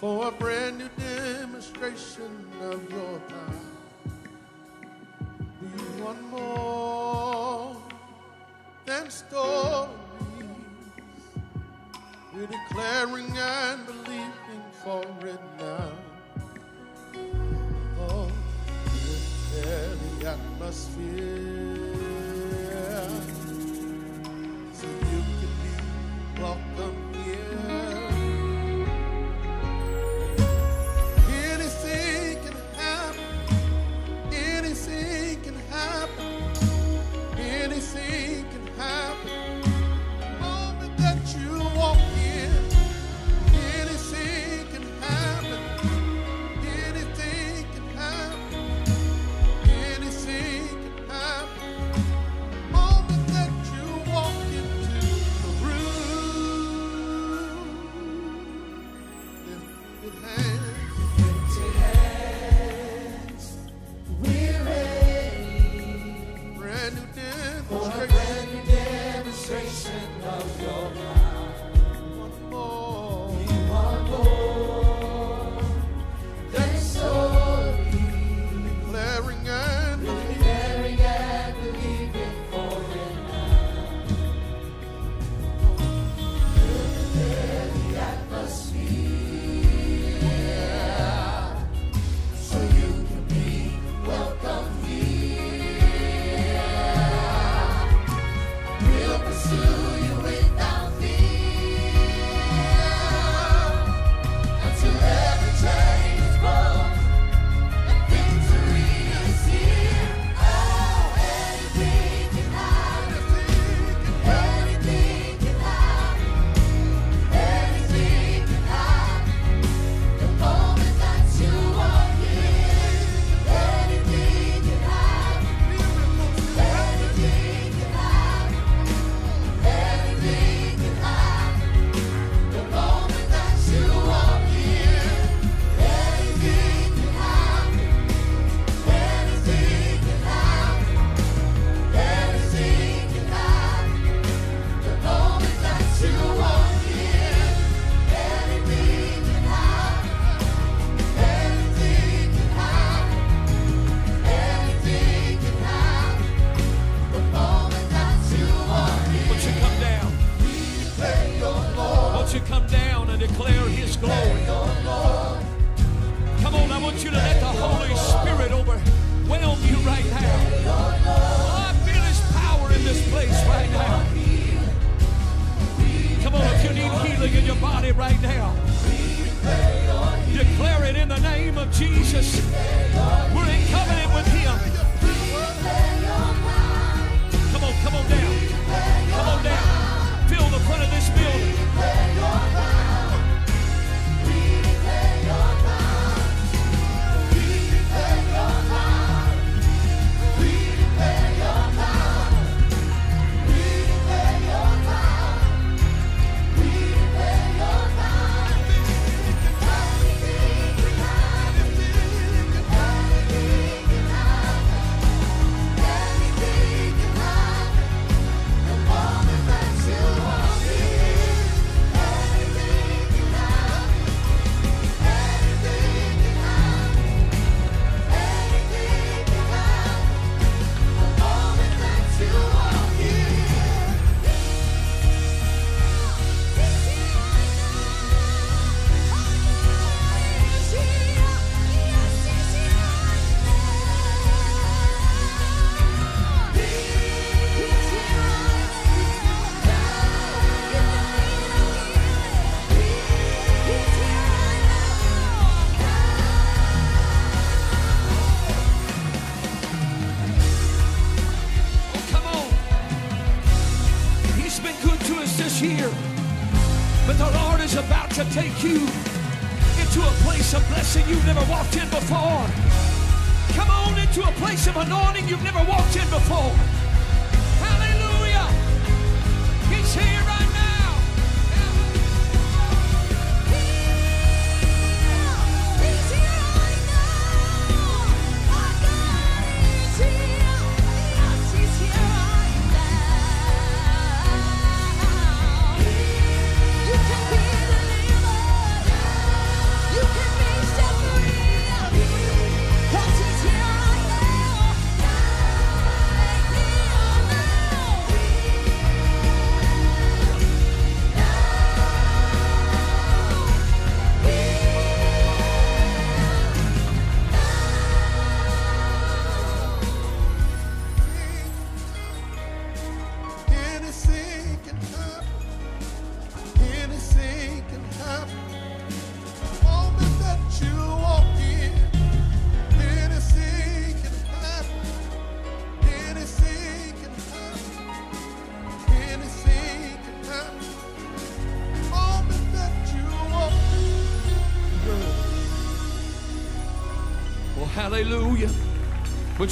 [0.05, 2.29] For a brand new demonstration
[2.61, 3.61] of your power.
[5.63, 7.75] We want more
[8.85, 9.89] than stories.
[12.35, 15.91] We're declaring and believing for it now.
[17.99, 18.31] Oh,
[19.55, 21.74] the atmosphere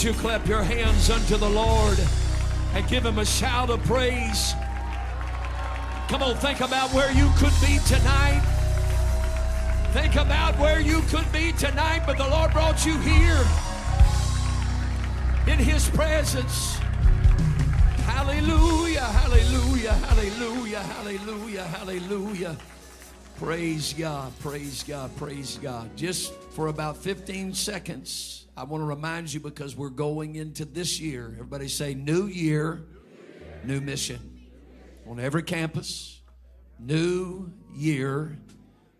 [0.04, 1.98] You clap your hands unto the Lord
[2.74, 4.54] and give him a shout of praise?
[6.10, 8.44] Come on, think about where you could be tonight.
[9.94, 13.40] Think about where you could be tonight, but the Lord brought you here
[15.48, 16.76] in his presence.
[18.04, 22.58] Hallelujah, hallelujah, hallelujah, hallelujah, hallelujah.
[23.38, 25.96] Praise God, praise God, praise God.
[25.96, 31.00] Just for about 15 seconds, I want to remind you because we're going into this
[31.00, 31.32] year.
[31.34, 32.84] Everybody say, New year,
[33.64, 34.20] new mission.
[35.08, 36.22] On every campus,
[36.80, 38.38] new year,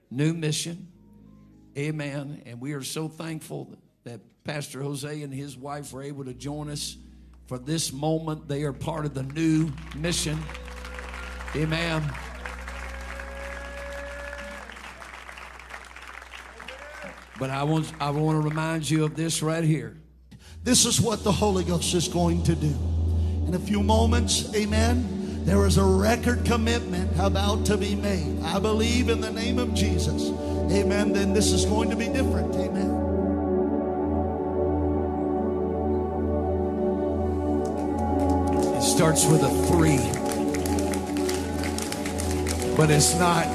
[0.10, 0.88] new mission.
[1.78, 2.42] Amen.
[2.46, 6.70] And we are so thankful that Pastor Jose and his wife were able to join
[6.70, 6.98] us
[7.48, 8.48] for this moment.
[8.48, 10.38] They are part of the new mission.
[11.56, 12.04] Amen.
[17.44, 19.98] But I want, I want to remind you of this right here.
[20.64, 22.74] This is what the Holy Ghost is going to do.
[23.46, 28.42] In a few moments, amen, there is a record commitment about to be made.
[28.44, 30.30] I believe in the name of Jesus,
[30.72, 32.92] amen, then this is going to be different, amen.
[38.78, 39.98] It starts with a three.
[42.78, 43.48] But it's not,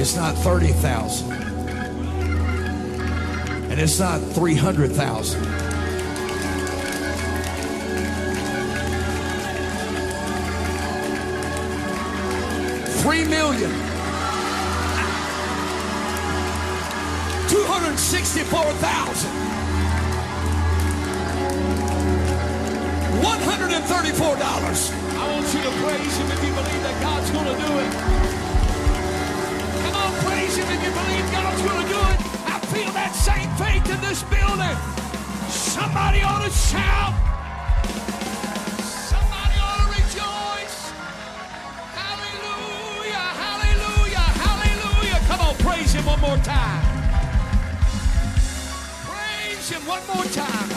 [0.00, 1.39] it's not 30,000.
[3.70, 5.44] And it's not 300,000.
[13.00, 13.70] Three million.
[17.48, 19.30] 264,000.
[23.22, 25.00] $134.
[25.14, 27.90] I want you to praise him if you believe that God's going to do it.
[29.84, 32.29] Come on, praise him if you believe God's going to do it.
[32.72, 34.76] Feel that same faith in this building.
[35.50, 37.14] Somebody ought to shout.
[39.10, 40.92] Somebody ought to rejoice.
[41.98, 45.18] Hallelujah, hallelujah, hallelujah.
[45.26, 46.82] Come on, praise him one more time.
[49.04, 50.70] Praise him one more time.